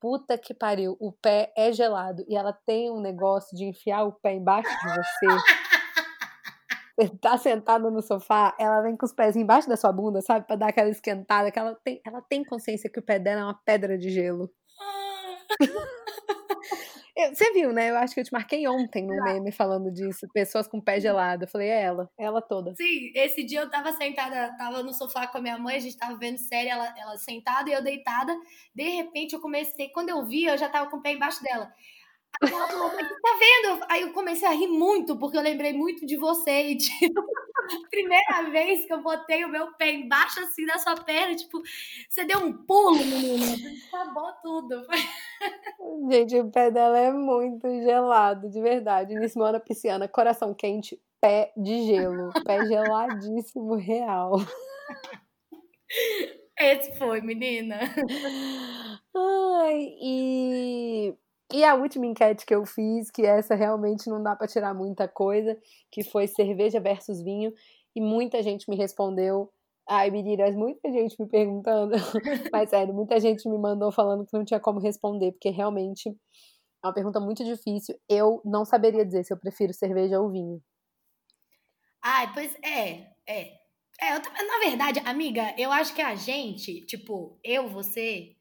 puta 0.00 0.38
que 0.38 0.54
pariu, 0.54 0.96
o 1.00 1.12
pé 1.12 1.52
é 1.56 1.72
gelado. 1.72 2.24
E 2.28 2.36
ela 2.36 2.52
tem 2.52 2.90
um 2.90 3.00
negócio 3.00 3.56
de 3.56 3.64
enfiar 3.64 4.04
o 4.04 4.12
pé 4.12 4.34
embaixo 4.34 4.70
de 4.70 4.88
você. 4.94 5.26
Você 6.98 7.16
tá 7.20 7.38
sentado 7.38 7.92
no 7.92 8.02
sofá, 8.02 8.56
ela 8.58 8.80
vem 8.82 8.96
com 8.96 9.06
os 9.06 9.12
pés 9.12 9.36
embaixo 9.36 9.68
da 9.68 9.76
sua 9.76 9.92
bunda, 9.92 10.20
sabe? 10.20 10.44
Pra 10.48 10.56
dar 10.56 10.70
aquela 10.70 10.88
esquentada, 10.88 11.48
que 11.48 11.56
ela 11.56 11.76
tem, 11.84 12.00
ela 12.04 12.20
tem 12.20 12.44
consciência 12.44 12.90
que 12.90 12.98
o 12.98 13.02
pé 13.02 13.20
dela 13.20 13.42
é 13.42 13.44
uma 13.44 13.54
pedra 13.64 13.96
de 13.96 14.10
gelo. 14.10 14.50
Você 17.26 17.52
viu, 17.52 17.72
né? 17.72 17.90
Eu 17.90 17.96
acho 17.96 18.14
que 18.14 18.20
eu 18.20 18.24
te 18.24 18.32
marquei 18.32 18.66
ontem 18.68 19.04
no 19.04 19.22
meme 19.24 19.50
falando 19.50 19.90
disso. 19.90 20.28
Pessoas 20.32 20.68
com 20.68 20.80
pé 20.80 21.00
gelado. 21.00 21.44
Eu 21.44 21.48
falei, 21.48 21.68
é 21.68 21.82
ela, 21.82 22.10
é 22.18 22.24
ela 22.24 22.40
toda. 22.40 22.74
Sim, 22.76 23.10
esse 23.14 23.42
dia 23.44 23.60
eu 23.60 23.70
tava 23.70 23.92
sentada, 23.92 24.56
tava 24.56 24.82
no 24.82 24.92
sofá 24.92 25.26
com 25.26 25.38
a 25.38 25.40
minha 25.40 25.58
mãe, 25.58 25.76
a 25.76 25.80
gente 25.80 25.96
tava 25.96 26.16
vendo 26.16 26.38
série, 26.38 26.68
ela, 26.68 26.94
ela 26.96 27.16
sentada 27.16 27.68
e 27.68 27.72
eu 27.72 27.82
deitada. 27.82 28.34
De 28.74 28.84
repente 28.84 29.34
eu 29.34 29.40
comecei, 29.40 29.88
quando 29.88 30.10
eu 30.10 30.24
vi, 30.24 30.44
eu 30.44 30.56
já 30.56 30.68
tava 30.68 30.88
com 30.90 30.98
o 30.98 31.02
pé 31.02 31.12
embaixo 31.12 31.42
dela. 31.42 31.72
Aí 32.40 32.52
ela 32.52 32.68
falou, 32.68 32.90
tá 32.90 33.38
vendo? 33.38 33.84
Aí 33.88 34.02
eu 34.02 34.12
comecei 34.12 34.46
a 34.46 34.52
rir 34.52 34.68
muito, 34.68 35.18
porque 35.18 35.36
eu 35.36 35.42
lembrei 35.42 35.72
muito 35.72 36.06
de 36.06 36.16
você. 36.16 36.70
E, 36.70 36.76
tipo, 36.76 37.20
primeira 37.90 38.50
vez 38.50 38.86
que 38.86 38.92
eu 38.92 39.02
botei 39.02 39.44
o 39.44 39.48
meu 39.48 39.72
pé 39.74 39.92
embaixo 39.92 40.40
assim 40.40 40.64
da 40.64 40.78
sua 40.78 40.94
perna, 40.94 41.34
tipo, 41.34 41.60
você 42.08 42.24
deu 42.24 42.38
um 42.38 42.52
pulo, 42.52 42.96
menina. 42.96 43.44
Acabou 43.92 44.32
tudo. 44.42 44.86
Gente, 46.10 46.38
o 46.38 46.50
pé 46.50 46.70
dela 46.70 46.98
é 46.98 47.12
muito 47.12 47.68
gelado, 47.82 48.48
de 48.48 48.60
verdade. 48.60 49.14
Nismona 49.14 49.58
Pisciana, 49.58 50.06
coração 50.06 50.54
quente, 50.54 51.00
pé 51.20 51.52
de 51.56 51.86
gelo. 51.86 52.30
Pé 52.44 52.64
geladíssimo, 52.66 53.74
real. 53.74 54.36
Esse 56.58 56.96
foi, 56.96 57.20
menina. 57.20 57.78
Ai, 59.14 59.96
e 60.00 61.14
e 61.52 61.64
a 61.64 61.74
última 61.74 62.06
enquete 62.06 62.44
que 62.44 62.54
eu 62.54 62.66
fiz, 62.66 63.10
que 63.10 63.24
essa 63.24 63.54
realmente 63.54 64.08
não 64.08 64.22
dá 64.22 64.36
para 64.36 64.46
tirar 64.46 64.74
muita 64.74 65.08
coisa, 65.08 65.58
que 65.90 66.04
foi 66.04 66.26
cerveja 66.26 66.78
versus 66.78 67.22
vinho, 67.22 67.52
e 67.96 68.00
muita 68.00 68.42
gente 68.42 68.68
me 68.68 68.76
respondeu. 68.76 69.50
Ai, 69.88 70.10
meninas, 70.10 70.54
muita 70.54 70.92
gente 70.92 71.16
me 71.18 71.26
perguntando, 71.26 71.92
mas 72.52 72.68
sério, 72.68 72.92
muita 72.92 73.18
gente 73.18 73.48
me 73.48 73.56
mandou 73.56 73.90
falando 73.90 74.26
que 74.26 74.36
não 74.36 74.44
tinha 74.44 74.60
como 74.60 74.78
responder, 74.78 75.32
porque 75.32 75.48
realmente 75.48 76.10
é 76.10 76.86
uma 76.86 76.92
pergunta 76.92 77.18
muito 77.18 77.42
difícil. 77.42 77.98
Eu 78.06 78.42
não 78.44 78.66
saberia 78.66 79.04
dizer 79.04 79.24
se 79.24 79.32
eu 79.32 79.38
prefiro 79.38 79.72
cerveja 79.72 80.20
ou 80.20 80.30
vinho. 80.30 80.62
Ai, 82.02 82.30
pois 82.34 82.54
é, 82.62 83.12
é. 83.26 83.58
É, 84.00 84.14
eu, 84.14 84.20
na 84.20 84.58
verdade, 84.64 85.00
amiga, 85.00 85.54
eu 85.58 85.72
acho 85.72 85.92
que 85.92 86.00
a 86.00 86.14
gente, 86.14 86.82
tipo, 86.82 87.36
eu, 87.42 87.68
você, 87.68 88.36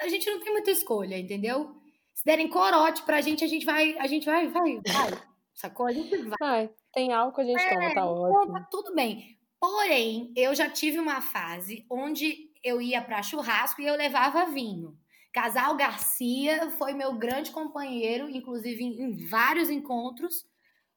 a 0.00 0.08
gente 0.08 0.30
não 0.30 0.40
tem 0.40 0.52
muita 0.52 0.70
escolha, 0.70 1.18
entendeu? 1.18 1.74
Se 2.16 2.24
derem 2.24 2.48
corote 2.48 3.02
pra 3.02 3.20
gente, 3.20 3.44
a 3.44 3.46
gente 3.46 3.66
vai, 3.66 3.96
a 3.98 4.06
gente 4.06 4.24
vai, 4.24 4.48
vai, 4.48 4.80
vai. 4.80 5.22
Sacou? 5.54 5.86
A 5.86 5.92
gente 5.92 6.16
vai. 6.16 6.36
Ai, 6.40 6.70
tem 6.90 7.12
álcool, 7.12 7.42
a 7.42 7.44
gente 7.44 7.60
é, 7.60 7.68
toma, 7.68 7.80
tá 7.80 7.90
então 7.90 8.08
ótimo. 8.08 8.52
Tá 8.54 8.66
tudo 8.70 8.94
bem. 8.94 9.38
Porém, 9.60 10.32
eu 10.34 10.54
já 10.54 10.70
tive 10.70 10.98
uma 10.98 11.20
fase 11.20 11.84
onde 11.90 12.50
eu 12.64 12.80
ia 12.80 13.02
para 13.02 13.22
churrasco 13.22 13.82
e 13.82 13.86
eu 13.86 13.94
levava 13.94 14.46
vinho. 14.46 14.96
Casal 15.30 15.76
Garcia 15.76 16.70
foi 16.70 16.94
meu 16.94 17.12
grande 17.18 17.50
companheiro, 17.50 18.30
inclusive 18.30 18.82
em, 18.82 19.02
em 19.02 19.28
vários 19.28 19.68
encontros. 19.68 20.46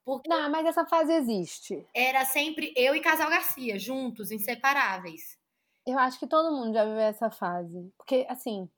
Porque 0.05 0.29
Não, 0.29 0.49
mas 0.49 0.65
essa 0.65 0.85
fase 0.85 1.11
existe. 1.11 1.85
Era 1.93 2.23
sempre 2.23 2.73
eu 2.77 2.95
e 2.95 3.01
Casal 3.01 3.29
Garcia, 3.29 3.77
juntos, 3.77 4.31
inseparáveis. 4.31 5.37
Eu 5.85 5.99
acho 5.99 6.17
que 6.17 6.27
todo 6.27 6.55
mundo 6.55 6.73
já 6.73 6.85
viveu 6.85 7.01
essa 7.01 7.29
fase. 7.29 7.91
Porque, 7.97 8.25
assim, 8.29 8.69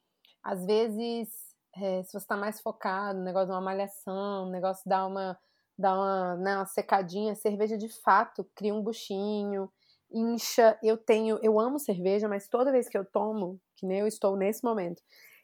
às 0.43 0.65
vezes 0.65 1.29
é, 1.75 2.03
se 2.03 2.11
você 2.11 2.17
está 2.17 2.35
mais 2.35 2.59
focado 2.59 3.19
no 3.19 3.25
negócio 3.25 3.47
de 3.47 3.53
uma 3.53 3.61
malhação, 3.61 4.49
negócio 4.49 4.83
dá 4.87 5.05
uma, 5.05 5.39
dá 5.77 5.93
uma, 5.93 6.35
né, 6.37 6.55
uma 6.57 6.65
secadinha, 6.65 7.35
cerveja 7.35 7.77
de 7.77 7.87
fato 7.87 8.49
cria 8.55 8.73
um 8.73 8.81
buchinho, 8.81 9.71
incha. 10.11 10.77
Eu 10.83 10.97
tenho, 10.97 11.39
eu 11.41 11.59
amo 11.59 11.79
cerveja, 11.79 12.27
mas 12.27 12.47
toda 12.47 12.71
vez 12.71 12.89
que 12.89 12.97
eu 12.97 13.05
tomo, 13.05 13.59
que 13.75 13.85
nem 13.85 13.99
eu 13.99 14.07
estou 14.07 14.35
nesse 14.35 14.63
momento, 14.63 15.01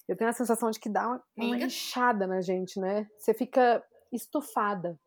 eu 0.08 0.16
tenho 0.16 0.30
a 0.30 0.34
sensação 0.34 0.70
de 0.70 0.80
que 0.80 0.90
dá 0.90 1.08
uma, 1.08 1.24
uma 1.38 1.58
inchada 1.58 2.28
na 2.28 2.42
gente, 2.42 2.80
né? 2.80 3.10
Você 3.18 3.34
fica 3.34 3.84
estufada. 4.12 5.00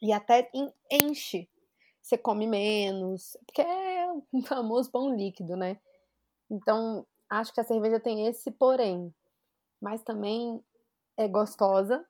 E 0.00 0.12
até 0.12 0.50
enche. 0.90 1.48
Você 2.02 2.16
come 2.16 2.46
menos, 2.46 3.36
porque 3.44 3.62
é 3.62 4.12
o 4.12 4.22
famoso 4.46 4.90
pão 4.90 5.14
líquido, 5.14 5.56
né? 5.56 5.78
Então, 6.48 7.04
acho 7.28 7.52
que 7.52 7.60
a 7.60 7.64
cerveja 7.64 7.98
tem 7.98 8.28
esse 8.28 8.52
porém 8.52 9.12
mas 9.86 10.02
também 10.02 10.60
é 11.16 11.28
gostosa, 11.28 12.04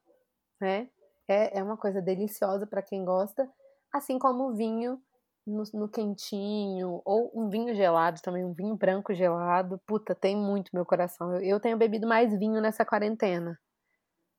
né? 0.58 0.88
É, 1.28 1.58
é 1.58 1.62
uma 1.62 1.76
coisa 1.76 2.00
deliciosa 2.00 2.66
para 2.66 2.80
quem 2.80 3.04
gosta, 3.04 3.46
assim 3.92 4.18
como 4.18 4.44
o 4.44 4.54
vinho 4.54 4.98
no, 5.46 5.62
no, 5.74 5.86
quentinho, 5.86 7.02
ou 7.04 7.30
um 7.34 7.50
vinho 7.50 7.74
gelado 7.74 8.22
também, 8.22 8.42
um 8.42 8.54
vinho 8.54 8.74
branco 8.74 9.12
gelado. 9.12 9.78
Puta, 9.86 10.14
tem 10.14 10.34
muito 10.34 10.70
meu 10.72 10.86
coração. 10.86 11.34
Eu, 11.34 11.42
eu 11.42 11.60
tenho 11.60 11.76
bebido 11.76 12.08
mais 12.08 12.34
vinho 12.38 12.62
nessa 12.62 12.82
quarentena. 12.82 13.58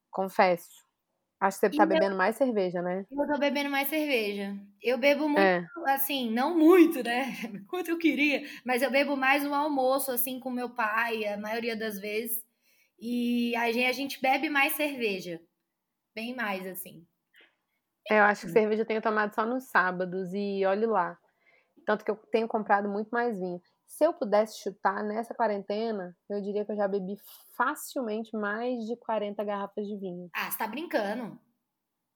Confesso. 0.09 0.83
Acho 1.39 1.59
que 1.59 1.67
você 1.69 1.77
tá 1.77 1.85
bebendo 1.85 2.15
mais 2.15 2.35
cerveja, 2.37 2.81
né? 2.81 3.05
Eu 3.11 3.27
tô 3.27 3.37
bebendo 3.37 3.69
mais 3.69 3.87
cerveja. 3.87 4.57
Eu 4.81 4.97
bebo 4.97 5.29
muito, 5.29 5.39
é. 5.39 5.63
assim, 5.85 6.31
não 6.31 6.57
muito, 6.57 7.03
né? 7.03 7.25
Quanto 7.69 7.91
eu 7.91 7.99
queria, 7.99 8.41
mas 8.65 8.81
eu 8.81 8.89
bebo 8.89 9.15
mais 9.15 9.43
no 9.43 9.53
almoço, 9.53 10.11
assim, 10.11 10.39
com 10.39 10.49
meu 10.49 10.71
pai, 10.71 11.23
a 11.27 11.37
maioria 11.37 11.77
das 11.77 11.99
vezes. 11.99 12.46
E 12.99 13.55
a 13.55 13.71
gente, 13.71 13.85
a 13.85 13.91
gente 13.91 14.21
bebe 14.21 14.49
mais 14.49 14.73
cerveja. 14.73 15.39
Bem 16.15 16.35
mais, 16.35 16.65
assim. 16.65 17.05
É, 18.09 18.19
eu 18.19 18.23
acho 18.23 18.47
que 18.47 18.51
cerveja 18.51 18.81
eu 18.81 18.87
tenho 18.87 19.01
tomado 19.01 19.35
só 19.35 19.45
nos 19.45 19.65
sábados 19.65 20.33
e 20.33 20.65
olhe 20.65 20.85
lá. 20.85 21.17
Tanto 21.85 22.03
que 22.03 22.11
eu 22.11 22.15
tenho 22.31 22.47
comprado 22.47 22.89
muito 22.89 23.09
mais 23.09 23.37
vinho. 23.37 23.61
Se 23.85 24.05
eu 24.05 24.13
pudesse 24.13 24.61
chutar 24.61 25.03
nessa 25.03 25.33
quarentena, 25.33 26.15
eu 26.29 26.41
diria 26.41 26.65
que 26.65 26.71
eu 26.71 26.75
já 26.75 26.87
bebi 26.87 27.15
facilmente 27.55 28.35
mais 28.35 28.85
de 28.85 28.95
40 28.97 29.43
garrafas 29.43 29.85
de 29.87 29.97
vinho. 29.97 30.29
Ah, 30.33 30.51
você 30.51 30.57
tá 30.57 30.67
brincando. 30.67 31.39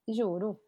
Juro. 0.10 0.60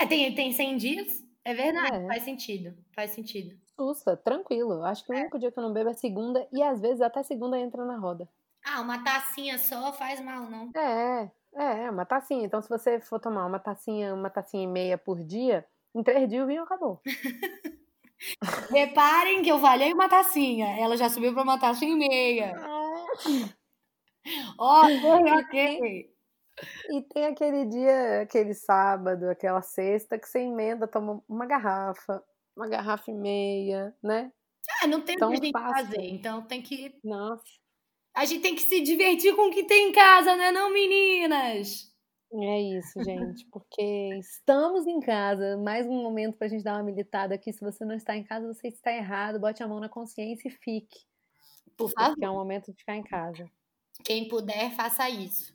É, 0.00 0.06
tem, 0.06 0.34
tem 0.34 0.52
100 0.52 0.76
dias. 0.76 1.08
É 1.44 1.54
verdade, 1.54 1.96
é. 1.96 2.06
faz 2.06 2.22
sentido. 2.22 2.76
Faz 2.94 3.10
sentido. 3.10 3.54
Sussa, 3.78 4.16
tranquilo. 4.16 4.82
Acho 4.82 5.04
que 5.04 5.12
o 5.12 5.14
é. 5.14 5.20
único 5.20 5.38
dia 5.38 5.52
que 5.52 5.58
eu 5.58 5.62
não 5.62 5.72
bebo 5.72 5.90
é 5.90 5.94
segunda 5.94 6.46
e 6.52 6.62
às 6.62 6.80
vezes 6.80 7.00
até 7.00 7.22
segunda 7.22 7.58
entra 7.58 7.84
na 7.84 7.98
roda. 7.98 8.28
Ah, 8.64 8.80
uma 8.80 9.04
tacinha 9.04 9.58
só 9.58 9.92
faz 9.92 10.20
mal, 10.20 10.48
não? 10.48 10.70
É, 10.74 11.30
é, 11.54 11.90
uma 11.90 12.06
tacinha. 12.06 12.46
Então, 12.46 12.62
se 12.62 12.68
você 12.68 12.98
for 12.98 13.20
tomar 13.20 13.46
uma 13.46 13.58
tacinha, 13.58 14.14
uma 14.14 14.30
tacinha 14.30 14.64
e 14.64 14.66
meia 14.66 14.96
por 14.96 15.22
dia, 15.22 15.66
em 15.94 16.02
três 16.02 16.28
dias 16.28 16.42
o 16.42 16.46
vinho 16.46 16.62
acabou. 16.62 17.00
Reparem 18.70 19.42
que 19.42 19.50
eu 19.50 19.60
falhei 19.60 19.92
uma 19.92 20.08
tacinha. 20.08 20.78
Ela 20.78 20.96
já 20.96 21.10
subiu 21.10 21.34
para 21.34 21.42
uma 21.42 21.60
tacinha 21.60 21.92
e 21.92 21.96
meia. 21.96 22.54
ok, 24.58 25.20
ok. 25.42 26.14
E 26.90 27.02
tem 27.02 27.26
aquele 27.26 27.66
dia, 27.66 28.22
aquele 28.22 28.54
sábado, 28.54 29.28
aquela 29.28 29.60
sexta, 29.60 30.18
que 30.18 30.26
você 30.26 30.40
emenda, 30.40 30.88
toma 30.88 31.22
uma 31.28 31.46
garrafa, 31.46 32.24
uma 32.56 32.68
garrafa 32.68 33.10
e 33.10 33.14
meia, 33.14 33.94
né? 34.02 34.32
Ah, 34.82 34.86
não 34.86 35.02
tem 35.02 35.16
o 35.16 35.18
que 35.18 35.24
a 35.24 35.36
gente 35.36 35.52
fazer, 35.52 36.00
então 36.00 36.42
tem 36.42 36.62
que. 36.62 36.98
Nossa. 37.04 37.63
A 38.14 38.24
gente 38.24 38.42
tem 38.42 38.54
que 38.54 38.62
se 38.62 38.80
divertir 38.80 39.34
com 39.34 39.48
o 39.48 39.50
que 39.50 39.64
tem 39.64 39.88
em 39.88 39.92
casa, 39.92 40.36
né, 40.36 40.52
não, 40.52 40.72
meninas? 40.72 41.92
É 42.32 42.60
isso, 42.60 43.02
gente, 43.04 43.44
porque 43.46 44.16
estamos 44.18 44.86
em 44.86 45.00
casa. 45.00 45.56
Mais 45.56 45.86
um 45.86 46.02
momento 46.02 46.36
para 46.36 46.46
a 46.46 46.50
gente 46.50 46.64
dar 46.64 46.74
uma 46.74 46.82
militada 46.82 47.34
aqui. 47.34 47.52
Se 47.52 47.60
você 47.60 47.84
não 47.84 47.94
está 47.94 48.16
em 48.16 48.24
casa, 48.24 48.52
você 48.52 48.68
está 48.68 48.92
errado. 48.92 49.38
Bote 49.38 49.62
a 49.62 49.68
mão 49.68 49.78
na 49.78 49.88
consciência 49.88 50.48
e 50.48 50.50
fique. 50.50 51.00
Por 51.76 51.90
favor. 51.90 52.10
Porque 52.10 52.24
é 52.24 52.30
um 52.30 52.34
momento 52.34 52.72
de 52.72 52.78
ficar 52.78 52.96
em 52.96 53.04
casa. 53.04 53.48
Quem 54.04 54.26
puder, 54.26 54.72
faça 54.74 55.08
isso. 55.08 55.54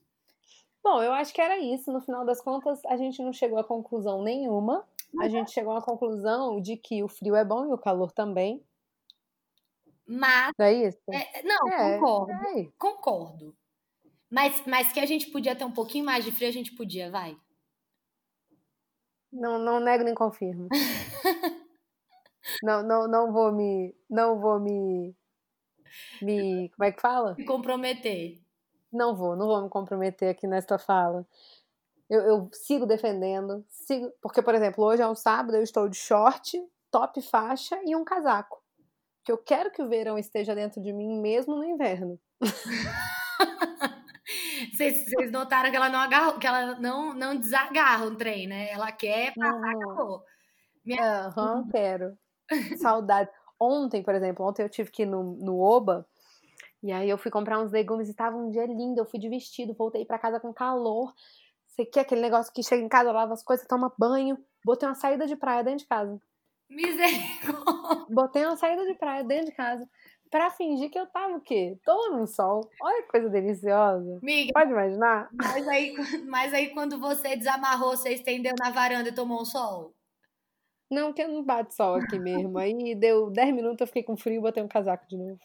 Bom, 0.82 1.03
eu 1.03 1.12
acho 1.12 1.34
que 1.34 1.41
era 1.41 1.60
isso. 1.60 1.91
No 1.91 1.99
final 1.99 2.26
das 2.26 2.41
contas, 2.41 2.80
a 2.86 2.95
gente 2.95 3.22
não 3.22 3.34
chegou 3.34 3.57
a 3.57 3.64
conclusão 3.64 4.22
nenhuma. 4.22 4.86
A 5.20 5.24
uhum. 5.24 5.30
gente 5.30 5.51
chegou 5.51 5.74
à 5.74 5.82
conclusão 5.82 6.62
de 6.62 6.78
que 6.78 7.03
o 7.03 7.10
frio 7.10 7.36
é 7.36 7.43
bom 7.43 7.66
e 7.66 7.74
o 7.74 7.78
calor 7.78 8.12
também. 8.12 8.64
Mas. 10.10 10.51
É 10.57 10.74
isso? 10.74 10.97
É, 11.12 11.43
não, 11.43 11.70
é, 11.72 11.93
concordo. 11.93 12.32
É. 12.32 12.72
Concordo. 12.80 13.55
Mas, 14.28 14.64
mas 14.66 14.91
que 14.91 14.99
a 14.99 15.05
gente 15.05 15.30
podia 15.30 15.55
ter 15.55 15.66
um 15.66 15.72
pouquinho 15.72 16.03
mais 16.03 16.26
de 16.26 16.32
frio, 16.32 16.49
a 16.49 16.53
gente 16.53 16.76
podia, 16.76 17.12
vai. 17.12 17.38
Não, 19.32 19.60
não 19.60 19.80
nego 19.80 20.03
nem 20.03 20.16
confirmo. 20.16 20.68
não, 22.64 22.82
não, 22.82 23.07
não 23.07 23.32
vou 23.32 23.51
me. 23.51 23.95
Não 24.10 24.39
vou 24.39 24.60
me. 24.60 25.16
Me. 26.20 26.70
Como 26.70 26.86
é 26.86 26.91
que 26.91 27.01
fala? 27.01 27.36
Me 27.36 27.45
comprometer. 27.45 28.41
Não 28.91 29.16
vou, 29.16 29.36
não 29.36 29.45
vou 29.45 29.62
me 29.62 29.70
comprometer 29.70 30.30
aqui 30.30 30.47
nesta 30.47 30.80
fala. 30.80 31.24
Eu, 32.10 32.22
eu 32.22 32.49
sigo 32.51 32.88
defendendo, 32.88 33.64
sigo, 33.70 34.12
porque, 34.20 34.41
por 34.41 34.55
exemplo, 34.55 34.84
hoje 34.84 35.03
é 35.03 35.07
um 35.07 35.14
sábado, 35.14 35.55
eu 35.55 35.62
estou 35.62 35.88
de 35.88 35.95
short, 35.95 36.60
top 36.89 37.22
faixa 37.22 37.80
e 37.86 37.95
um 37.95 38.03
casaco. 38.03 38.59
Que 39.24 39.32
eu 39.32 39.38
quero 39.38 39.72
que 39.72 39.82
o 39.82 39.89
verão 39.89 40.17
esteja 40.17 40.55
dentro 40.55 40.82
de 40.82 40.91
mim 40.93 41.20
mesmo 41.20 41.55
no 41.55 41.63
inverno. 41.63 42.20
Vocês 44.78 45.32
notaram 45.32 45.72
que 45.72 45.76
ela 45.76 45.89
não 45.89 45.99
agarra, 45.99 46.39
que 46.39 46.47
ela 46.47 46.80
não, 46.80 47.13
não 47.13 47.36
desagarra 47.36 48.05
um 48.05 48.15
trem, 48.15 48.47
né? 48.47 48.72
Ela 48.72 48.91
quer 48.91 49.34
passar, 49.34 49.76
acabou. 49.76 50.24
Aham, 50.99 51.55
uhum, 51.57 51.67
quero. 51.72 52.17
Saudade. 52.78 53.30
Ontem, 53.59 54.01
por 54.01 54.15
exemplo, 54.15 54.45
ontem 54.45 54.63
eu 54.63 54.70
tive 54.70 54.89
que 54.89 55.03
ir 55.03 55.05
no, 55.05 55.24
no 55.24 55.59
Oba, 55.59 56.07
e 56.82 56.91
aí 56.91 57.09
eu 57.09 57.17
fui 57.17 57.30
comprar 57.30 57.59
uns 57.59 57.72
legumes 57.72 58.07
e 58.09 58.13
tava 58.13 58.38
um 58.38 58.49
dia 58.49 58.65
lindo, 58.65 58.99
eu 58.99 59.05
fui 59.05 59.20
de 59.20 59.28
vestido, 59.28 59.74
voltei 59.74 60.05
para 60.05 60.17
casa 60.17 60.39
com 60.39 60.53
calor. 60.53 61.13
Você 61.67 61.86
quer 61.86 62.01
aquele 62.01 62.22
negócio 62.22 62.53
que 62.53 62.63
chega 62.63 62.82
em 62.82 62.89
casa, 62.89 63.11
lava 63.11 63.34
as 63.34 63.43
coisas, 63.43 63.67
toma 63.67 63.93
banho. 63.97 64.38
Botei 64.65 64.88
uma 64.88 64.95
saída 64.95 65.28
de 65.28 65.36
praia 65.36 65.63
dentro 65.63 65.80
de 65.80 65.88
casa. 65.88 66.20
Misericórdia! 66.70 68.05
Botei 68.09 68.45
uma 68.45 68.57
saída 68.57 68.86
de 68.86 68.93
praia 68.95 69.24
dentro 69.24 69.47
de 69.47 69.51
casa 69.53 69.88
pra 70.30 70.51
fingir 70.51 70.89
que 70.89 70.99
eu 70.99 71.07
tava 71.07 71.38
o 71.38 71.41
quê? 71.41 71.78
Tomando 71.84 72.28
sol. 72.28 72.70
Olha 72.82 73.01
que 73.01 73.09
coisa 73.09 73.30
deliciosa. 73.30 74.20
Miga, 74.22 74.51
Pode 74.53 74.72
imaginar? 74.72 75.30
Mas 75.34 75.67
aí, 75.67 75.95
mas 76.28 76.53
aí 76.53 76.70
quando 76.70 76.99
você 76.99 77.36
desamarrou, 77.36 77.97
você 77.97 78.13
estendeu 78.13 78.53
na 78.59 78.70
varanda 78.70 79.09
e 79.09 79.15
tomou 79.15 79.41
um 79.41 79.45
sol? 79.45 79.93
Não, 80.91 81.07
porque 81.07 81.28
não 81.28 81.43
bate 81.43 81.76
sol 81.76 81.95
aqui 81.95 82.17
mesmo. 82.17 82.57
Aí 82.57 82.95
deu 82.95 83.30
10 83.30 83.53
minutos, 83.53 83.82
eu 83.82 83.88
fiquei 83.88 84.03
com 84.03 84.17
frio 84.17 84.38
e 84.38 84.41
botei 84.41 84.63
um 84.63 84.67
casaco 84.67 85.07
de 85.07 85.17
novo. 85.17 85.39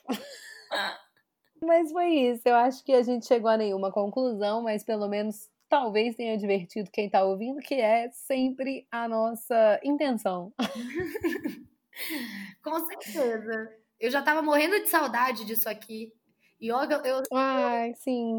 mas 1.63 1.93
foi 1.93 2.09
isso. 2.09 2.43
Eu 2.47 2.57
acho 2.57 2.83
que 2.83 2.93
a 2.93 3.03
gente 3.03 3.27
chegou 3.27 3.51
a 3.51 3.57
nenhuma 3.57 3.93
conclusão, 3.93 4.63
mas 4.63 4.83
pelo 4.83 5.09
menos 5.09 5.51
talvez 5.69 6.15
tenha 6.15 6.37
divertido 6.37 6.91
quem 6.91 7.09
tá 7.09 7.25
ouvindo, 7.25 7.61
que 7.61 7.75
é 7.75 8.11
sempre 8.11 8.87
a 8.91 9.09
nossa 9.09 9.81
intenção. 9.83 10.53
com 12.63 12.87
certeza. 12.87 13.73
Eu 13.99 14.11
já 14.11 14.23
tava 14.23 14.43
morrendo 14.43 14.81
de 14.81 14.89
saudade 14.89 15.45
disso 15.45 15.69
aqui. 15.69 16.13
E 16.61 16.69
eu, 16.69 16.77
eu, 16.79 17.23
Ai. 17.33 17.93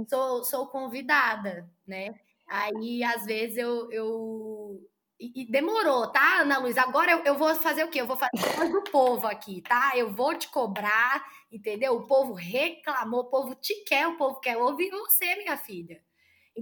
Sou, 0.09 0.43
sou 0.43 0.67
convidada, 0.67 1.69
né? 1.87 2.15
Aí, 2.47 3.03
às 3.03 3.25
vezes, 3.25 3.57
eu, 3.57 3.91
eu 3.91 4.81
e, 5.19 5.43
e 5.43 5.51
demorou, 5.51 6.11
tá, 6.11 6.41
Ana 6.41 6.57
Luísa? 6.57 6.81
Agora 6.81 7.11
eu, 7.11 7.19
eu, 7.23 7.37
vou 7.37 7.53
fazer 7.55 7.83
o 7.83 7.89
quê? 7.89 8.01
Eu 8.01 8.07
vou 8.07 8.17
fazer 8.17 8.69
do 8.69 8.83
povo 8.83 9.25
aqui, 9.27 9.61
tá? 9.61 9.93
Eu 9.95 10.11
vou 10.11 10.37
te 10.37 10.49
cobrar, 10.49 11.25
entendeu? 11.51 11.95
O 11.95 12.05
povo 12.05 12.33
reclamou, 12.33 13.21
o 13.21 13.29
povo 13.29 13.55
te 13.55 13.73
quer, 13.85 14.07
o 14.07 14.17
povo 14.17 14.39
quer 14.39 14.57
ouvir 14.57 14.89
você, 14.89 15.35
minha 15.37 15.57
filha. 15.57 16.03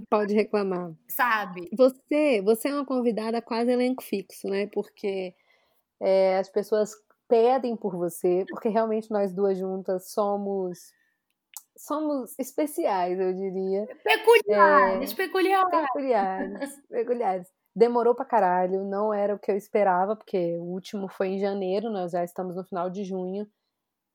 Pode 0.10 0.34
reclamar. 0.34 0.92
Sabe? 1.08 1.70
Você, 1.78 2.42
você 2.42 2.70
é 2.70 2.74
uma 2.74 2.86
convidada 2.86 3.42
quase 3.42 3.72
elenco 3.72 4.04
fixo, 4.04 4.48
né? 4.48 4.68
Porque 4.68 5.36
é, 6.02 6.38
as 6.38 6.50
pessoas 6.50 6.92
pedem 7.28 7.76
por 7.76 7.96
você, 7.96 8.46
porque 8.50 8.70
realmente 8.70 9.10
nós 9.12 9.34
duas 9.34 9.58
juntas 9.58 10.12
somos 10.12 10.92
somos 11.76 12.38
especiais, 12.40 13.20
eu 13.20 13.34
diria. 13.34 13.88
Peculiares, 14.04 15.12
é, 15.12 15.16
peculiares. 15.16 15.72
Peculiares, 15.72 16.82
peculiares. 16.88 17.48
Demorou 17.76 18.14
pra 18.14 18.26
caralho, 18.26 18.84
não 18.84 19.14
era 19.14 19.34
o 19.34 19.40
que 19.40 19.52
eu 19.52 19.58
esperava, 19.58 20.16
porque 20.16 20.58
o 20.58 20.64
último 20.64 21.10
foi 21.10 21.30
em 21.30 21.40
janeiro, 21.40 21.90
nós 21.90 22.12
já 22.12 22.24
estamos 22.24 22.56
no 22.56 22.64
final 22.64 22.90
de 22.90 23.04
junho. 23.04 23.48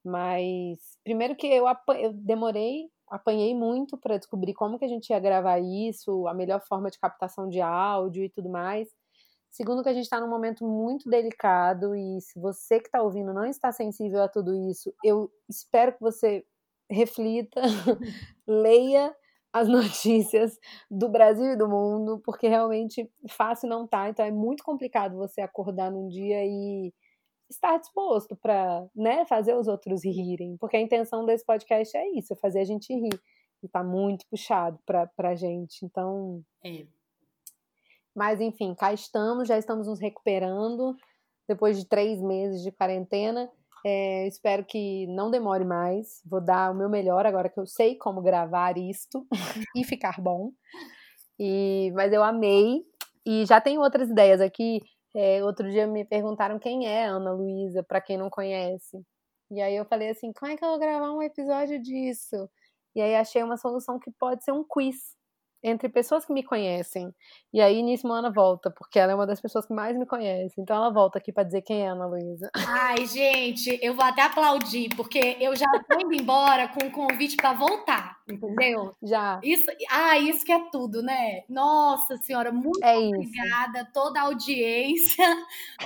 Mas, 0.04 0.78
primeiro 1.02 1.34
que 1.34 1.48
eu, 1.48 1.66
eu 1.98 2.12
demorei, 2.12 2.88
apanhei 3.10 3.54
muito 3.54 3.96
para 3.96 4.16
descobrir 4.16 4.54
como 4.54 4.78
que 4.78 4.84
a 4.84 4.88
gente 4.88 5.10
ia 5.10 5.18
gravar 5.18 5.58
isso, 5.58 6.26
a 6.26 6.34
melhor 6.34 6.60
forma 6.60 6.90
de 6.90 6.98
captação 6.98 7.48
de 7.48 7.60
áudio 7.60 8.24
e 8.24 8.28
tudo 8.28 8.48
mais. 8.48 8.88
Segundo 9.50 9.82
que 9.82 9.88
a 9.88 9.94
gente 9.94 10.04
está 10.04 10.20
num 10.20 10.28
momento 10.28 10.64
muito 10.66 11.08
delicado 11.08 11.94
e 11.94 12.20
se 12.20 12.38
você 12.38 12.78
que 12.80 12.88
está 12.88 13.02
ouvindo 13.02 13.32
não 13.32 13.44
está 13.44 13.72
sensível 13.72 14.22
a 14.22 14.28
tudo 14.28 14.54
isso, 14.70 14.92
eu 15.02 15.30
espero 15.48 15.94
que 15.94 16.00
você 16.00 16.44
reflita, 16.90 17.60
leia 18.46 19.14
as 19.52 19.66
notícias 19.68 20.58
do 20.90 21.08
Brasil 21.08 21.52
e 21.52 21.56
do 21.56 21.68
mundo, 21.68 22.20
porque 22.24 22.48
realmente 22.48 23.10
fácil 23.28 23.68
não 23.68 23.86
tá, 23.86 24.08
então 24.08 24.24
é 24.24 24.30
muito 24.30 24.62
complicado 24.62 25.16
você 25.16 25.40
acordar 25.40 25.90
num 25.90 26.08
dia 26.08 26.44
e 26.44 26.92
estar 27.50 27.78
disposto 27.78 28.36
para, 28.36 28.86
né, 28.94 29.24
fazer 29.24 29.54
os 29.54 29.66
outros 29.66 30.04
rirem, 30.04 30.56
porque 30.56 30.76
a 30.76 30.80
intenção 30.80 31.24
desse 31.24 31.44
podcast 31.44 31.96
é 31.96 32.08
isso, 32.10 32.32
é 32.32 32.36
fazer 32.36 32.60
a 32.60 32.64
gente 32.64 32.92
rir. 32.92 33.20
E 33.60 33.68
tá 33.68 33.82
muito 33.82 34.24
puxado 34.28 34.78
pra, 34.86 35.06
pra 35.08 35.34
gente, 35.34 35.84
então... 35.84 36.44
É. 36.64 36.86
Mas, 38.14 38.40
enfim, 38.40 38.74
cá 38.74 38.92
estamos, 38.92 39.48
já 39.48 39.58
estamos 39.58 39.88
nos 39.88 40.00
recuperando, 40.00 40.94
depois 41.48 41.76
de 41.78 41.84
três 41.84 42.20
meses 42.20 42.62
de 42.62 42.70
quarentena, 42.70 43.50
é, 43.84 44.26
espero 44.26 44.64
que 44.64 45.06
não 45.08 45.30
demore 45.30 45.64
mais. 45.64 46.22
Vou 46.26 46.40
dar 46.40 46.70
o 46.70 46.74
meu 46.74 46.88
melhor 46.88 47.26
agora 47.26 47.48
que 47.48 47.58
eu 47.58 47.66
sei 47.66 47.96
como 47.96 48.22
gravar 48.22 48.76
isto 48.76 49.26
e 49.76 49.84
ficar 49.84 50.20
bom. 50.20 50.52
E, 51.38 51.92
mas 51.94 52.12
eu 52.12 52.22
amei. 52.22 52.82
E 53.24 53.44
já 53.46 53.60
tem 53.60 53.78
outras 53.78 54.10
ideias 54.10 54.40
aqui. 54.40 54.80
É, 55.20 55.42
outro 55.42 55.68
dia 55.68 55.84
me 55.84 56.04
perguntaram 56.04 56.60
quem 56.60 56.86
é 56.86 57.06
Ana 57.06 57.32
Luísa, 57.32 57.82
para 57.82 58.00
quem 58.00 58.16
não 58.16 58.30
conhece. 58.30 59.04
E 59.50 59.60
aí 59.60 59.74
eu 59.74 59.84
falei 59.84 60.10
assim: 60.10 60.32
como 60.32 60.52
é 60.52 60.56
que 60.56 60.64
eu 60.64 60.68
vou 60.68 60.78
gravar 60.78 61.10
um 61.10 61.20
episódio 61.20 61.82
disso? 61.82 62.48
E 62.94 63.00
aí 63.00 63.16
achei 63.16 63.42
uma 63.42 63.56
solução 63.56 63.98
que 63.98 64.12
pode 64.12 64.44
ser 64.44 64.52
um 64.52 64.62
quiz 64.62 65.16
entre 65.60 65.88
pessoas 65.88 66.24
que 66.24 66.32
me 66.32 66.44
conhecem. 66.44 67.12
E 67.52 67.60
aí, 67.60 67.82
nisso, 67.82 68.06
Ana 68.12 68.30
volta, 68.30 68.70
porque 68.70 68.96
ela 68.96 69.10
é 69.10 69.14
uma 69.16 69.26
das 69.26 69.40
pessoas 69.40 69.66
que 69.66 69.74
mais 69.74 69.96
me 69.98 70.06
conhece. 70.06 70.60
Então, 70.60 70.76
ela 70.76 70.90
volta 70.90 71.18
aqui 71.18 71.32
para 71.32 71.42
dizer 71.42 71.62
quem 71.62 71.82
é 71.82 71.88
a 71.88 71.92
Ana 71.94 72.06
Luísa. 72.06 72.48
Ai, 72.54 73.04
gente, 73.06 73.76
eu 73.82 73.94
vou 73.94 74.04
até 74.04 74.22
aplaudir, 74.22 74.88
porque 74.96 75.36
eu 75.40 75.56
já 75.56 75.66
tô 75.88 75.98
indo 76.00 76.14
embora 76.14 76.68
com 76.68 76.84
um 76.84 76.90
convite 76.90 77.36
para 77.36 77.54
voltar, 77.54 78.17
entendeu? 78.32 78.94
Já. 79.02 79.40
Isso, 79.42 79.70
ah, 79.90 80.18
isso 80.18 80.44
que 80.44 80.52
é 80.52 80.70
tudo, 80.70 81.02
né? 81.02 81.42
Nossa 81.48 82.16
Senhora, 82.18 82.52
muito 82.52 82.84
é 82.84 82.96
obrigada, 82.96 83.80
isso. 83.80 83.92
toda 83.92 84.20
a 84.20 84.24
audiência, 84.24 85.26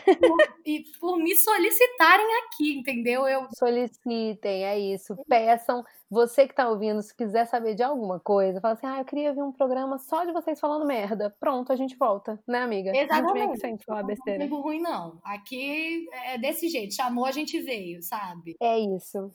por, 0.04 0.38
e 0.66 0.84
por 1.00 1.16
me 1.18 1.34
solicitarem 1.36 2.26
aqui, 2.44 2.78
entendeu? 2.78 3.26
Eu... 3.26 3.46
Solicitem, 3.54 4.64
é 4.64 4.78
isso. 4.78 5.16
Peçam 5.28 5.84
você 6.12 6.46
que 6.46 6.54
tá 6.54 6.68
ouvindo, 6.68 7.00
se 7.00 7.16
quiser 7.16 7.46
saber 7.46 7.74
de 7.74 7.82
alguma 7.82 8.20
coisa, 8.20 8.60
fala 8.60 8.74
assim: 8.74 8.86
ah, 8.86 8.98
eu 8.98 9.04
queria 9.06 9.32
ver 9.32 9.42
um 9.42 9.50
programa 9.50 9.98
só 9.98 10.26
de 10.26 10.32
vocês 10.32 10.60
falando 10.60 10.84
merda. 10.84 11.34
Pronto, 11.40 11.72
a 11.72 11.76
gente 11.76 11.96
volta, 11.96 12.38
né, 12.46 12.58
amiga? 12.58 12.94
Exatamente. 12.94 13.38
A 13.38 13.46
gente 13.46 13.60
vem 13.62 13.74
aqui 13.74 13.84
falar 13.86 14.02
besteira. 14.02 14.46
Não 14.46 14.58
é 14.58 14.60
ruim, 14.60 14.80
não. 14.82 15.18
Aqui 15.24 16.06
é 16.26 16.36
desse 16.36 16.68
jeito. 16.68 16.94
Chamou, 16.94 17.24
a 17.24 17.32
gente 17.32 17.58
veio, 17.60 18.02
sabe? 18.02 18.56
É 18.60 18.78
isso. 18.78 19.32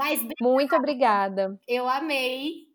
Mas 0.00 0.26
Muito 0.40 0.74
obrigada. 0.74 1.60
Eu 1.68 1.86
amei. 1.86 2.70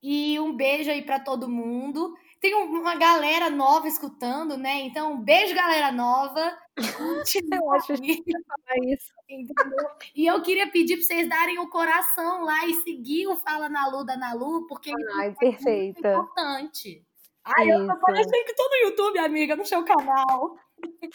E 0.00 0.38
um 0.38 0.54
beijo 0.54 0.88
aí 0.88 1.02
para 1.02 1.18
todo 1.18 1.48
mundo. 1.48 2.14
Tem 2.40 2.54
uma 2.54 2.94
galera 2.94 3.50
nova 3.50 3.88
escutando, 3.88 4.56
né? 4.56 4.82
Então, 4.82 5.14
um 5.14 5.20
beijo, 5.20 5.56
galera 5.56 5.90
nova. 5.90 6.56
eu 7.60 7.72
acho 7.72 7.94
que 7.94 8.22
falar 8.22 8.78
isso. 8.86 9.12
Entendeu? 9.28 9.88
E 10.14 10.24
eu 10.24 10.40
queria 10.40 10.70
pedir 10.70 10.98
para 10.98 11.04
vocês 11.04 11.28
darem 11.28 11.58
o 11.58 11.68
coração 11.68 12.44
lá 12.44 12.64
e 12.64 12.74
seguir 12.84 13.26
o 13.26 13.34
Fala 13.34 13.68
na 13.68 13.88
Lu 13.88 14.04
da 14.04 14.16
Nalu, 14.16 14.68
porque 14.68 14.92
Ai, 15.16 15.34
é 15.42 15.50
muito 15.50 15.98
importante. 15.98 17.04
Ai, 17.44 17.72
eu 17.72 17.88
tô 17.88 17.98
parecendo 17.98 18.44
que 18.44 18.54
tô 18.54 18.68
no 18.68 18.88
YouTube, 18.88 19.18
amiga, 19.18 19.56
no 19.56 19.66
seu 19.66 19.84
canal. 19.84 20.56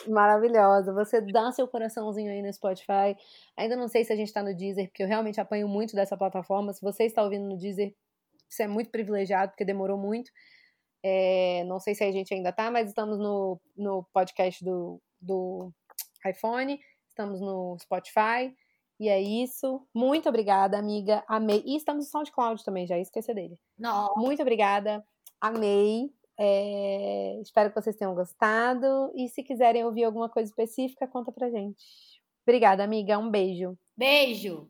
Maravilhosa. 0.07 0.93
Você 0.93 1.22
dá 1.22 1.51
seu 1.51 1.68
coraçãozinho 1.68 2.32
aí 2.32 2.41
no 2.41 2.51
Spotify. 2.51 3.16
Ainda 3.55 3.76
não 3.76 3.88
sei 3.88 4.03
se 4.03 4.11
a 4.11 4.16
gente 4.16 4.34
tá 4.34 4.41
no 4.41 4.55
Deezer, 4.55 4.88
porque 4.88 5.03
eu 5.03 5.07
realmente 5.07 5.39
apanho 5.39 5.68
muito 5.68 5.95
dessa 5.95 6.18
plataforma. 6.18 6.74
Se 6.74 6.82
você 6.82 7.05
está 7.05 7.24
ouvindo 7.24 7.47
no 7.47 7.57
Deezer, 7.57 7.95
você 8.49 8.64
é 8.64 8.68
muito 8.68 8.89
privilegiado, 8.89 9.51
porque 9.51 9.66
demorou 9.66 9.97
muito. 9.97 10.32
É, 11.03 11.64
não 11.66 11.80
sei 11.80 11.95
se 11.95 12.03
a 12.03 12.11
gente 12.11 12.34
ainda 12.34 12.51
tá, 12.51 12.72
mas 12.72 12.88
estamos 12.88 13.20
no, 13.20 13.59
no 13.76 14.03
podcast 14.14 14.64
do, 14.64 15.01
do 15.20 15.72
iPhone, 16.26 16.80
estamos 17.09 17.41
no 17.41 17.78
Spotify. 17.80 18.55
E 18.99 19.09
é 19.09 19.22
isso. 19.22 19.86
Muito 19.93 20.30
obrigada, 20.30 20.78
amiga. 20.78 21.24
Amei. 21.28 21.61
E 21.66 21.76
estamos 21.76 22.05
no 22.05 22.11
SoundCloud 22.11 22.64
também, 22.64 22.88
já 22.88 22.97
esqueci 22.97 23.34
dele. 23.34 23.59
Não. 23.78 24.14
Muito 24.16 24.41
obrigada. 24.41 25.05
Amei. 25.41 26.09
É, 26.40 27.40
espero 27.42 27.70
que 27.70 27.82
vocês 27.82 27.96
tenham 27.96 28.16
gostado. 28.16 29.12
E 29.16 29.28
se 29.30 29.44
quiserem 29.44 29.84
ouvir 29.86 30.04
alguma 30.04 30.30
coisa 30.30 30.50
específica, 30.50 31.08
conta 31.08 31.32
pra 31.32 31.50
gente. 31.50 31.84
Obrigada, 32.46 32.84
amiga. 32.84 33.18
Um 33.18 33.30
beijo. 33.30 33.78
Beijo. 33.96 34.68